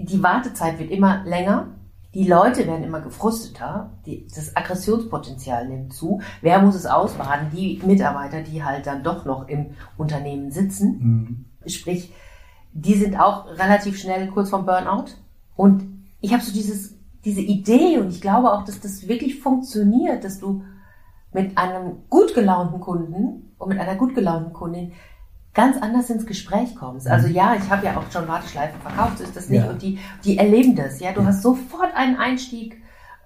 Die 0.00 0.22
Wartezeit 0.22 0.78
wird 0.78 0.90
immer 0.90 1.24
länger 1.24 1.68
die 2.18 2.26
Leute 2.26 2.66
werden 2.66 2.82
immer 2.82 3.00
gefrusteter, 3.00 3.92
die, 4.04 4.26
das 4.34 4.56
Aggressionspotenzial 4.56 5.68
nimmt 5.68 5.92
zu. 5.92 6.20
Wer 6.40 6.60
muss 6.60 6.74
es 6.74 6.84
ausbaden? 6.84 7.50
Die 7.52 7.80
Mitarbeiter, 7.86 8.42
die 8.42 8.64
halt 8.64 8.88
dann 8.88 9.04
doch 9.04 9.24
noch 9.24 9.46
im 9.46 9.66
Unternehmen 9.96 10.50
sitzen. 10.50 11.46
Mhm. 11.62 11.70
Sprich, 11.70 12.12
die 12.72 12.94
sind 12.94 13.20
auch 13.20 13.46
relativ 13.50 14.00
schnell 14.00 14.26
kurz 14.26 14.50
vom 14.50 14.66
Burnout. 14.66 15.12
Und 15.54 15.84
ich 16.20 16.32
habe 16.32 16.42
so 16.42 16.52
dieses, 16.52 16.96
diese 17.24 17.40
Idee 17.40 17.98
und 17.98 18.08
ich 18.08 18.20
glaube 18.20 18.52
auch, 18.52 18.64
dass 18.64 18.80
das 18.80 19.06
wirklich 19.06 19.38
funktioniert, 19.38 20.24
dass 20.24 20.40
du 20.40 20.64
mit 21.32 21.56
einem 21.56 21.98
gut 22.10 22.34
gelaunten 22.34 22.80
Kunden 22.80 23.52
und 23.58 23.68
mit 23.68 23.78
einer 23.78 23.94
gut 23.94 24.16
gelaunten 24.16 24.52
Kundin 24.52 24.90
ganz 25.58 25.76
anders 25.82 26.08
ins 26.08 26.24
Gespräch 26.24 26.76
kommst. 26.76 27.08
Also 27.08 27.26
mhm. 27.26 27.34
ja, 27.34 27.56
ich 27.56 27.68
habe 27.68 27.84
ja 27.84 27.96
auch 27.96 28.08
schon 28.12 28.28
Warteschleifen 28.28 28.80
verkauft, 28.80 29.18
so 29.18 29.24
ist 29.24 29.34
das 29.34 29.48
nicht. 29.48 29.64
Ja. 29.64 29.70
Und 29.70 29.82
die, 29.82 29.98
die 30.22 30.38
erleben 30.38 30.76
das. 30.76 31.00
Ja, 31.00 31.10
du 31.10 31.20
ja. 31.20 31.26
hast 31.26 31.42
sofort 31.42 31.92
einen 31.96 32.14
Einstieg, 32.14 32.80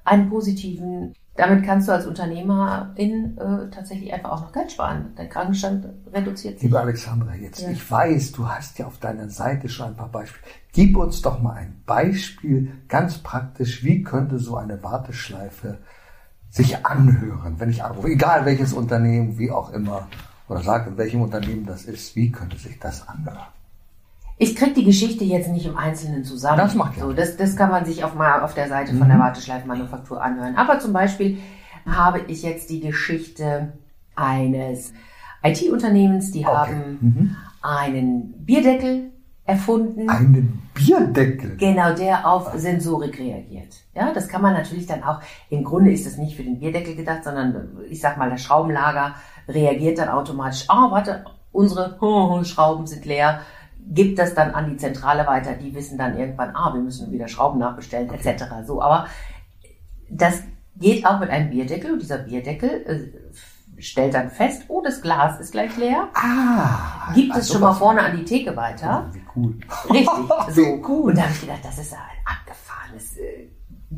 einen 0.05 0.31
positiven. 0.31 1.13
Damit 1.37 1.63
kannst 1.63 1.89
du 1.89 1.93
als 1.93 2.07
Unternehmerin 2.07 3.37
äh, 3.37 3.71
tatsächlich 3.71 4.15
einfach 4.15 4.31
auch 4.31 4.41
noch 4.41 4.53
Geld 4.53 4.73
sparen. 4.73 5.13
Dein 5.15 5.29
Krankenstand 5.29 5.87
reduziert 6.11 6.55
sich. 6.55 6.63
Liebe 6.63 6.81
Alexandra, 6.81 7.35
jetzt, 7.35 7.61
ja. 7.61 7.69
ich 7.69 7.91
weiß, 7.91 8.33
du 8.33 8.49
hast 8.49 8.79
ja 8.79 8.87
auf 8.87 8.97
deiner 8.97 9.29
Seite 9.29 9.69
schon 9.69 9.89
ein 9.89 9.97
paar 9.97 10.09
Beispiele. 10.09 10.43
Gib 10.73 10.97
uns 10.97 11.21
doch 11.21 11.39
mal 11.43 11.53
ein 11.53 11.83
Beispiel, 11.85 12.73
ganz 12.89 13.19
praktisch, 13.19 13.85
wie 13.85 14.03
könnte 14.03 14.39
so 14.39 14.57
eine 14.57 14.83
Warteschleife 14.83 15.81
sich 16.49 16.87
anhören, 16.87 17.61
wenn 17.61 17.69
ich 17.69 17.85
anrufe, 17.85 18.09
egal 18.09 18.47
welches 18.47 18.73
Unternehmen, 18.73 19.39
wie 19.39 19.51
auch 19.51 19.71
immer 19.71 20.09
oder 20.49 20.61
sagt, 20.61 20.89
in 20.89 20.97
welchem 20.97 21.23
Unternehmen 21.23 21.67
das 21.67 21.85
ist, 21.85 22.17
wie 22.17 22.31
könnte 22.31 22.57
sich 22.57 22.79
das 22.79 23.09
anhören? 23.09 23.47
Ich 24.39 24.57
kriege 24.57 24.73
die 24.73 24.85
Geschichte 24.85 25.25
jetzt 25.25 25.49
nicht 25.49 25.67
im 25.67 25.77
Einzelnen 25.77 26.25
zusammen. 26.25 26.59
Das 26.59 26.75
macht 26.75 26.97
ja. 26.97 27.05
So, 27.05 27.13
das, 27.13 27.37
das 27.37 27.55
kann 27.55 27.71
man 27.71 27.85
sich 27.85 28.03
auch 28.03 28.15
mal 28.15 28.41
auf 28.41 28.55
der 28.55 28.69
Seite 28.69 28.95
von 28.95 29.07
der 29.07 29.17
mhm. 29.17 29.23
Warteschleifenmanufaktur 29.23 30.23
anhören. 30.23 30.57
Aber 30.57 30.81
zum 30.81 30.93
Beispiel 30.93 31.39
habe 31.87 32.21
ich 32.27 32.43
jetzt 32.43 32.71
die 32.71 32.81
Geschichte 32.81 33.73
eines 34.17 34.93
IT-Unternehmens, 35.45 36.33
die 36.33 36.45
okay. 36.45 36.57
haben 36.57 36.99
mhm. 37.01 37.37
einen 37.63 38.33
Bierdeckel 38.45 39.11
erfunden. 39.45 40.09
Einen 40.09 40.63
Bierdeckel? 40.75 41.57
Genau, 41.57 41.95
der 41.95 42.27
auf 42.27 42.53
Sensorik 42.55 43.19
reagiert. 43.19 43.75
Ja, 43.95 44.13
das 44.13 44.29
kann 44.29 44.43
man 44.43 44.55
natürlich 44.55 44.87
dann 44.87 45.03
auch, 45.03 45.21
im 45.51 45.65
Grunde 45.65 45.93
ist 45.93 46.07
das 46.07 46.17
nicht 46.17 46.37
für 46.37 46.45
den 46.45 46.59
Bierdeckel 46.59 46.95
gedacht, 46.95 47.25
sondern 47.25 47.79
ich 47.89 48.01
sag 48.01 48.17
mal, 48.17 48.31
das 48.31 48.43
Schraubenlager 48.43 49.15
reagiert 49.49 49.99
dann 49.99 50.09
automatisch, 50.09 50.65
ah, 50.69 50.87
oh, 50.87 50.91
warte, 50.91 51.25
unsere 51.53 51.99
Schrauben 52.45 52.87
sind 52.87 53.05
leer, 53.05 53.41
gibt 53.79 54.19
das 54.19 54.35
dann 54.35 54.55
an 54.55 54.71
die 54.71 54.77
Zentrale 54.77 55.27
weiter, 55.27 55.55
die 55.55 55.75
wissen 55.75 55.99
dann 55.99 56.17
irgendwann, 56.17 56.55
ah, 56.55 56.73
wir 56.73 56.81
müssen 56.81 57.11
wieder 57.13 57.29
Schrauben 57.29 57.59
nachbestellen, 57.59 58.11
okay. 58.11 58.29
etc. 58.29 58.45
So, 58.67 58.81
aber 58.81 59.07
das 60.09 60.43
geht 60.77 61.07
auch 61.07 61.21
mit 61.21 61.31
einem 61.31 61.51
Bierdeckel 61.51 61.93
und 61.93 62.03
dieser 62.03 62.19
Bierdeckel 62.19 62.71
äh, 62.87 63.83
stellt 63.83 64.15
dann 64.15 64.31
fest, 64.31 64.65
oh, 64.69 64.83
das 64.83 65.03
Glas 65.03 65.41
ist 65.41 65.53
gleich 65.53 65.77
leer. 65.77 66.09
Ah, 66.15 67.13
gibt 67.15 67.37
es 67.37 67.53
schon 67.53 67.61
mal 67.61 67.73
vorne 67.73 68.03
an 68.03 68.17
die 68.17 68.25
Theke 68.25 68.57
weiter. 68.57 69.11
Wie 69.13 69.23
cool. 69.35 69.59
Richtig. 69.91 70.09
So. 70.51 70.63
Cool. 70.87 71.11
Und 71.11 71.19
da 71.19 71.23
habe 71.23 71.33
ich 71.33 71.41
gedacht, 71.41 71.65
das 71.65 71.79
ist 71.79 71.93
ein 71.93 71.99
abgefahrenes 72.25 73.17
äh, 73.17 73.49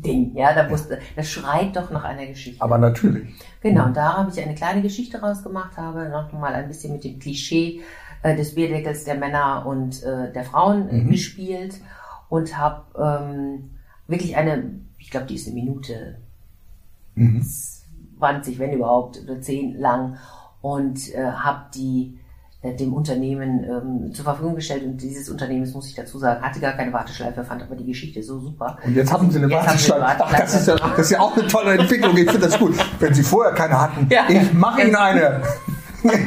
Ding. 0.01 0.35
Ja, 0.35 0.53
da 0.53 0.69
wusste, 0.69 0.99
das 1.15 1.29
schreit 1.29 1.75
doch 1.75 1.89
nach 1.91 2.03
einer 2.03 2.25
Geschichte. 2.25 2.61
Aber 2.61 2.77
natürlich. 2.77 3.29
Genau, 3.61 3.85
und 3.85 3.97
da 3.97 4.17
habe 4.17 4.31
ich 4.31 4.41
eine 4.41 4.55
kleine 4.55 4.81
Geschichte 4.81 5.19
rausgemacht, 5.19 5.77
habe 5.77 6.09
noch 6.09 6.31
mal 6.33 6.53
ein 6.53 6.67
bisschen 6.67 6.93
mit 6.93 7.03
dem 7.03 7.19
Klischee 7.19 7.81
äh, 8.23 8.35
des 8.35 8.55
Bierdeckels 8.55 9.05
der 9.05 9.15
Männer 9.15 9.65
und 9.65 10.03
äh, 10.03 10.31
der 10.31 10.43
Frauen 10.43 10.89
äh, 10.89 10.93
mhm. 10.95 11.11
gespielt 11.11 11.75
und 12.29 12.57
habe 12.57 12.83
ähm, 12.97 13.71
wirklich 14.07 14.35
eine, 14.35 14.79
ich 14.97 15.11
glaube, 15.11 15.27
die 15.27 15.35
ist 15.35 15.47
eine 15.47 15.55
Minute 15.55 16.17
mhm. 17.15 17.45
20, 18.19 18.59
wenn 18.59 18.73
überhaupt, 18.73 19.21
oder 19.23 19.41
10 19.41 19.79
lang 19.79 20.17
und 20.61 21.13
äh, 21.13 21.23
habe 21.23 21.65
die 21.73 22.19
dem 22.73 22.93
Unternehmen 22.93 23.63
ähm, 23.63 24.13
zur 24.13 24.25
Verfügung 24.25 24.55
gestellt 24.55 24.83
und 24.83 25.01
dieses 25.01 25.29
Unternehmen, 25.29 25.71
muss 25.71 25.87
ich 25.87 25.95
dazu 25.95 26.19
sagen, 26.19 26.41
hatte 26.41 26.59
gar 26.59 26.73
keine 26.73 26.91
Warteschleife, 26.93 27.43
fand 27.43 27.63
aber 27.63 27.75
die 27.75 27.85
Geschichte 27.85 28.23
so 28.23 28.39
super. 28.39 28.77
Und 28.85 28.95
jetzt 28.95 29.11
haben 29.11 29.29
sie 29.29 29.39
eine 29.39 29.49
Warteschleife. 29.49 30.23
Ach, 30.25 30.37
das, 30.37 30.55
ist 30.55 30.67
ja, 30.67 30.75
das 30.75 30.99
ist 30.99 31.11
ja 31.11 31.19
auch 31.19 31.35
eine 31.35 31.47
tolle 31.47 31.77
Entwicklung. 31.77 32.15
Ich 32.17 32.29
finde 32.29 32.47
das 32.47 32.57
gut. 32.57 32.75
Wenn 32.99 33.13
sie 33.13 33.23
vorher 33.23 33.53
keine 33.53 33.79
hatten, 33.79 34.07
ja, 34.09 34.23
ich 34.27 34.53
mache 34.53 34.81
ihnen 34.81 34.95
eine. 34.95 35.41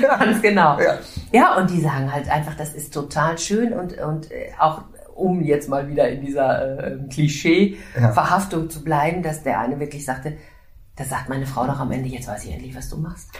Ganz 0.00 0.42
genau. 0.42 0.78
Ja. 0.78 0.98
ja, 1.32 1.56
und 1.56 1.70
die 1.70 1.80
sagen 1.80 2.12
halt 2.12 2.28
einfach, 2.30 2.54
das 2.54 2.74
ist 2.74 2.92
total 2.92 3.38
schön 3.38 3.72
und, 3.72 3.98
und 3.98 4.30
äh, 4.30 4.52
auch 4.58 4.82
um 5.14 5.42
jetzt 5.42 5.68
mal 5.68 5.88
wieder 5.88 6.08
in 6.08 6.24
dieser 6.24 6.86
äh, 6.86 6.98
Klischee-Verhaftung 7.10 8.64
ja. 8.64 8.68
zu 8.68 8.82
bleiben, 8.82 9.22
dass 9.22 9.42
der 9.42 9.60
eine 9.60 9.78
wirklich 9.78 10.04
sagte, 10.04 10.36
da 10.96 11.04
sagt 11.04 11.28
meine 11.28 11.46
Frau 11.46 11.66
doch 11.66 11.80
am 11.80 11.92
Ende, 11.92 12.08
jetzt 12.08 12.28
weiß 12.28 12.44
ich 12.44 12.52
endlich, 12.52 12.76
was 12.76 12.88
du 12.88 12.96
machst. 12.96 13.30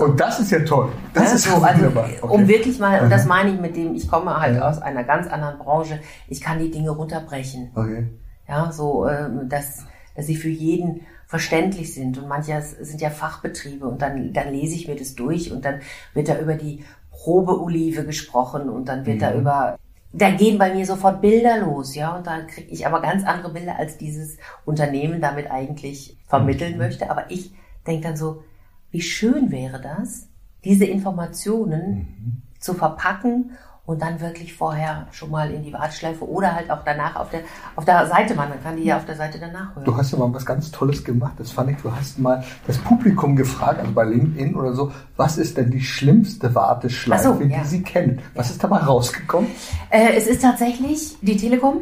Und 0.00 0.18
das 0.18 0.40
ist 0.40 0.50
ja 0.50 0.60
toll. 0.60 0.90
Das 1.12 1.24
ja, 1.24 1.34
ist 1.34 1.44
so, 1.44 1.62
also, 1.62 1.86
okay. 1.86 2.18
Um 2.22 2.48
wirklich 2.48 2.78
mal, 2.78 3.02
und 3.02 3.10
das 3.10 3.26
meine 3.26 3.50
ich 3.50 3.60
mit 3.60 3.76
dem, 3.76 3.94
ich 3.94 4.08
komme 4.08 4.40
halt 4.40 4.56
ja. 4.56 4.68
aus 4.68 4.80
einer 4.80 5.04
ganz 5.04 5.26
anderen 5.26 5.58
Branche, 5.58 6.00
ich 6.28 6.40
kann 6.40 6.58
die 6.58 6.70
Dinge 6.70 6.90
runterbrechen. 6.90 7.70
Okay. 7.74 8.06
Ja, 8.48 8.72
so, 8.72 9.06
ähm, 9.06 9.48
dass, 9.48 9.84
dass 10.16 10.26
sie 10.26 10.36
für 10.36 10.48
jeden 10.48 11.02
verständlich 11.26 11.94
sind. 11.94 12.18
Und 12.18 12.28
manche 12.28 12.60
sind 12.62 13.00
ja 13.00 13.10
Fachbetriebe 13.10 13.86
und 13.86 14.02
dann, 14.02 14.32
dann 14.32 14.52
lese 14.52 14.74
ich 14.74 14.88
mir 14.88 14.96
das 14.96 15.14
durch 15.14 15.52
und 15.52 15.64
dann 15.64 15.80
wird 16.14 16.28
da 16.28 16.38
über 16.38 16.54
die 16.54 16.84
Probeolive 17.12 18.04
gesprochen 18.04 18.70
und 18.70 18.88
dann 18.88 19.04
wird 19.04 19.16
mhm. 19.16 19.20
da 19.20 19.34
über 19.34 19.78
da 20.12 20.30
gehen 20.30 20.58
bei 20.58 20.74
mir 20.74 20.84
sofort 20.86 21.20
Bilder 21.20 21.58
los, 21.58 21.94
ja, 21.94 22.16
und 22.16 22.26
da 22.26 22.40
kriege 22.40 22.68
ich 22.70 22.84
aber 22.84 23.00
ganz 23.00 23.24
andere 23.24 23.52
Bilder, 23.52 23.78
als 23.78 23.96
dieses 23.96 24.38
Unternehmen 24.64 25.20
damit 25.20 25.48
eigentlich 25.48 26.18
vermitteln 26.26 26.72
mhm. 26.72 26.78
möchte. 26.78 27.08
Aber 27.10 27.30
ich 27.30 27.52
denke 27.86 28.08
dann 28.08 28.16
so, 28.16 28.42
wie 28.90 29.02
schön 29.02 29.50
wäre 29.50 29.80
das, 29.80 30.28
diese 30.64 30.84
Informationen 30.84 31.94
mhm. 31.96 32.42
zu 32.58 32.74
verpacken 32.74 33.52
und 33.90 34.02
dann 34.02 34.20
wirklich 34.20 34.54
vorher 34.54 35.08
schon 35.10 35.30
mal 35.30 35.50
in 35.50 35.64
die 35.64 35.72
Warteschleife 35.72 36.28
oder 36.28 36.54
halt 36.54 36.70
auch 36.70 36.84
danach 36.84 37.16
auf 37.16 37.30
der, 37.30 37.40
auf 37.74 37.84
der 37.84 38.06
Seite 38.06 38.36
man, 38.36 38.48
dann 38.48 38.62
kann 38.62 38.76
die 38.76 38.84
ja 38.84 38.96
auf 38.96 39.04
der 39.04 39.16
Seite 39.16 39.40
danach 39.40 39.74
hören. 39.74 39.84
Du 39.84 39.96
hast 39.96 40.12
ja 40.12 40.18
mal 40.18 40.32
was 40.32 40.46
ganz 40.46 40.70
Tolles 40.70 41.02
gemacht, 41.02 41.32
das 41.38 41.50
fand 41.50 41.70
ich, 41.70 41.78
du 41.78 41.90
hast 41.92 42.18
mal 42.18 42.44
das 42.68 42.78
Publikum 42.78 43.34
gefragt, 43.34 43.80
also 43.80 43.90
bei 43.92 44.04
LinkedIn 44.04 44.54
oder 44.54 44.74
so, 44.74 44.92
was 45.16 45.38
ist 45.38 45.56
denn 45.56 45.72
die 45.72 45.80
schlimmste 45.80 46.54
Warteschleife, 46.54 47.24
so, 47.24 47.40
ja. 47.42 47.58
die 47.58 47.66
sie 47.66 47.82
kennen? 47.82 48.20
Was 48.34 48.50
ist 48.50 48.62
dabei 48.62 48.78
rausgekommen? 48.78 49.50
Äh, 49.90 50.16
es 50.16 50.28
ist 50.28 50.42
tatsächlich 50.42 51.16
die 51.20 51.36
Telekom. 51.36 51.80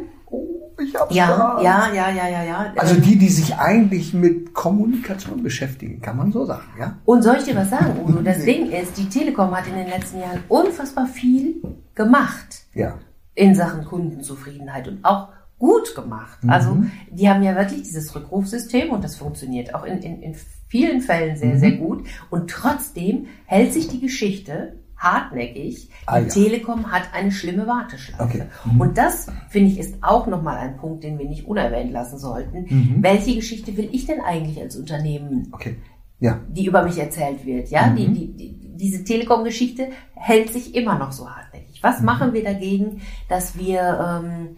Ich 0.81 0.95
hab's 0.95 1.13
ja, 1.13 1.27
da. 1.27 1.61
ja, 1.61 1.93
ja, 1.93 2.09
ja, 2.09 2.27
ja, 2.27 2.43
ja. 2.43 2.73
Also 2.75 2.99
die, 2.99 3.17
die 3.17 3.29
sich 3.29 3.55
eigentlich 3.57 4.13
mit 4.13 4.53
Kommunikation 4.53 5.43
beschäftigen, 5.43 6.01
kann 6.01 6.17
man 6.17 6.31
so 6.31 6.45
sagen, 6.45 6.67
ja? 6.79 6.97
Und 7.05 7.23
soll 7.23 7.37
ich 7.37 7.43
dir 7.43 7.55
was 7.55 7.69
sagen, 7.69 7.99
Udo? 8.05 8.21
Das 8.21 8.43
Ding 8.43 8.71
ist, 8.71 8.97
die 8.97 9.09
Telekom 9.09 9.55
hat 9.55 9.67
in 9.67 9.75
den 9.75 9.87
letzten 9.87 10.19
Jahren 10.19 10.43
unfassbar 10.47 11.07
viel 11.07 11.61
gemacht. 11.95 12.63
Ja. 12.73 12.95
In 13.35 13.55
Sachen 13.55 13.85
Kundenzufriedenheit 13.85 14.87
und 14.87 15.03
auch 15.03 15.29
gut 15.59 15.93
gemacht. 15.93 16.43
Mhm. 16.43 16.49
Also 16.49 16.83
die 17.11 17.29
haben 17.29 17.43
ja 17.43 17.55
wirklich 17.55 17.83
dieses 17.83 18.15
Rückrufsystem 18.15 18.89
und 18.89 19.03
das 19.03 19.17
funktioniert 19.17 19.75
auch 19.75 19.83
in, 19.83 19.99
in, 19.99 20.21
in 20.21 20.35
vielen 20.67 21.01
Fällen 21.01 21.35
sehr, 21.35 21.55
mhm. 21.55 21.59
sehr 21.59 21.71
gut. 21.73 22.07
Und 22.29 22.49
trotzdem 22.49 23.27
hält 23.45 23.73
sich 23.73 23.89
die 23.89 23.99
Geschichte 23.99 24.77
hartnäckig. 24.99 25.87
Die 25.87 25.93
ah, 26.05 26.19
ja. 26.19 26.27
Telekom 26.27 26.91
hat 26.91 27.13
eine 27.13 27.31
schlimme 27.31 27.65
Warteschleife. 27.65 28.23
Okay. 28.23 28.43
Mhm. 28.65 28.81
Und 28.81 28.97
das, 28.97 29.31
finde 29.49 29.71
ich, 29.71 29.79
ist 29.79 29.95
auch 30.01 30.27
nochmal 30.27 30.57
ein 30.57 30.77
Punkt, 30.77 31.03
den 31.03 31.17
wir 31.17 31.27
nicht 31.27 31.47
unerwähnt 31.47 31.91
lassen 31.91 32.19
sollten. 32.19 32.65
Mhm. 32.69 32.97
Welche 32.99 33.35
Geschichte 33.35 33.75
will 33.77 33.89
ich 33.91 34.05
denn 34.05 34.19
eigentlich 34.19 34.59
als 34.59 34.75
Unternehmen, 34.75 35.47
okay. 35.53 35.77
ja. 36.19 36.41
die 36.49 36.65
über 36.65 36.83
mich 36.83 36.99
erzählt 36.99 37.45
wird? 37.45 37.69
Ja, 37.69 37.87
mhm. 37.87 37.95
die, 37.95 38.07
die, 38.07 38.33
die, 38.35 38.59
diese 38.75 39.03
Telekom-Geschichte 39.03 39.89
hält 40.15 40.51
sich 40.51 40.75
immer 40.75 40.99
noch 40.99 41.13
so 41.13 41.29
hartnäckig. 41.29 41.81
Was 41.81 41.99
mhm. 41.99 42.05
machen 42.05 42.33
wir 42.33 42.43
dagegen, 42.43 43.01
dass 43.29 43.57
wir, 43.57 44.21
ähm, 44.23 44.57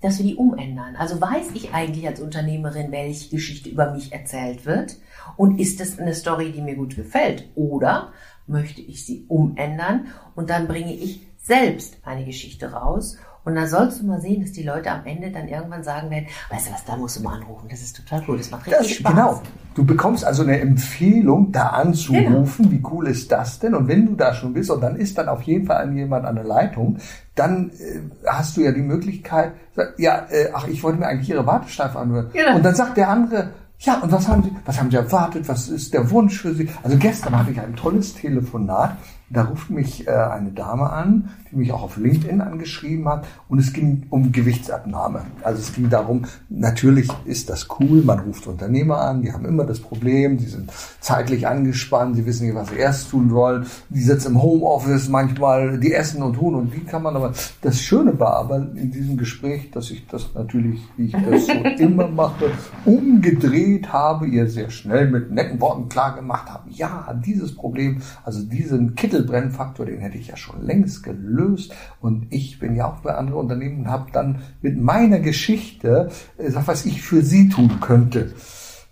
dass 0.00 0.18
wir 0.18 0.26
die 0.26 0.36
umändern? 0.36 0.96
Also 0.96 1.20
weiß 1.20 1.50
ich 1.54 1.74
eigentlich 1.74 2.06
als 2.06 2.20
Unternehmerin, 2.20 2.92
welche 2.92 3.28
Geschichte 3.28 3.68
über 3.68 3.92
mich 3.92 4.12
erzählt 4.12 4.64
wird? 4.64 4.96
Und 5.36 5.60
ist 5.60 5.80
das 5.80 5.98
eine 5.98 6.14
Story, 6.14 6.52
die 6.52 6.62
mir 6.62 6.76
gut 6.76 6.96
gefällt? 6.96 7.50
Oder 7.54 8.12
möchte 8.52 8.80
ich 8.80 9.04
sie 9.04 9.24
umändern 9.28 10.06
und 10.36 10.50
dann 10.50 10.68
bringe 10.68 10.94
ich 10.94 11.26
selbst 11.42 11.96
eine 12.04 12.24
Geschichte 12.24 12.72
raus. 12.72 13.16
Und 13.44 13.56
dann 13.56 13.66
sollst 13.66 14.00
du 14.00 14.06
mal 14.06 14.20
sehen, 14.20 14.40
dass 14.40 14.52
die 14.52 14.62
Leute 14.62 14.92
am 14.92 15.04
Ende 15.04 15.32
dann 15.32 15.48
irgendwann 15.48 15.82
sagen 15.82 16.10
werden, 16.10 16.26
weißt 16.50 16.68
du 16.68 16.72
was, 16.72 16.84
da 16.84 16.96
musst 16.96 17.18
du 17.18 17.24
mal 17.24 17.34
anrufen, 17.34 17.66
das 17.68 17.82
ist 17.82 17.96
total 17.96 18.22
cool, 18.28 18.38
das 18.38 18.52
macht 18.52 18.66
richtig 18.66 18.78
das, 18.78 18.90
Spaß. 18.98 19.12
Genau, 19.12 19.42
du 19.74 19.84
bekommst 19.84 20.24
also 20.24 20.44
eine 20.44 20.60
Empfehlung, 20.60 21.50
da 21.50 21.70
anzurufen, 21.70 22.70
genau. 22.70 22.70
wie 22.70 22.82
cool 22.92 23.08
ist 23.08 23.32
das 23.32 23.58
denn? 23.58 23.74
Und 23.74 23.88
wenn 23.88 24.06
du 24.06 24.14
da 24.14 24.32
schon 24.32 24.52
bist 24.52 24.70
und 24.70 24.80
dann 24.80 24.94
ist 24.94 25.18
dann 25.18 25.28
auf 25.28 25.42
jeden 25.42 25.66
Fall 25.66 25.92
jemand 25.92 26.24
an 26.24 26.36
der 26.36 26.44
Leitung, 26.44 26.98
dann 27.34 27.70
äh, 27.70 27.98
hast 28.28 28.56
du 28.56 28.60
ja 28.60 28.70
die 28.70 28.82
Möglichkeit, 28.82 29.54
ja, 29.98 30.26
äh, 30.30 30.50
ach, 30.52 30.68
ich 30.68 30.80
wollte 30.84 31.00
mir 31.00 31.06
eigentlich 31.06 31.30
ihre 31.30 31.44
Warteschleife 31.44 31.98
anhören. 31.98 32.30
Genau. 32.32 32.54
Und 32.54 32.64
dann 32.64 32.76
sagt 32.76 32.96
der 32.96 33.08
andere, 33.08 33.50
ja, 33.82 34.00
und 34.00 34.12
was 34.12 34.28
haben 34.28 34.42
Sie, 34.44 34.52
was 34.64 34.78
haben 34.78 34.90
Sie 34.90 34.96
erwartet? 34.96 35.48
Was 35.48 35.68
ist 35.68 35.92
der 35.92 36.10
Wunsch 36.10 36.40
für 36.40 36.54
Sie? 36.54 36.68
Also 36.82 36.96
gestern 36.96 37.36
hatte 37.36 37.50
ich 37.50 37.60
ein 37.60 37.74
tolles 37.74 38.14
Telefonat 38.14 38.96
da 39.32 39.44
ruft 39.44 39.70
mich 39.70 40.06
äh, 40.06 40.10
eine 40.10 40.50
Dame 40.50 40.90
an, 40.90 41.30
die 41.50 41.56
mich 41.56 41.72
auch 41.72 41.82
auf 41.82 41.96
LinkedIn 41.96 42.40
angeschrieben 42.40 43.08
hat. 43.08 43.26
Und 43.48 43.58
es 43.58 43.72
ging 43.72 44.06
um 44.10 44.32
Gewichtsabnahme. 44.32 45.22
Also 45.42 45.60
es 45.60 45.72
ging 45.72 45.88
darum, 45.88 46.26
natürlich 46.48 47.08
ist 47.24 47.48
das 47.48 47.68
cool, 47.80 48.02
man 48.02 48.20
ruft 48.20 48.46
Unternehmer 48.46 49.00
an, 49.00 49.22
die 49.22 49.32
haben 49.32 49.44
immer 49.46 49.64
das 49.64 49.80
Problem, 49.80 50.36
die 50.36 50.46
sind 50.46 50.70
zeitlich 51.00 51.46
angespannt, 51.46 52.16
sie 52.16 52.26
wissen 52.26 52.46
nicht, 52.46 52.54
was 52.54 52.68
sie 52.68 52.76
erst 52.76 53.10
tun 53.10 53.30
sollen, 53.30 53.66
die 53.88 54.02
sitzen 54.02 54.32
im 54.32 54.42
Homeoffice 54.42 55.08
manchmal, 55.08 55.78
die 55.78 55.92
essen 55.92 56.22
und 56.22 56.34
tun 56.34 56.54
und 56.54 56.74
wie 56.74 56.80
kann 56.80 57.02
man. 57.02 57.16
Aber, 57.16 57.32
das 57.62 57.80
Schöne 57.80 58.18
war 58.18 58.36
aber 58.36 58.56
in 58.56 58.90
diesem 58.90 59.16
Gespräch, 59.16 59.70
dass 59.70 59.90
ich 59.90 60.06
das 60.06 60.34
natürlich, 60.34 60.80
wie 60.96 61.06
ich 61.06 61.12
das 61.12 61.46
so 61.46 61.52
immer 61.78 62.08
mache, 62.08 62.50
umgedreht 62.84 63.92
habe, 63.92 64.26
ihr 64.26 64.48
sehr 64.48 64.70
schnell 64.70 65.10
mit 65.10 65.30
netten 65.30 65.60
Worten 65.60 65.88
klar 65.88 66.14
gemacht 66.14 66.50
habe, 66.50 66.70
ja, 66.70 67.14
dieses 67.24 67.54
Problem, 67.54 68.02
also 68.24 68.42
diesen 68.42 68.94
Kittel 68.94 69.21
Brennfaktor, 69.24 69.86
den 69.86 70.00
hätte 70.00 70.18
ich 70.18 70.28
ja 70.28 70.36
schon 70.36 70.64
längst 70.64 71.02
gelöst. 71.02 71.74
Und 72.00 72.26
ich 72.30 72.58
bin 72.58 72.76
ja 72.76 72.86
auch 72.86 72.98
bei 72.98 73.14
anderen 73.14 73.40
Unternehmen 73.40 73.80
und 73.80 73.90
habe 73.90 74.10
dann 74.12 74.42
mit 74.60 74.80
meiner 74.80 75.20
Geschichte, 75.20 76.10
äh, 76.38 76.50
was 76.54 76.86
ich 76.86 77.02
für 77.02 77.22
sie 77.22 77.48
tun 77.48 77.80
könnte. 77.80 78.32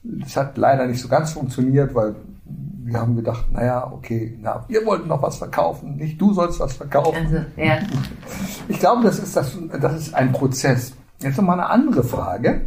Das 0.02 0.36
hat 0.36 0.56
leider 0.56 0.86
nicht 0.86 1.00
so 1.00 1.08
ganz 1.08 1.32
funktioniert, 1.32 1.94
weil 1.94 2.16
wir 2.90 3.00
haben 3.00 3.16
gedacht, 3.16 3.52
naja, 3.52 3.90
okay, 3.92 4.36
na, 4.40 4.64
wir 4.68 4.84
wollten 4.84 5.08
noch 5.08 5.22
was 5.22 5.36
verkaufen, 5.36 5.96
nicht 5.96 6.20
du 6.20 6.32
sollst 6.32 6.58
was 6.58 6.72
verkaufen. 6.72 7.26
Also, 7.26 7.36
ja. 7.56 7.78
Ich 8.68 8.78
glaube, 8.78 9.04
das 9.04 9.18
ist, 9.18 9.36
das, 9.36 9.56
das 9.80 9.96
ist 9.96 10.14
ein 10.14 10.32
Prozess. 10.32 10.94
Jetzt 11.20 11.36
noch 11.36 11.44
mal 11.44 11.54
eine 11.54 11.68
andere 11.68 12.02
Frage. 12.02 12.62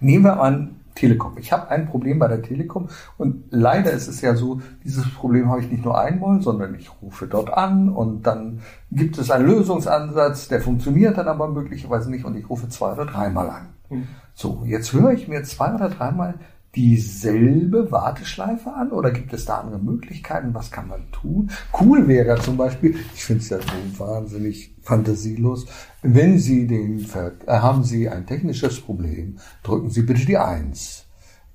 Nehmen 0.00 0.24
wir 0.24 0.40
an, 0.40 0.77
Telekom. 0.98 1.38
Ich 1.38 1.52
habe 1.52 1.68
ein 1.68 1.86
Problem 1.86 2.18
bei 2.18 2.28
der 2.28 2.42
Telekom 2.42 2.88
und 3.16 3.44
leider 3.50 3.92
ist 3.92 4.08
es 4.08 4.20
ja 4.20 4.34
so, 4.34 4.60
dieses 4.84 5.08
Problem 5.14 5.48
habe 5.48 5.60
ich 5.60 5.70
nicht 5.70 5.84
nur 5.84 5.98
einmal, 5.98 6.42
sondern 6.42 6.74
ich 6.74 6.90
rufe 7.00 7.26
dort 7.26 7.52
an 7.52 7.88
und 7.88 8.26
dann 8.26 8.60
gibt 8.90 9.16
es 9.18 9.30
einen 9.30 9.46
Lösungsansatz, 9.46 10.48
der 10.48 10.60
funktioniert 10.60 11.16
dann 11.16 11.28
aber 11.28 11.48
möglicherweise 11.48 12.10
nicht 12.10 12.24
und 12.24 12.36
ich 12.36 12.50
rufe 12.50 12.68
zwei 12.68 12.92
oder 12.92 13.06
dreimal 13.06 13.48
an. 13.48 13.68
Mhm. 13.90 14.08
So, 14.34 14.62
jetzt 14.66 14.92
höre 14.92 15.12
ich 15.12 15.28
mir 15.28 15.44
zwei 15.44 15.74
oder 15.74 15.88
dreimal 15.88 16.34
dieselbe 16.78 17.90
Warteschleife 17.90 18.72
an 18.72 18.92
oder 18.92 19.10
gibt 19.10 19.32
es 19.32 19.44
da 19.44 19.58
andere 19.58 19.80
Möglichkeiten? 19.80 20.54
Was 20.54 20.70
kann 20.70 20.86
man 20.86 21.10
tun? 21.10 21.50
Cool 21.78 22.06
wäre 22.06 22.40
zum 22.40 22.56
Beispiel, 22.56 22.94
ich 23.16 23.24
finde 23.24 23.42
es 23.42 23.48
ja 23.48 23.58
so 23.58 23.98
wahnsinnig 23.98 24.76
fantasielos, 24.82 25.66
wenn 26.02 26.38
Sie 26.38 26.68
den, 26.68 27.00
Ver 27.00 27.32
äh, 27.48 27.58
haben 27.58 27.82
Sie 27.82 28.08
ein 28.08 28.26
technisches 28.26 28.80
Problem, 28.80 29.38
drücken 29.64 29.90
Sie 29.90 30.02
bitte 30.02 30.24
die 30.24 30.38
Eins. 30.38 31.04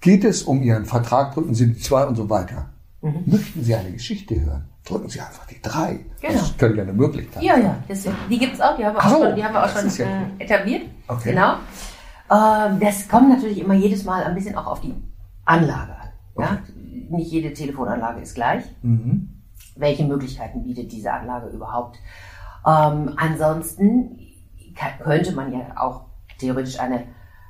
Geht 0.01 0.25
es 0.25 0.43
um 0.43 0.61
Ihren 0.61 0.83
Vertrag, 0.83 1.33
drücken 1.33 1.55
Sie 1.55 1.67
die 1.67 1.79
zwei 1.79 2.05
und 2.05 2.17
so 2.17 2.29
weiter. 2.29 2.73
Mhm. 3.01 3.23
Möchten 3.25 3.63
Sie 3.63 3.73
eine 3.73 3.93
Geschichte 3.93 4.41
hören? 4.41 4.65
Drücken 4.83 5.07
Sie 5.07 5.21
einfach 5.21 5.47
die 5.47 5.61
drei. 5.61 6.01
Genau. 6.19 6.33
Das 6.33 6.57
könnte 6.57 6.77
ja 6.79 6.83
eine 6.83 6.91
Möglichkeit 6.91 7.41
Ja, 7.41 7.57
ja, 7.57 7.77
das, 7.87 8.05
die 8.29 8.37
gibt 8.37 8.55
es 8.55 8.59
auch, 8.59 8.75
die 8.75 8.83
haben 8.83 8.95
wir 8.95 9.05
auch 9.05 9.09
so, 9.09 9.23
schon, 9.23 9.35
die 9.37 9.43
haben 9.45 9.53
wir 9.53 9.63
auch 9.63 9.69
schon 9.69 9.89
ja 9.89 10.23
äh, 10.37 10.43
etabliert. 10.43 10.81
Okay. 11.07 11.29
Genau. 11.29 11.53
Ähm, 12.29 12.79
das 12.81 13.07
kommt 13.07 13.29
natürlich 13.29 13.59
immer 13.59 13.75
jedes 13.75 14.03
Mal 14.03 14.25
ein 14.25 14.35
bisschen 14.35 14.57
auch 14.57 14.67
auf 14.67 14.81
die 14.81 14.93
Anlage 15.45 15.95
an. 15.95 16.09
Okay. 16.35 16.45
Ja? 16.45 16.59
Nicht 17.09 17.31
jede 17.31 17.53
Telefonanlage 17.53 18.21
ist 18.21 18.35
gleich. 18.35 18.63
Mhm. 18.81 19.41
Welche 19.75 20.05
Möglichkeiten 20.05 20.63
bietet 20.63 20.91
diese 20.91 21.11
Anlage 21.11 21.47
überhaupt? 21.47 21.97
Ähm, 22.65 23.13
ansonsten 23.17 24.19
könnte 24.99 25.33
man 25.33 25.51
ja 25.51 25.59
auch 25.75 26.05
theoretisch 26.39 26.79
eine 26.79 27.05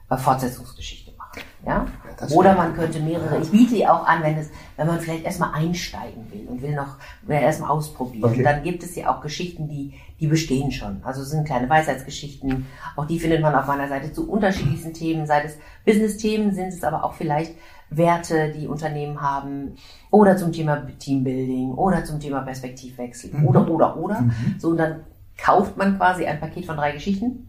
Fortsetzungsgeschichte 0.09 1.11
machen. 1.17 1.41
Ja? 1.65 1.85
ja 2.19 2.35
Oder 2.35 2.55
man 2.55 2.75
könnte 2.75 2.99
mehrere, 2.99 3.39
ich 3.39 3.49
biete 3.49 3.75
die 3.75 3.87
auch 3.87 4.05
an, 4.05 4.21
wenn, 4.21 4.37
es, 4.37 4.49
wenn 4.77 4.87
man 4.87 4.99
vielleicht 4.99 5.23
erstmal 5.23 5.53
einsteigen 5.53 6.31
will 6.31 6.47
und 6.47 6.61
will 6.61 6.75
noch 6.75 6.97
will 7.23 7.37
erstmal 7.37 7.71
ausprobieren. 7.71 8.31
Okay. 8.31 8.43
Dann 8.43 8.63
gibt 8.63 8.83
es 8.83 8.95
ja 8.95 9.13
auch 9.13 9.21
Geschichten, 9.21 9.67
die, 9.67 9.93
die 10.19 10.27
bestehen 10.27 10.71
schon. 10.71 11.01
Also 11.03 11.21
es 11.21 11.29
sind 11.29 11.45
kleine 11.45 11.69
Weisheitsgeschichten. 11.69 12.67
Auch 12.95 13.05
die 13.05 13.19
findet 13.19 13.41
man 13.41 13.55
auf 13.55 13.67
meiner 13.67 13.87
Seite 13.87 14.11
zu 14.11 14.29
unterschiedlichsten 14.29 14.93
Themen. 14.93 15.25
Sei 15.25 15.43
es 15.43 15.57
Business-Themen, 15.85 16.53
sind 16.53 16.69
es 16.69 16.83
aber 16.83 17.03
auch 17.03 17.13
vielleicht 17.13 17.55
Werte, 17.89 18.51
die 18.51 18.67
Unternehmen 18.67 19.21
haben, 19.21 19.75
oder 20.11 20.37
zum 20.37 20.51
Thema 20.51 20.85
Teambuilding, 20.99 21.73
oder 21.73 22.03
zum 22.03 22.19
Thema 22.19 22.41
Perspektivwechsel, 22.41 23.31
mhm. 23.33 23.47
oder, 23.47 23.69
oder, 23.69 23.97
oder. 23.97 24.21
Mhm. 24.21 24.55
So, 24.57 24.69
und 24.69 24.77
dann 24.77 25.01
kauft 25.37 25.77
man 25.77 25.97
quasi 25.97 26.25
ein 26.25 26.39
Paket 26.39 26.65
von 26.65 26.77
drei 26.77 26.91
Geschichten. 26.91 27.47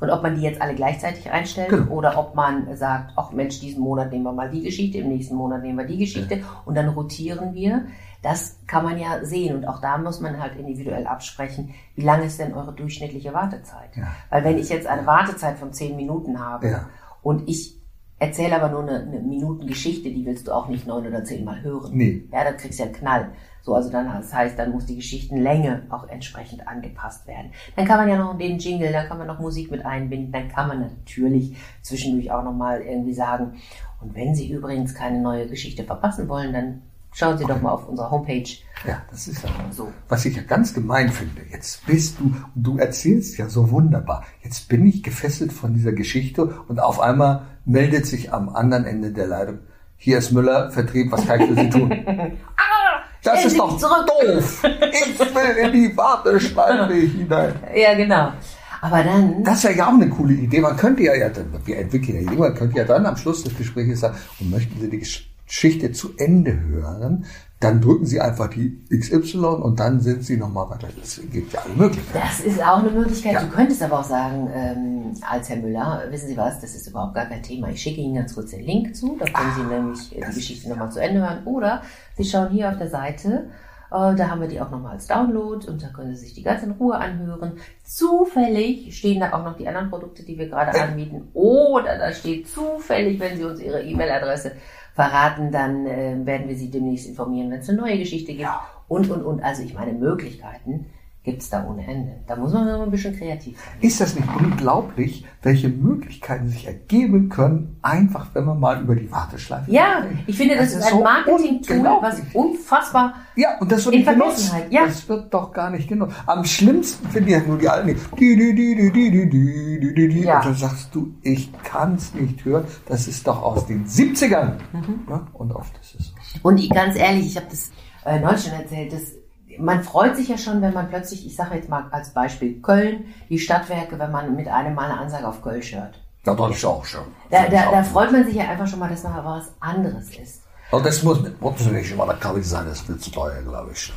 Und 0.00 0.10
ob 0.10 0.22
man 0.22 0.36
die 0.36 0.42
jetzt 0.42 0.62
alle 0.62 0.74
gleichzeitig 0.74 1.28
einstellt 1.30 1.70
genau. 1.70 1.90
oder 1.90 2.16
ob 2.18 2.36
man 2.36 2.76
sagt, 2.76 3.12
ach 3.16 3.32
Mensch, 3.32 3.58
diesen 3.58 3.82
Monat 3.82 4.12
nehmen 4.12 4.24
wir 4.24 4.32
mal 4.32 4.48
die 4.48 4.62
Geschichte, 4.62 4.98
im 4.98 5.08
nächsten 5.08 5.34
Monat 5.34 5.62
nehmen 5.62 5.78
wir 5.78 5.86
die 5.86 5.98
Geschichte 5.98 6.36
ja. 6.36 6.44
und 6.64 6.76
dann 6.76 6.88
rotieren 6.88 7.52
wir. 7.54 7.86
Das 8.22 8.58
kann 8.66 8.84
man 8.84 8.98
ja 8.98 9.24
sehen 9.24 9.56
und 9.56 9.66
auch 9.66 9.80
da 9.80 9.98
muss 9.98 10.20
man 10.20 10.40
halt 10.40 10.56
individuell 10.56 11.06
absprechen, 11.06 11.74
wie 11.94 12.02
lang 12.02 12.22
ist 12.22 12.38
denn 12.38 12.52
eure 12.52 12.72
durchschnittliche 12.72 13.32
Wartezeit? 13.32 13.96
Ja. 13.96 14.08
Weil 14.30 14.44
wenn 14.44 14.58
ich 14.58 14.68
jetzt 14.68 14.86
eine 14.86 15.06
Wartezeit 15.06 15.58
von 15.58 15.72
zehn 15.72 15.96
Minuten 15.96 16.38
habe 16.38 16.68
ja. 16.68 16.88
und 17.22 17.48
ich 17.48 17.77
Erzähl 18.20 18.52
aber 18.52 18.68
nur 18.68 18.82
eine, 18.82 19.00
eine 19.00 19.20
Minutengeschichte, 19.20 20.10
die 20.10 20.26
willst 20.26 20.48
du 20.48 20.52
auch 20.52 20.68
nicht 20.68 20.86
neun 20.86 21.06
oder 21.06 21.22
zehnmal 21.22 21.62
hören. 21.62 21.92
Nee. 21.94 22.24
Ja, 22.32 22.44
dann 22.44 22.56
kriegst 22.56 22.78
du 22.78 22.82
ja 22.82 22.88
einen 22.88 22.98
Knall. 22.98 23.30
So, 23.62 23.74
also 23.74 23.90
dann, 23.90 24.06
das 24.06 24.32
heißt, 24.32 24.58
dann 24.58 24.72
muss 24.72 24.86
die 24.86 24.96
Geschichtenlänge 24.96 25.82
auch 25.90 26.08
entsprechend 26.08 26.66
angepasst 26.66 27.26
werden. 27.26 27.52
Dann 27.76 27.86
kann 27.86 27.98
man 27.98 28.08
ja 28.08 28.16
noch 28.16 28.36
den 28.36 28.58
Jingle, 28.58 28.92
dann 28.92 29.06
kann 29.06 29.18
man 29.18 29.26
noch 29.26 29.38
Musik 29.38 29.70
mit 29.70 29.84
einbinden, 29.84 30.32
dann 30.32 30.48
kann 30.48 30.68
man 30.68 30.80
natürlich 30.80 31.56
zwischendurch 31.82 32.32
auch 32.32 32.42
nochmal 32.42 32.80
irgendwie 32.80 33.14
sagen, 33.14 33.60
und 34.00 34.14
wenn 34.14 34.34
Sie 34.34 34.50
übrigens 34.50 34.94
keine 34.94 35.20
neue 35.20 35.48
Geschichte 35.48 35.84
verpassen 35.84 36.28
wollen, 36.28 36.52
dann 36.52 36.82
Schauen 37.12 37.38
Sie 37.38 37.46
doch 37.46 37.60
mal 37.60 37.70
auf 37.70 37.88
unserer 37.88 38.10
Homepage. 38.10 38.48
Ja, 38.86 39.02
das 39.10 39.28
ist 39.28 39.42
ja 39.42 39.50
so. 39.72 39.90
Was 40.08 40.24
ich 40.24 40.36
ja 40.36 40.42
ganz 40.42 40.74
gemein 40.74 41.08
finde, 41.08 41.42
jetzt 41.50 41.84
bist 41.86 42.20
du, 42.20 42.34
du 42.54 42.78
erzählst 42.78 43.38
ja 43.38 43.48
so 43.48 43.70
wunderbar, 43.70 44.24
jetzt 44.42 44.68
bin 44.68 44.86
ich 44.86 45.02
gefesselt 45.02 45.52
von 45.52 45.74
dieser 45.74 45.92
Geschichte 45.92 46.60
und 46.68 46.80
auf 46.80 47.00
einmal 47.00 47.46
meldet 47.68 48.06
sich 48.06 48.32
am 48.32 48.48
anderen 48.48 48.84
Ende 48.84 49.12
der 49.12 49.26
Leitung, 49.26 49.58
hier 49.96 50.18
ist 50.18 50.32
Müller, 50.32 50.70
Vertrieb, 50.70 51.10
was 51.12 51.26
kann 51.26 51.40
ich 51.40 51.48
für 51.48 51.54
Sie 51.54 51.70
tun? 51.70 51.90
Ah, 52.56 53.02
Das 53.24 53.44
ist 53.44 53.58
doch 53.58 53.76
doof. 53.78 54.62
Ich 54.64 55.18
will 55.18 55.56
in 55.66 55.72
die 55.72 55.96
Warteschleife 55.96 56.94
hinein. 57.16 57.54
Ja, 57.74 57.94
genau. 57.94 58.32
Aber 58.80 59.02
dann, 59.02 59.42
Das 59.42 59.64
wäre 59.64 59.74
ja 59.74 59.88
auch 59.88 59.92
eine 59.92 60.08
coole 60.08 60.34
Idee. 60.34 60.60
Man 60.60 60.76
könnte 60.76 61.02
ja, 61.02 61.14
ja 61.14 61.30
wir 61.64 61.78
entwickeln 61.78 62.24
ja 62.24 62.32
man 62.32 62.54
könnte 62.54 62.78
ja 62.78 62.84
dann 62.84 63.06
am 63.06 63.16
Schluss 63.16 63.42
des 63.42 63.56
Gesprächs 63.56 64.00
sagen, 64.00 64.16
und 64.38 64.50
möchten 64.50 64.80
Sie 64.80 64.88
die 64.88 65.02
Geschichte 65.46 65.90
zu 65.92 66.14
Ende 66.16 66.58
hören, 66.60 67.24
dann 67.60 67.80
drücken 67.80 68.06
Sie 68.06 68.20
einfach 68.20 68.48
die 68.50 68.84
XY 68.88 69.38
und 69.38 69.80
dann 69.80 70.00
sind 70.00 70.24
Sie 70.24 70.36
nochmal 70.36 70.70
weiter. 70.70 70.88
Das 70.98 71.20
gibt 71.32 71.52
ja 71.52 71.60
alle 71.64 71.74
Möglichkeiten. 71.74 72.24
das 72.24 72.40
ist 72.40 72.62
auch 72.62 72.78
eine 72.78 72.90
Möglichkeit. 72.90 73.32
Ja. 73.32 73.40
Du 73.42 73.48
könntest 73.48 73.82
aber 73.82 73.98
auch 74.00 74.04
sagen, 74.04 74.48
ähm, 74.54 75.12
als 75.28 75.48
Herr 75.48 75.56
Müller, 75.56 76.04
wissen 76.10 76.28
Sie 76.28 76.36
was, 76.36 76.60
das 76.60 76.76
ist 76.76 76.86
überhaupt 76.86 77.14
gar 77.14 77.26
kein 77.26 77.42
Thema. 77.42 77.68
Ich 77.70 77.82
schicke 77.82 78.00
Ihnen 78.00 78.14
ganz 78.14 78.34
kurz 78.34 78.50
den 78.50 78.64
Link 78.64 78.94
zu, 78.94 79.16
da 79.18 79.24
können 79.24 79.52
Sie 79.56 79.74
nämlich 79.74 80.16
äh, 80.16 80.22
Ah, 80.22 80.28
die 80.30 80.36
Geschichte 80.36 80.68
nochmal 80.68 80.92
zu 80.92 81.00
Ende 81.00 81.20
hören. 81.20 81.44
Oder 81.46 81.82
Sie 82.16 82.24
schauen 82.24 82.50
hier 82.50 82.68
auf 82.70 82.78
der 82.78 82.90
Seite, 82.90 83.50
äh, 83.90 84.14
da 84.14 84.28
haben 84.28 84.40
wir 84.40 84.48
die 84.48 84.60
auch 84.60 84.70
nochmal 84.70 84.92
als 84.92 85.08
Download 85.08 85.66
und 85.66 85.82
da 85.82 85.88
können 85.88 86.14
Sie 86.14 86.26
sich 86.26 86.34
die 86.34 86.42
ganz 86.42 86.62
in 86.62 86.72
Ruhe 86.72 86.96
anhören. 86.96 87.54
Zufällig 87.82 88.96
stehen 88.96 89.18
da 89.20 89.32
auch 89.32 89.44
noch 89.44 89.56
die 89.56 89.66
anderen 89.66 89.90
Produkte, 89.90 90.22
die 90.22 90.38
wir 90.38 90.48
gerade 90.48 90.78
anbieten. 90.80 91.28
Oder 91.32 91.98
da 91.98 92.12
steht 92.12 92.48
zufällig, 92.48 93.18
wenn 93.18 93.36
Sie 93.36 93.44
uns 93.44 93.60
Ihre 93.60 93.82
E-Mail-Adresse 93.82 94.52
verraten, 94.98 95.52
dann 95.52 95.86
äh, 95.86 96.16
werden 96.26 96.48
wir 96.48 96.56
Sie 96.56 96.72
demnächst 96.72 97.06
informieren, 97.06 97.52
wenn 97.52 97.60
es 97.60 97.68
eine 97.68 97.78
neue 97.78 97.98
Geschichte 97.98 98.34
gibt. 98.34 98.50
Und, 98.88 99.08
und, 99.08 99.22
und. 99.22 99.40
Also 99.44 99.62
ich 99.62 99.72
meine, 99.74 99.92
Möglichkeiten 99.92 100.86
gibt 101.28 101.42
es 101.42 101.50
da 101.50 101.62
ohne 101.68 101.86
Ende. 101.86 102.12
Da 102.26 102.36
muss 102.36 102.54
man 102.54 102.66
immer 102.66 102.84
ein 102.84 102.90
bisschen 102.90 103.14
kreativ 103.14 103.58
sein. 103.58 103.74
Ist 103.82 104.00
das 104.00 104.14
nicht 104.14 104.26
unglaublich, 104.40 105.26
welche 105.42 105.68
Möglichkeiten 105.68 106.48
sich 106.48 106.66
ergeben 106.66 107.28
können, 107.28 107.76
einfach 107.82 108.28
wenn 108.32 108.46
man 108.46 108.58
mal 108.58 108.80
über 108.80 108.96
die 108.96 109.12
Warteschleife 109.12 109.70
Ja, 109.70 110.00
geht. 110.00 110.20
ich 110.26 110.38
finde, 110.38 110.56
das, 110.56 110.72
das 110.72 110.86
ist 110.86 110.92
ein 110.94 111.02
Marketing-Tool, 111.02 111.84
was 112.00 112.22
unfassbar 112.32 113.12
Ja, 113.36 113.58
und 113.60 113.70
das 113.70 113.84
wird 113.84 113.96
nicht 113.96 114.08
genutzt. 114.08 114.54
Ja. 114.70 114.86
Das 114.86 115.06
wird 115.06 115.34
doch 115.34 115.52
gar 115.52 115.68
nicht 115.68 115.86
genutzt. 115.86 116.16
Am 116.24 116.46
schlimmsten 116.46 117.06
finde 117.08 117.28
ich 117.28 117.36
ja 117.36 117.42
nur 117.46 117.58
die 117.58 117.68
alten, 117.68 117.94
die 118.18 120.20
ja. 120.22 120.36
und 120.36 120.46
dann 120.46 120.54
sagst 120.54 120.94
du, 120.94 121.12
ich 121.22 121.52
kann 121.62 121.96
es 121.96 122.14
nicht 122.14 122.42
hören. 122.46 122.64
Das 122.86 123.06
ist 123.06 123.26
doch 123.26 123.42
aus 123.42 123.66
den 123.66 123.84
70ern. 123.86 124.52
Mhm. 124.72 125.00
Ja, 125.10 125.26
und 125.34 125.52
oft 125.52 125.78
ist 125.78 125.94
es 126.00 126.06
so. 126.06 126.12
Und 126.42 126.56
ich, 126.56 126.70
ganz 126.70 126.96
ehrlich, 126.96 127.26
ich 127.26 127.36
habe 127.36 127.48
das 127.50 127.70
äh, 128.06 128.18
neulich 128.18 128.44
schon 128.44 128.54
erzählt, 128.54 128.94
dass 128.94 129.17
man 129.58 129.82
freut 129.82 130.16
sich 130.16 130.28
ja 130.28 130.38
schon, 130.38 130.60
wenn 130.62 130.74
man 130.74 130.88
plötzlich, 130.88 131.26
ich 131.26 131.36
sage 131.36 131.56
jetzt 131.56 131.68
mal 131.68 131.86
als 131.90 132.10
Beispiel 132.10 132.60
Köln, 132.60 133.06
die 133.28 133.38
Stadtwerke, 133.38 133.98
wenn 133.98 134.10
man 134.10 134.34
mit 134.36 134.48
einem 134.48 134.74
mal 134.74 134.90
eine 134.90 135.00
Ansage 135.00 135.26
auf 135.26 135.42
Kölsch 135.42 135.74
hört. 135.74 136.00
Ja, 136.26 136.34
das 136.34 136.50
ist 136.56 136.64
auch 136.64 136.84
schon. 136.84 137.04
Da, 137.30 137.44
ist 137.44 137.52
da, 137.52 137.70
da 137.70 137.82
freut 137.82 138.12
man 138.12 138.24
sich 138.24 138.34
ja 138.34 138.48
einfach 138.48 138.66
schon 138.66 138.78
mal, 138.78 138.88
dass 138.90 139.02
mal 139.04 139.24
was 139.24 139.50
anderes 139.60 140.10
ist. 140.10 140.42
Und 140.70 140.84
das 140.84 141.02
muss 141.02 141.20
Mutzen 141.40 141.72
nicht 141.72 141.90
immer 141.90 142.04
der 142.04 142.16
Kaffee 142.16 142.42
sein, 142.42 142.66
das 142.66 142.86
wird 142.86 143.00
zu 143.00 143.10
teuer, 143.10 143.40
glaube 143.42 143.70
ich. 143.72 143.90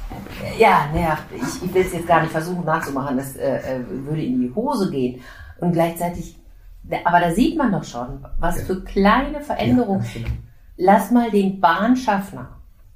Ja, 0.57 0.85
naja, 0.93 1.17
ich, 1.35 1.63
ich 1.63 1.73
will 1.73 1.81
es 1.85 1.91
jetzt 1.91 2.07
gar 2.07 2.21
nicht 2.21 2.31
versuchen 2.31 2.63
nachzumachen, 2.63 3.17
das 3.17 3.35
äh, 3.35 3.57
äh, 3.57 3.79
würde 3.87 4.23
in 4.23 4.39
die 4.39 4.55
Hose 4.55 4.89
gehen. 4.89 5.21
Und 5.59 5.73
gleichzeitig, 5.73 6.39
aber 7.03 7.19
da 7.19 7.31
sieht 7.31 7.57
man 7.57 7.71
doch 7.73 7.83
schon, 7.83 8.25
was 8.39 8.57
Ja. 8.59 8.63
für 8.63 8.81
kleine 8.83 9.41
Veränderungen. 9.41 10.05
Ja. 10.15 10.21
Lass 10.77 11.11
mal 11.11 11.29
den 11.29 11.59
Bahnschaffner 11.59 12.47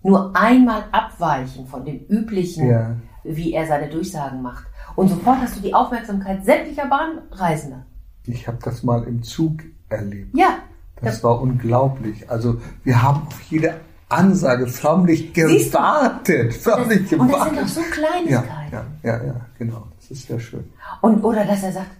nur 0.09 0.35
einmal 0.35 0.83
abweichen 0.91 1.67
von 1.67 1.83
dem 1.83 1.99
üblichen, 2.07 2.69
Ja. 2.69 2.95
wie 3.23 3.53
er 3.53 3.65
seine 3.67 3.89
Durchsagen 3.89 4.41
macht. 4.41 4.65
Und 4.95 5.09
sofort 5.09 5.39
hast 5.41 5.55
du 5.57 5.61
die 5.61 5.73
Aufmerksamkeit 5.73 6.45
sämtlicher 6.45 6.85
Bahnreisender. 6.87 7.85
Ich 8.25 8.47
habe 8.47 8.57
das 8.63 8.83
mal 8.83 9.03
im 9.03 9.23
Zug 9.23 9.63
erlebt. 9.89 10.35
Ja, 10.37 10.59
Das 11.01 11.23
war 11.23 11.41
unglaublich. 11.41 12.29
Also 12.29 12.61
wir 12.83 13.01
haben 13.01 13.27
auf 13.27 13.41
jede 13.49 13.75
Ansage 14.09 14.67
förmlich 14.67 15.33
gewartet. 15.33 16.53
Förmlich 16.53 17.11
und 17.19 17.27
das 17.31 17.37
gewartet. 17.37 17.53
sind 17.53 17.61
doch 17.61 17.67
so 17.67 17.81
ja, 17.81 17.87
Kleinigkeiten. 17.91 18.71
ja, 18.71 18.85
ja, 19.17 19.23
ja, 19.25 19.41
genau. 19.57 19.83
Das 19.99 20.11
ist 20.11 20.29
ja 20.29 20.39
schön. 20.39 20.65
Und, 21.01 21.23
oder 21.23 21.45
dass 21.45 21.63
er 21.63 21.71
sagt, 21.73 21.91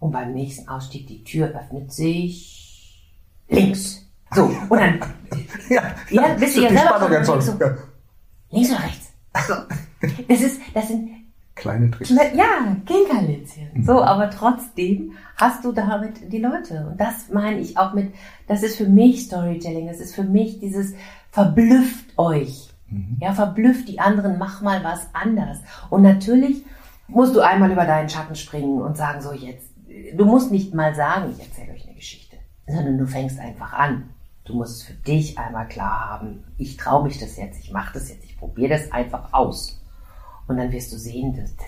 und 0.00 0.12
beim 0.12 0.32
nächsten 0.32 0.68
Ausstieg, 0.68 1.06
die 1.08 1.24
Tür 1.24 1.48
öffnet 1.48 1.92
sich 1.92 3.04
links. 3.48 4.07
So, 4.34 4.44
und 4.44 4.70
dann 4.78 5.00
Ja, 5.68 5.82
Ja, 6.10 6.28
ja 6.28 6.34
die 6.34 6.46
selber 6.46 6.76
Spannung 6.78 7.00
dran, 7.00 7.12
erzeugt. 7.12 7.46
denkst 7.48 7.58
du- 7.58 7.64
Ja. 7.64 7.76
links 8.50 8.70
oder 8.70 8.82
rechts. 8.84 9.12
So. 9.46 9.54
Das 10.28 10.40
ist, 10.40 10.60
das 10.74 10.88
sind 10.88 11.10
Kleine 11.56 11.90
Tricks. 11.90 12.10
Kle- 12.12 12.34
Ja, 12.36 12.76
Kinkerlitzchen. 12.86 13.84
So, 13.84 14.00
aber 14.00 14.30
trotzdem 14.30 15.12
hast 15.36 15.64
du 15.64 15.72
damit 15.72 16.32
die 16.32 16.38
Leute. 16.38 16.86
Und 16.90 17.00
das 17.00 17.30
meine 17.32 17.58
ich 17.58 17.76
auch 17.76 17.94
mit, 17.94 18.14
das 18.46 18.62
ist 18.62 18.76
für 18.76 18.86
mich 18.86 19.24
Storytelling. 19.24 19.88
Das 19.88 19.98
ist 19.98 20.14
für 20.14 20.22
mich 20.22 20.60
dieses 20.60 20.94
verblüfft 21.32 22.16
euch. 22.16 22.68
Ja, 23.20 23.32
verblüfft 23.34 23.88
die 23.88 23.98
anderen, 24.00 24.38
mach 24.38 24.62
mal 24.62 24.82
was 24.84 25.08
anders. 25.12 25.58
Und 25.90 26.02
natürlich 26.02 26.64
musst 27.08 27.34
du 27.34 27.40
einmal 27.40 27.70
über 27.72 27.84
deinen 27.84 28.08
Schatten 28.08 28.34
springen 28.36 28.80
und 28.80 28.96
sagen, 28.96 29.20
so 29.20 29.32
jetzt, 29.32 29.66
du 30.16 30.24
musst 30.24 30.50
nicht 30.52 30.74
mal 30.74 30.94
sagen, 30.94 31.34
ich 31.36 31.44
erzähle 31.44 31.72
euch 31.74 31.84
eine 31.86 31.96
Geschichte, 31.96 32.36
sondern 32.68 32.96
du 32.98 33.06
fängst 33.06 33.38
einfach 33.40 33.72
an. 33.74 34.08
Du 34.48 34.54
musst 34.54 34.76
es 34.76 34.82
für 34.84 34.94
dich 34.94 35.38
einmal 35.38 35.68
klar 35.68 36.08
haben. 36.10 36.42
Ich 36.56 36.78
traue 36.78 37.04
mich 37.04 37.18
das 37.18 37.36
jetzt, 37.36 37.60
ich 37.60 37.70
mache 37.70 37.92
das 37.94 38.08
jetzt, 38.08 38.24
ich 38.24 38.38
probiere 38.38 38.70
das 38.70 38.90
einfach 38.92 39.32
aus. 39.32 39.78
Und 40.46 40.56
dann 40.56 40.72
wirst 40.72 40.90
du 40.92 40.96
sehen, 40.96 41.36
das, 41.36 41.54
das 41.56 41.66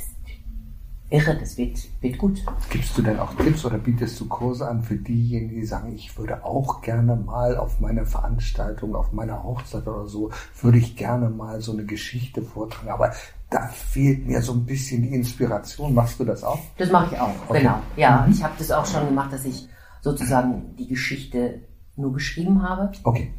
irre, 1.10 1.36
das 1.38 1.58
wird, 1.58 1.76
wird 2.00 2.16
gut. 2.16 2.42
Gibst 2.70 2.96
du 2.96 3.02
denn 3.02 3.18
auch 3.18 3.34
Tipps 3.34 3.66
oder 3.66 3.76
bietest 3.76 4.18
du 4.20 4.28
Kurse 4.28 4.66
an 4.66 4.82
für 4.82 4.96
diejenigen, 4.96 5.56
die 5.60 5.66
sagen, 5.66 5.94
ich 5.94 6.16
würde 6.16 6.42
auch 6.42 6.80
gerne 6.80 7.16
mal 7.16 7.58
auf 7.58 7.80
meiner 7.80 8.06
Veranstaltung, 8.06 8.94
auf 8.94 9.12
meiner 9.12 9.42
Hochzeit 9.42 9.86
oder 9.86 10.06
so, 10.06 10.30
würde 10.62 10.78
ich 10.78 10.96
gerne 10.96 11.28
mal 11.28 11.60
so 11.60 11.72
eine 11.72 11.84
Geschichte 11.84 12.40
vortragen, 12.40 12.88
aber 12.88 13.12
da 13.50 13.66
fehlt 13.68 14.26
mir 14.26 14.40
so 14.40 14.52
ein 14.52 14.64
bisschen 14.64 15.02
die 15.02 15.12
Inspiration. 15.14 15.92
Machst 15.92 16.18
du 16.18 16.24
das 16.24 16.42
auch? 16.44 16.60
Das 16.78 16.90
mache 16.90 17.14
ich 17.14 17.20
auch, 17.20 17.34
Okay. 17.48 17.58
genau. 17.58 17.80
Ja, 17.96 18.26
ich 18.30 18.42
habe 18.42 18.54
das 18.56 18.70
auch 18.70 18.86
schon 18.86 19.06
gemacht, 19.06 19.32
dass 19.34 19.44
ich 19.44 19.68
sozusagen 20.00 20.76
die 20.76 20.86
Geschichte 20.86 21.60
nur 22.00 22.12
geschrieben 22.12 22.62
habe. 22.62 22.90
Okay. 23.04 23.32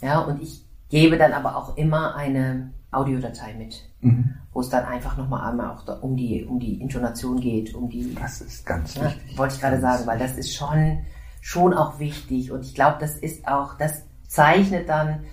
Ja, 0.00 0.20
und 0.20 0.42
ich 0.42 0.62
gebe 0.88 1.16
dann 1.18 1.32
aber 1.32 1.56
auch 1.56 1.76
immer 1.76 2.14
eine 2.16 2.72
Audiodatei 2.90 3.54
mit, 3.54 3.82
Mhm. 4.00 4.34
wo 4.52 4.60
es 4.60 4.68
dann 4.68 4.84
einfach 4.84 5.16
nochmal 5.16 5.50
einmal 5.50 5.70
auch 5.70 6.02
um 6.02 6.16
die, 6.16 6.44
um 6.44 6.60
die 6.60 6.80
Intonation 6.80 7.40
geht, 7.40 7.74
um 7.74 7.88
die 7.88 8.14
Das 8.14 8.40
ist 8.40 8.64
ganz 8.64 8.94
Ja, 8.94 9.06
wichtig. 9.06 9.36
wollte 9.36 9.54
ich 9.54 9.60
gerade 9.60 9.80
sagen, 9.80 10.06
weil 10.06 10.18
das 10.18 10.36
ist 10.36 10.54
schon, 10.54 11.00
schon 11.40 11.74
auch 11.74 11.98
wichtig 11.98 12.52
und 12.52 12.62
ich 12.62 12.74
glaube, 12.74 12.96
das 13.00 13.16
ist 13.16 13.46
auch, 13.48 13.76
das 13.78 14.02
zeichnet 14.28 14.88
dann 14.88 15.24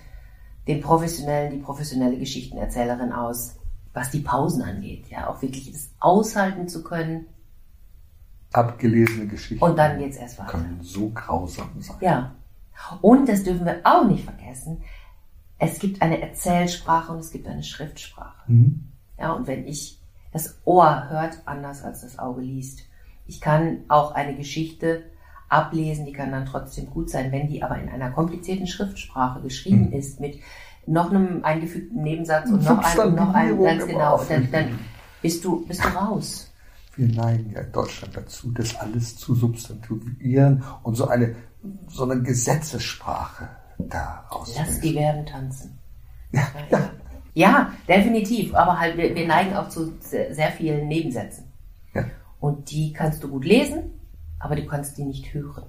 den 0.67 0.82
professionellen, 0.82 1.51
die 1.51 1.57
professionelle 1.59 2.17
Geschichtenerzählerin 2.17 3.11
aus, 3.11 3.57
was 3.93 4.09
die 4.11 4.19
Pausen 4.21 4.61
angeht, 4.63 5.05
ja, 5.09 5.28
auch 5.30 5.41
wirklich 5.41 5.71
das 5.71 5.89
aushalten 5.99 6.67
zu 6.67 6.84
können 6.84 7.28
Abgelesene 8.51 9.26
Geschichten 9.28 9.63
und 9.63 9.78
dann 9.78 9.97
geht's 9.97 10.17
erst 10.17 10.38
weiter. 10.38 10.51
können 10.51 10.78
so 10.82 11.09
grausam 11.09 11.69
sein. 11.80 11.95
Ja. 12.01 12.32
Und 13.01 13.30
das 13.30 13.43
dürfen 13.43 13.65
wir 13.65 13.82
auch 13.84 14.05
nicht 14.05 14.24
vergessen. 14.26 14.82
Es 15.59 15.80
gibt 15.80 16.01
eine 16.01 16.21
Erzählsprache 16.21 17.11
und 17.11 17.19
es 17.19 17.32
gibt 17.32 17.47
eine 17.47 17.63
Schriftsprache. 17.63 18.51
Mhm. 18.51 18.89
Ja, 19.19 19.34
und 19.34 19.47
wenn 19.47 19.67
ich, 19.67 19.99
das 20.32 20.59
Ohr 20.65 21.09
hört 21.09 21.38
anders 21.45 21.84
als 21.84 22.01
das 22.01 22.19
Auge 22.19 22.41
liest. 22.41 22.82
Ich 23.26 23.39
kann 23.39 23.80
auch 23.88 24.11
eine 24.13 24.36
Geschichte 24.36 25.03
ablesen, 25.47 26.05
die 26.05 26.13
kann 26.13 26.32
dann 26.32 26.45
trotzdem 26.45 26.89
gut 26.89 27.09
sein, 27.09 27.32
wenn 27.32 27.47
die 27.47 27.63
aber 27.63 27.78
in 27.78 27.88
einer 27.89 28.09
komplizierten 28.09 28.67
Schriftsprache 28.67 29.41
geschrieben 29.41 29.88
Mhm. 29.88 29.93
ist, 29.93 30.19
mit 30.19 30.39
noch 30.86 31.09
einem 31.09 31.43
eingefügten 31.43 32.01
Nebensatz 32.03 32.49
und 32.49 32.63
noch 32.63 32.80
einem, 32.80 33.15
noch 33.15 33.34
einem, 33.34 33.63
ganz 33.63 33.86
genau, 33.86 34.21
dann, 34.28 34.51
dann 34.51 34.80
bist 35.21 35.45
du, 35.45 35.65
bist 35.65 35.84
du 35.84 35.88
raus. 35.89 36.53
Wir 36.96 37.08
neigen 37.08 37.52
ja 37.52 37.62
in 37.62 37.72
Deutschland 37.72 38.16
dazu, 38.16 38.52
das 38.52 38.76
alles 38.76 39.18
zu 39.18 39.34
substantivieren 39.34 40.64
und 40.84 40.96
so 40.96 41.08
eine, 41.08 41.36
so 41.88 42.04
eine 42.04 42.22
Gesetzessprache 42.22 43.50
da 43.80 44.26
Lass 44.32 44.80
die. 44.80 44.94
Verben 44.94 45.26
tanzen. 45.26 45.80
Ja, 46.32 46.48
ja. 46.70 46.89
Ja, 47.36 47.74
definitiv. 47.88 48.54
Aber 48.54 48.80
halt, 48.80 48.98
wir, 48.98 49.16
wir 49.16 49.28
neigen 49.28 49.56
auch 49.56 49.70
zu 49.70 49.94
sehr, 50.00 50.34
sehr 50.36 50.52
vielen 50.52 50.88
Nebensätzen. 50.88 51.46
Ja. 51.94 52.06
Und 52.39 52.70
die 52.70 52.94
kannst 52.94 53.24
du 53.24 53.28
gut 53.28 53.46
lesen, 53.46 53.86
aber 54.39 54.56
du 54.56 54.66
kannst 54.66 54.98
die 54.98 55.04
nicht 55.04 55.34
hören. 55.34 55.64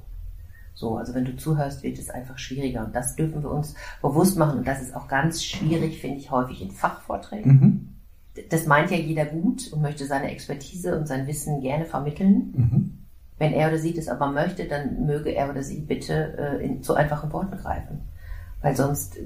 So, 0.75 0.97
also 0.97 1.14
wenn 1.14 1.25
du 1.25 1.37
zuhörst, 1.37 1.83
wird 1.83 1.99
es 1.99 2.11
einfach 2.11 2.37
schwieriger. 2.37 2.85
Und 2.85 2.95
das 2.95 3.16
dürfen 3.16 3.43
wir 3.43 3.51
uns 3.51 3.75
bewusst 4.03 4.37
machen. 4.37 4.59
Und 4.59 4.66
das 4.66 4.83
ist 4.83 4.95
auch 4.95 5.09
ganz 5.09 5.43
schwierig, 5.43 6.01
finde 6.01 6.18
ich, 6.18 6.31
häufig 6.31 6.61
in 6.61 6.70
Fachvorträgen. 6.70 7.53
Mhm. 7.53 7.93
Das 8.51 8.66
meint 8.66 8.91
ja 8.91 8.97
jeder 8.97 9.26
gut 9.26 9.72
und 9.72 9.82
möchte 9.82 10.07
seine 10.07 10.30
Expertise 10.30 10.97
und 10.99 11.07
sein 11.07 11.26
Wissen 11.26 11.61
gerne 11.61 11.85
vermitteln. 11.85 12.53
Mhm. 12.57 12.99
Wenn 13.39 13.53
er 13.53 13.68
oder 13.68 13.78
sie 13.78 13.95
das 13.95 14.09
aber 14.09 14.28
möchte, 14.28 14.64
dann 14.66 15.07
möge 15.07 15.30
er 15.30 15.51
oder 15.51 15.62
sie 15.62 15.80
bitte 15.80 16.37
äh, 16.39 16.64
in, 16.64 16.82
zu 16.82 16.95
einfachen 16.95 17.32
Worten 17.32 17.57
greifen. 17.57 18.03
Weil 18.62 18.76
sonst 18.76 19.16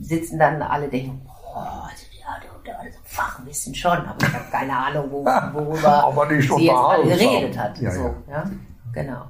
sitzen 0.00 0.38
dann 0.38 0.62
alle 0.62 0.88
denken, 0.88 1.22
boah, 1.24 1.90
ja, 2.66 2.76
also 2.78 2.98
Fachwissen 3.04 3.74
schon, 3.74 3.98
aber 3.98 4.16
ich 4.26 4.32
habe 4.32 4.44
keine 4.50 4.76
Ahnung, 4.76 5.06
wo, 5.10 5.24
worüber 5.24 6.04
aber 6.04 6.26
nicht 6.26 6.50
sie 6.52 6.66
jetzt 6.66 7.18
geredet 7.18 7.58
hat. 7.58 7.78
Ja, 7.78 7.90
so, 7.90 8.14
ja. 8.28 8.44
ja. 8.44 8.50
Genau. 8.92 9.24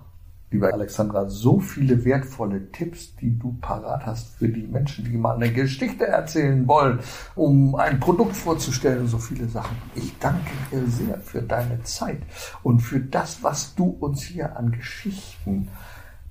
Liebe 0.54 0.72
Alexandra, 0.72 1.28
so 1.28 1.58
viele 1.58 2.04
wertvolle 2.04 2.70
Tipps, 2.70 3.16
die 3.16 3.36
du 3.36 3.56
parat 3.60 4.06
hast 4.06 4.36
für 4.36 4.48
die 4.48 4.68
Menschen, 4.68 5.04
die 5.04 5.16
mal 5.16 5.34
eine 5.34 5.52
Geschichte 5.52 6.06
erzählen 6.06 6.68
wollen, 6.68 7.00
um 7.34 7.74
ein 7.74 7.98
Produkt 7.98 8.36
vorzustellen 8.36 9.00
und 9.00 9.08
so 9.08 9.18
viele 9.18 9.48
Sachen. 9.48 9.76
Ich 9.96 10.16
danke 10.20 10.52
dir 10.70 10.86
sehr 10.86 11.18
für 11.18 11.42
deine 11.42 11.82
Zeit 11.82 12.22
und 12.62 12.78
für 12.78 13.00
das, 13.00 13.42
was 13.42 13.74
du 13.74 13.96
uns 13.98 14.22
hier 14.22 14.56
an 14.56 14.70
Geschichten 14.70 15.66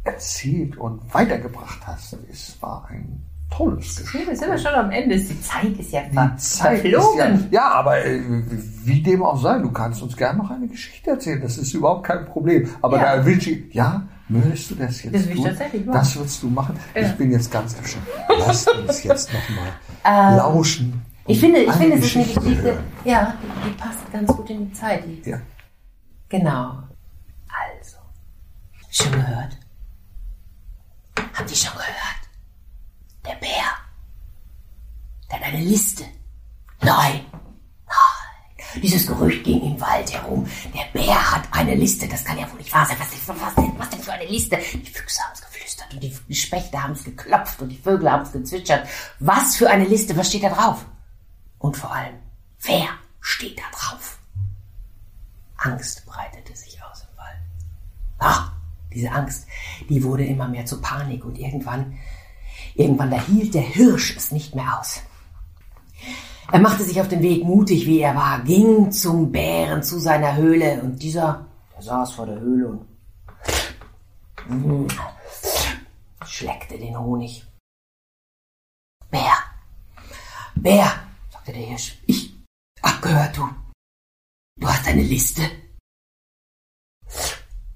erzählt 0.05 0.77
und 0.77 1.13
weitergebracht 1.13 1.81
hast. 1.85 2.15
Es 2.31 2.55
war 2.61 2.87
ein 2.89 3.23
tolles 3.51 3.97
Gespräch. 3.97 4.25
Wir 4.25 4.37
sind 4.37 4.49
wir 4.51 4.57
schon 4.57 4.71
am 4.73 4.89
Ende. 4.89 5.17
Die 5.17 5.41
Zeit 5.41 5.77
ist 5.77 5.91
ja 5.91 6.01
Die 6.09 6.15
Zeit 6.37 6.77
ist 6.85 6.91
ja, 6.91 7.01
verflogen. 7.01 7.47
ja, 7.51 7.67
aber 7.73 8.05
äh, 8.05 8.21
wie 8.85 9.01
dem 9.01 9.21
auch 9.21 9.41
sei, 9.41 9.59
du 9.59 9.69
kannst 9.71 10.01
uns 10.01 10.15
gerne 10.15 10.37
noch 10.39 10.49
eine 10.49 10.67
Geschichte 10.69 11.09
erzählen. 11.11 11.41
Das 11.41 11.57
ist 11.57 11.73
überhaupt 11.73 12.05
kein 12.05 12.25
Problem. 12.25 12.69
Aber 12.81 12.97
Ja. 12.97 13.17
da 13.17 13.25
wünsche 13.25 13.51
ich, 13.51 13.73
ja, 13.73 14.07
möchtest 14.29 14.71
du 14.71 14.75
das 14.75 15.03
jetzt 15.03 15.13
Das 15.15 15.25
tun? 15.35 15.43
tatsächlich 15.45 15.85
machen. 15.85 15.97
Das 15.99 16.15
wirst 16.17 16.43
du 16.43 16.49
machen. 16.49 16.79
Ja. 16.95 17.01
Ich 17.01 17.13
bin 17.15 17.31
jetzt 17.31 17.51
ganz 17.51 17.77
gespannt. 17.77 18.07
Lass 18.39 18.67
uns 18.67 19.03
jetzt 19.03 19.29
nochmal 19.33 19.73
Ähm, 20.05 20.37
lauschen. 20.37 21.05
Ich 21.25 21.39
finde, 21.39 21.59
ich 21.63 21.71
finde, 21.71 21.97
es 21.97 22.05
ist 22.05 22.15
eine 22.17 22.25
Geschichte 22.25 22.79
ja, 23.05 23.33
die, 23.41 23.69
die 23.69 23.75
passt 23.77 24.11
ganz 24.11 24.27
gut 24.27 24.49
in 24.49 24.67
die 24.67 24.73
Zeit. 24.73 25.03
Die, 25.05 25.29
Ja. 25.29 25.39
Genau. 26.29 26.83
Also. 27.47 27.97
Schon 28.89 29.11
gehört? 29.13 29.57
Habt 31.33 31.49
ihr 31.49 31.55
schon 31.55 31.73
gehört? 31.73 32.21
Der 33.25 33.35
Bär. 33.35 33.63
Der 35.31 35.39
hat 35.39 35.45
eine 35.53 35.63
Liste. 35.63 36.03
Nein. 36.81 37.21
Dieses 38.81 39.07
Gerücht 39.07 39.43
ging 39.43 39.61
im 39.61 39.79
Wald 39.79 40.11
herum. 40.11 40.47
Der 40.73 40.99
Bär 40.99 41.31
hat 41.31 41.43
eine 41.51 41.75
Liste. 41.75 42.07
Das 42.07 42.23
kann 42.23 42.37
ja 42.37 42.49
wohl 42.51 42.57
nicht 42.57 42.73
wahr 42.73 42.85
sein. 42.85 42.97
Was, 42.99 43.27
was, 43.27 43.55
denn, 43.55 43.71
was 43.77 43.89
denn 43.89 43.99
für 43.99 44.13
eine 44.13 44.25
Liste? 44.25 44.57
Die 44.57 44.89
Füchse 44.89 45.21
haben 45.21 45.33
es 45.33 45.41
geflüstert 45.41 45.93
und 45.93 46.03
die 46.03 46.35
Spechte 46.35 46.81
haben 46.81 46.93
es 46.93 47.03
geklopft 47.03 47.61
und 47.61 47.69
die 47.69 47.77
Vögel 47.77 48.11
haben 48.11 48.23
es 48.23 48.31
gezwitschert. 48.31 48.87
Was 49.19 49.55
für 49.55 49.69
eine 49.69 49.85
Liste? 49.85 50.15
Was 50.17 50.29
steht 50.29 50.43
da 50.43 50.49
drauf? 50.49 50.85
Und 51.59 51.77
vor 51.77 51.93
allem, 51.93 52.15
wer 52.61 52.87
steht 53.19 53.59
da 53.59 53.63
drauf? 53.71 54.17
Angst 55.57 56.05
breitete 56.05 56.55
sich 56.55 56.77
aus 56.83 57.05
im 57.09 57.17
Wald. 57.17 57.37
Ah, 58.19 58.51
diese 58.93 59.11
Angst, 59.11 59.47
die 59.89 60.03
wurde 60.03 60.25
immer 60.25 60.47
mehr 60.47 60.65
zu 60.65 60.81
Panik 60.81 61.23
und 61.23 61.37
irgendwann, 61.37 61.97
irgendwann 62.75 63.11
da 63.11 63.21
hielt 63.21 63.53
der 63.53 63.61
Hirsch 63.61 64.15
es 64.17 64.31
nicht 64.31 64.55
mehr 64.55 64.79
aus. 64.79 65.01
Er 66.51 66.59
machte 66.59 66.83
sich 66.83 66.99
auf 66.99 67.07
den 67.07 67.21
Weg, 67.21 67.43
mutig 67.43 67.85
wie 67.87 67.99
er 67.99 68.15
war, 68.15 68.41
ging 68.43 68.91
zum 68.91 69.31
Bären, 69.31 69.81
zu 69.81 69.99
seiner 69.99 70.35
Höhle 70.35 70.81
und 70.81 71.01
dieser, 71.01 71.45
der 71.73 71.81
saß 71.81 72.13
vor 72.13 72.25
der 72.25 72.39
Höhle 72.39 72.67
und 72.67 72.87
mm, 74.49 74.87
schleckte 76.25 76.77
den 76.77 76.99
Honig. 76.99 77.45
Bär, 79.09 79.37
Bär, 80.55 80.91
sagte 81.31 81.53
der 81.53 81.61
Hirsch, 81.61 81.97
ich 82.07 82.35
hab 82.81 83.01
gehört, 83.01 83.37
du, 83.37 83.47
du 84.59 84.67
hast 84.67 84.87
eine 84.87 85.03
Liste? 85.03 85.43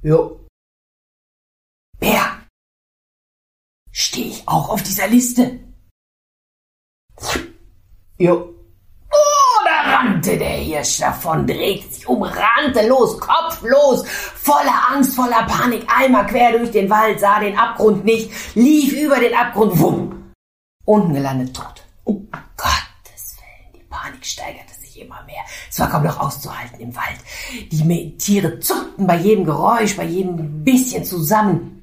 Jo. 0.02 0.46
Bär, 2.00 2.46
stehe 3.92 4.28
ich 4.28 4.48
auch 4.48 4.70
auf 4.70 4.84
dieser 4.84 5.08
Liste? 5.08 5.60
Jo. 8.18 8.57
Rannte 9.98 10.38
der 10.38 10.50
Hirsch 10.50 11.00
davon, 11.00 11.48
drehte 11.48 11.88
sich 11.92 12.08
um, 12.08 12.22
rannte 12.22 12.88
los, 12.88 13.20
kopflos, 13.20 14.08
voller 14.08 14.92
Angst, 14.92 15.16
voller 15.16 15.44
Panik, 15.48 15.88
einmal 15.88 16.28
quer 16.28 16.58
durch 16.58 16.72
den 16.72 16.90
Wald, 16.90 17.20
sah 17.20 17.40
den 17.40 17.58
Abgrund 17.58 18.06
nicht, 18.06 18.30
lief 18.56 18.94
über 18.94 19.20
den 19.20 19.34
Abgrund, 19.34 19.80
wumm, 19.80 20.34
unten 20.86 21.14
gelandet 21.14 21.56
tot. 21.56 21.84
Oh 22.06 22.22
Gottes 22.56 23.38
Willen, 23.38 23.74
die 23.76 23.84
Panik 23.90 24.26
steigerte 24.26 24.74
sich 24.76 25.02
immer 25.02 25.24
mehr. 25.24 25.44
Es 25.70 25.80
war 25.80 25.90
kaum 25.90 26.04
noch 26.04 26.20
auszuhalten 26.20 26.80
im 26.80 26.96
Wald. 26.96 27.20
Die 27.72 28.18
Tiere 28.18 28.60
zuckten 28.60 29.08
bei 29.08 29.18
jedem 29.18 29.46
Geräusch, 29.46 29.98
bei 29.98 30.06
jedem 30.06 30.64
bisschen 30.64 31.04
zusammen 31.04 31.77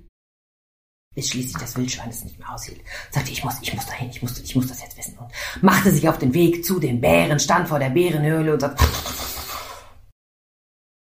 bis 1.15 1.29
schließlich 1.29 1.57
das 1.57 1.77
Wildschwein 1.77 2.11
es 2.11 2.25
nicht 2.25 2.39
mehr 2.39 2.53
aushielt. 2.53 2.81
Sagte, 3.11 3.31
ich 3.31 3.45
muss, 3.45 3.55
ich 3.61 3.73
muss 3.73 3.87
dahin, 3.87 4.11
ich 4.11 4.23
muss, 4.23 4.39
ich 4.39 4.57
muss 4.57 4.67
das 4.67 4.83
jetzt 4.83 4.97
wissen. 4.97 5.17
Und 5.19 5.31
machte 5.63 5.91
sich 5.91 6.09
auf 6.09 6.19
den 6.19 6.35
Weg 6.35 6.65
zu 6.65 6.81
den 6.81 7.01
Bären, 7.01 7.39
stand 7.39 7.69
vor 7.69 7.79
der 7.79 7.91
Bärenhöhle 7.91 8.55
und 8.55 8.61
sagte, 8.61 8.85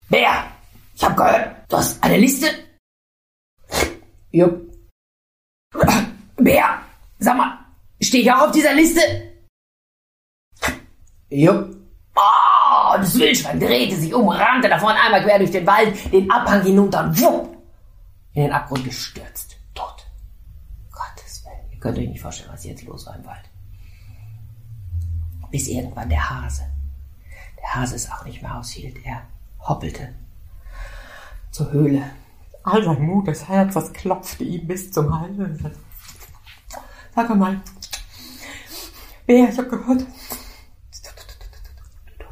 Bär, 0.09 0.51
ich 0.95 1.03
habe 1.03 1.15
gehört, 1.15 1.55
du 1.67 1.77
hast 1.77 2.03
eine 2.03 2.17
Liste? 2.17 2.47
Jupp. 4.31 4.67
Bär, 6.37 6.81
sag 7.19 7.37
mal, 7.37 7.59
stehe 8.01 8.23
ich 8.23 8.31
auch 8.31 8.47
auf 8.47 8.51
dieser 8.51 8.73
Liste? 8.73 9.01
Jupp. 11.29 11.75
Oh, 12.15 12.97
das 12.97 13.17
Wildschwein 13.17 13.59
drehte 13.59 13.95
sich 13.95 14.13
um, 14.13 14.29
rannte 14.29 14.67
davon 14.67 14.91
einmal 14.91 15.23
quer 15.23 15.37
durch 15.37 15.51
den 15.51 15.65
Wald, 15.65 16.11
den 16.11 16.29
Abhang 16.31 16.63
hinunter 16.63 17.03
und 17.03 17.21
wupp, 17.21 17.57
in 18.33 18.43
den 18.43 18.51
Abgrund 18.51 18.83
gestürzt. 18.83 19.58
Willen. 21.79 21.95
Ihr 21.95 21.95
könnt 21.95 21.97
euch 21.97 22.09
nicht 22.09 22.21
vorstellen, 22.21 22.51
was 22.51 22.65
jetzt 22.65 22.83
los 22.83 23.05
war 23.05 23.15
im 23.15 23.25
Wald. 23.25 23.49
Bis 25.51 25.67
irgendwann 25.67 26.09
der 26.09 26.29
Hase. 26.29 26.63
Der 27.57 27.75
Hase 27.75 27.95
es 27.95 28.11
auch 28.11 28.25
nicht 28.25 28.41
mehr 28.41 28.57
aushielt. 28.57 28.97
Er 29.05 29.23
hoppelte 29.59 30.13
zur 31.51 31.71
Höhle. 31.71 32.03
All 32.63 32.83
sein 32.83 33.01
Mut, 33.01 33.27
das 33.27 33.47
Herz, 33.47 33.73
das 33.73 33.91
klopfte 33.93 34.43
ihm 34.43 34.67
bis 34.67 34.91
zum 34.91 35.17
Hals. 35.19 35.33
Sag 37.15 37.35
mal, 37.35 37.61
Bär, 39.25 39.49
ich 39.49 39.57
hab 39.57 39.69
gehört, 39.69 40.05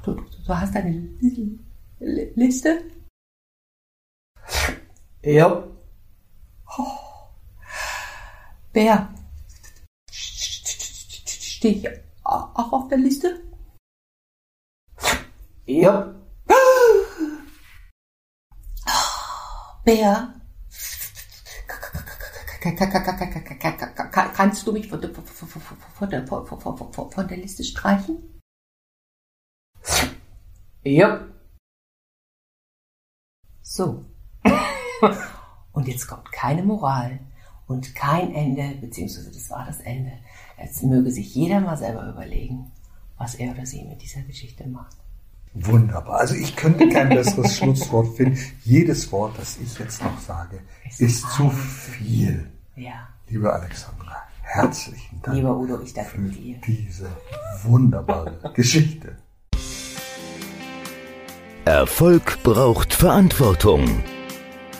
du, 0.04 0.26
hast 0.50 0.76
eine 0.76 0.90
Li- 0.92 1.60
Li- 2.00 2.32
Liste? 2.36 2.84
Ja. 5.24 5.64
Oh. 6.78 6.98
Bär. 8.74 9.10
Stehe 11.58 11.74
ich 11.74 11.90
auch 12.24 12.72
auf 12.72 12.88
der 12.88 13.00
Liste? 13.00 13.42
Ja. 15.66 16.14
Bär. 19.84 20.36
Kannst 24.36 24.68
du 24.68 24.72
mich 24.72 24.88
von 24.88 25.02
der, 25.02 25.16
von 25.16 26.10
Liste 27.38 27.64
streichen? 27.64 28.40
Ja. 30.84 31.28
So. 33.64 34.06
Und 35.72 35.88
jetzt 35.88 36.06
kommt 36.06 36.32
keine 36.32 36.62
Moral 36.62 37.20
und 37.68 37.94
kein 37.96 38.34
Ende, 38.34 38.76
beziehungsweise 38.82 39.32
das 39.32 39.50
war 39.50 39.66
das 39.66 39.80
Ende. 39.82 40.12
Jetzt 40.60 40.84
möge 40.84 41.12
sich 41.12 41.34
jeder 41.36 41.60
mal 41.60 41.78
selber 41.78 42.08
überlegen, 42.10 42.72
was 43.18 43.36
er 43.36 43.52
oder 43.52 43.66
sie 43.66 43.84
mit 43.84 44.02
dieser 44.02 44.22
Geschichte 44.22 44.68
macht. 44.68 44.96
Wunderbar. 45.54 46.20
Also 46.20 46.36
ich 46.36 46.56
könnte 46.56 46.88
kein 46.90 47.10
besseres 47.10 47.58
Schlusswort 47.58 48.16
finden. 48.16 48.38
Jedes 48.64 49.12
Wort, 49.12 49.38
das 49.38 49.58
ich 49.58 49.78
jetzt 49.80 50.04
noch 50.04 50.20
sage, 50.20 50.60
Ist 50.88 51.02
ist 51.02 51.32
zu 51.32 51.50
viel. 51.50 52.50
Ja. 52.76 53.08
Liebe 53.28 53.52
Alexandra, 53.52 54.16
herzlichen 54.44 55.22
Dank 55.22 55.36
Lieber 55.36 55.58
Udo, 55.58 55.82
ich 55.82 55.94
danke 55.94 56.12
für 56.12 56.22
dir. 56.30 56.58
diese 56.66 57.10
wunderbare 57.64 58.52
Geschichte. 58.54 59.18
Erfolg 61.66 62.42
braucht 62.44 62.94
Verantwortung. 62.94 64.04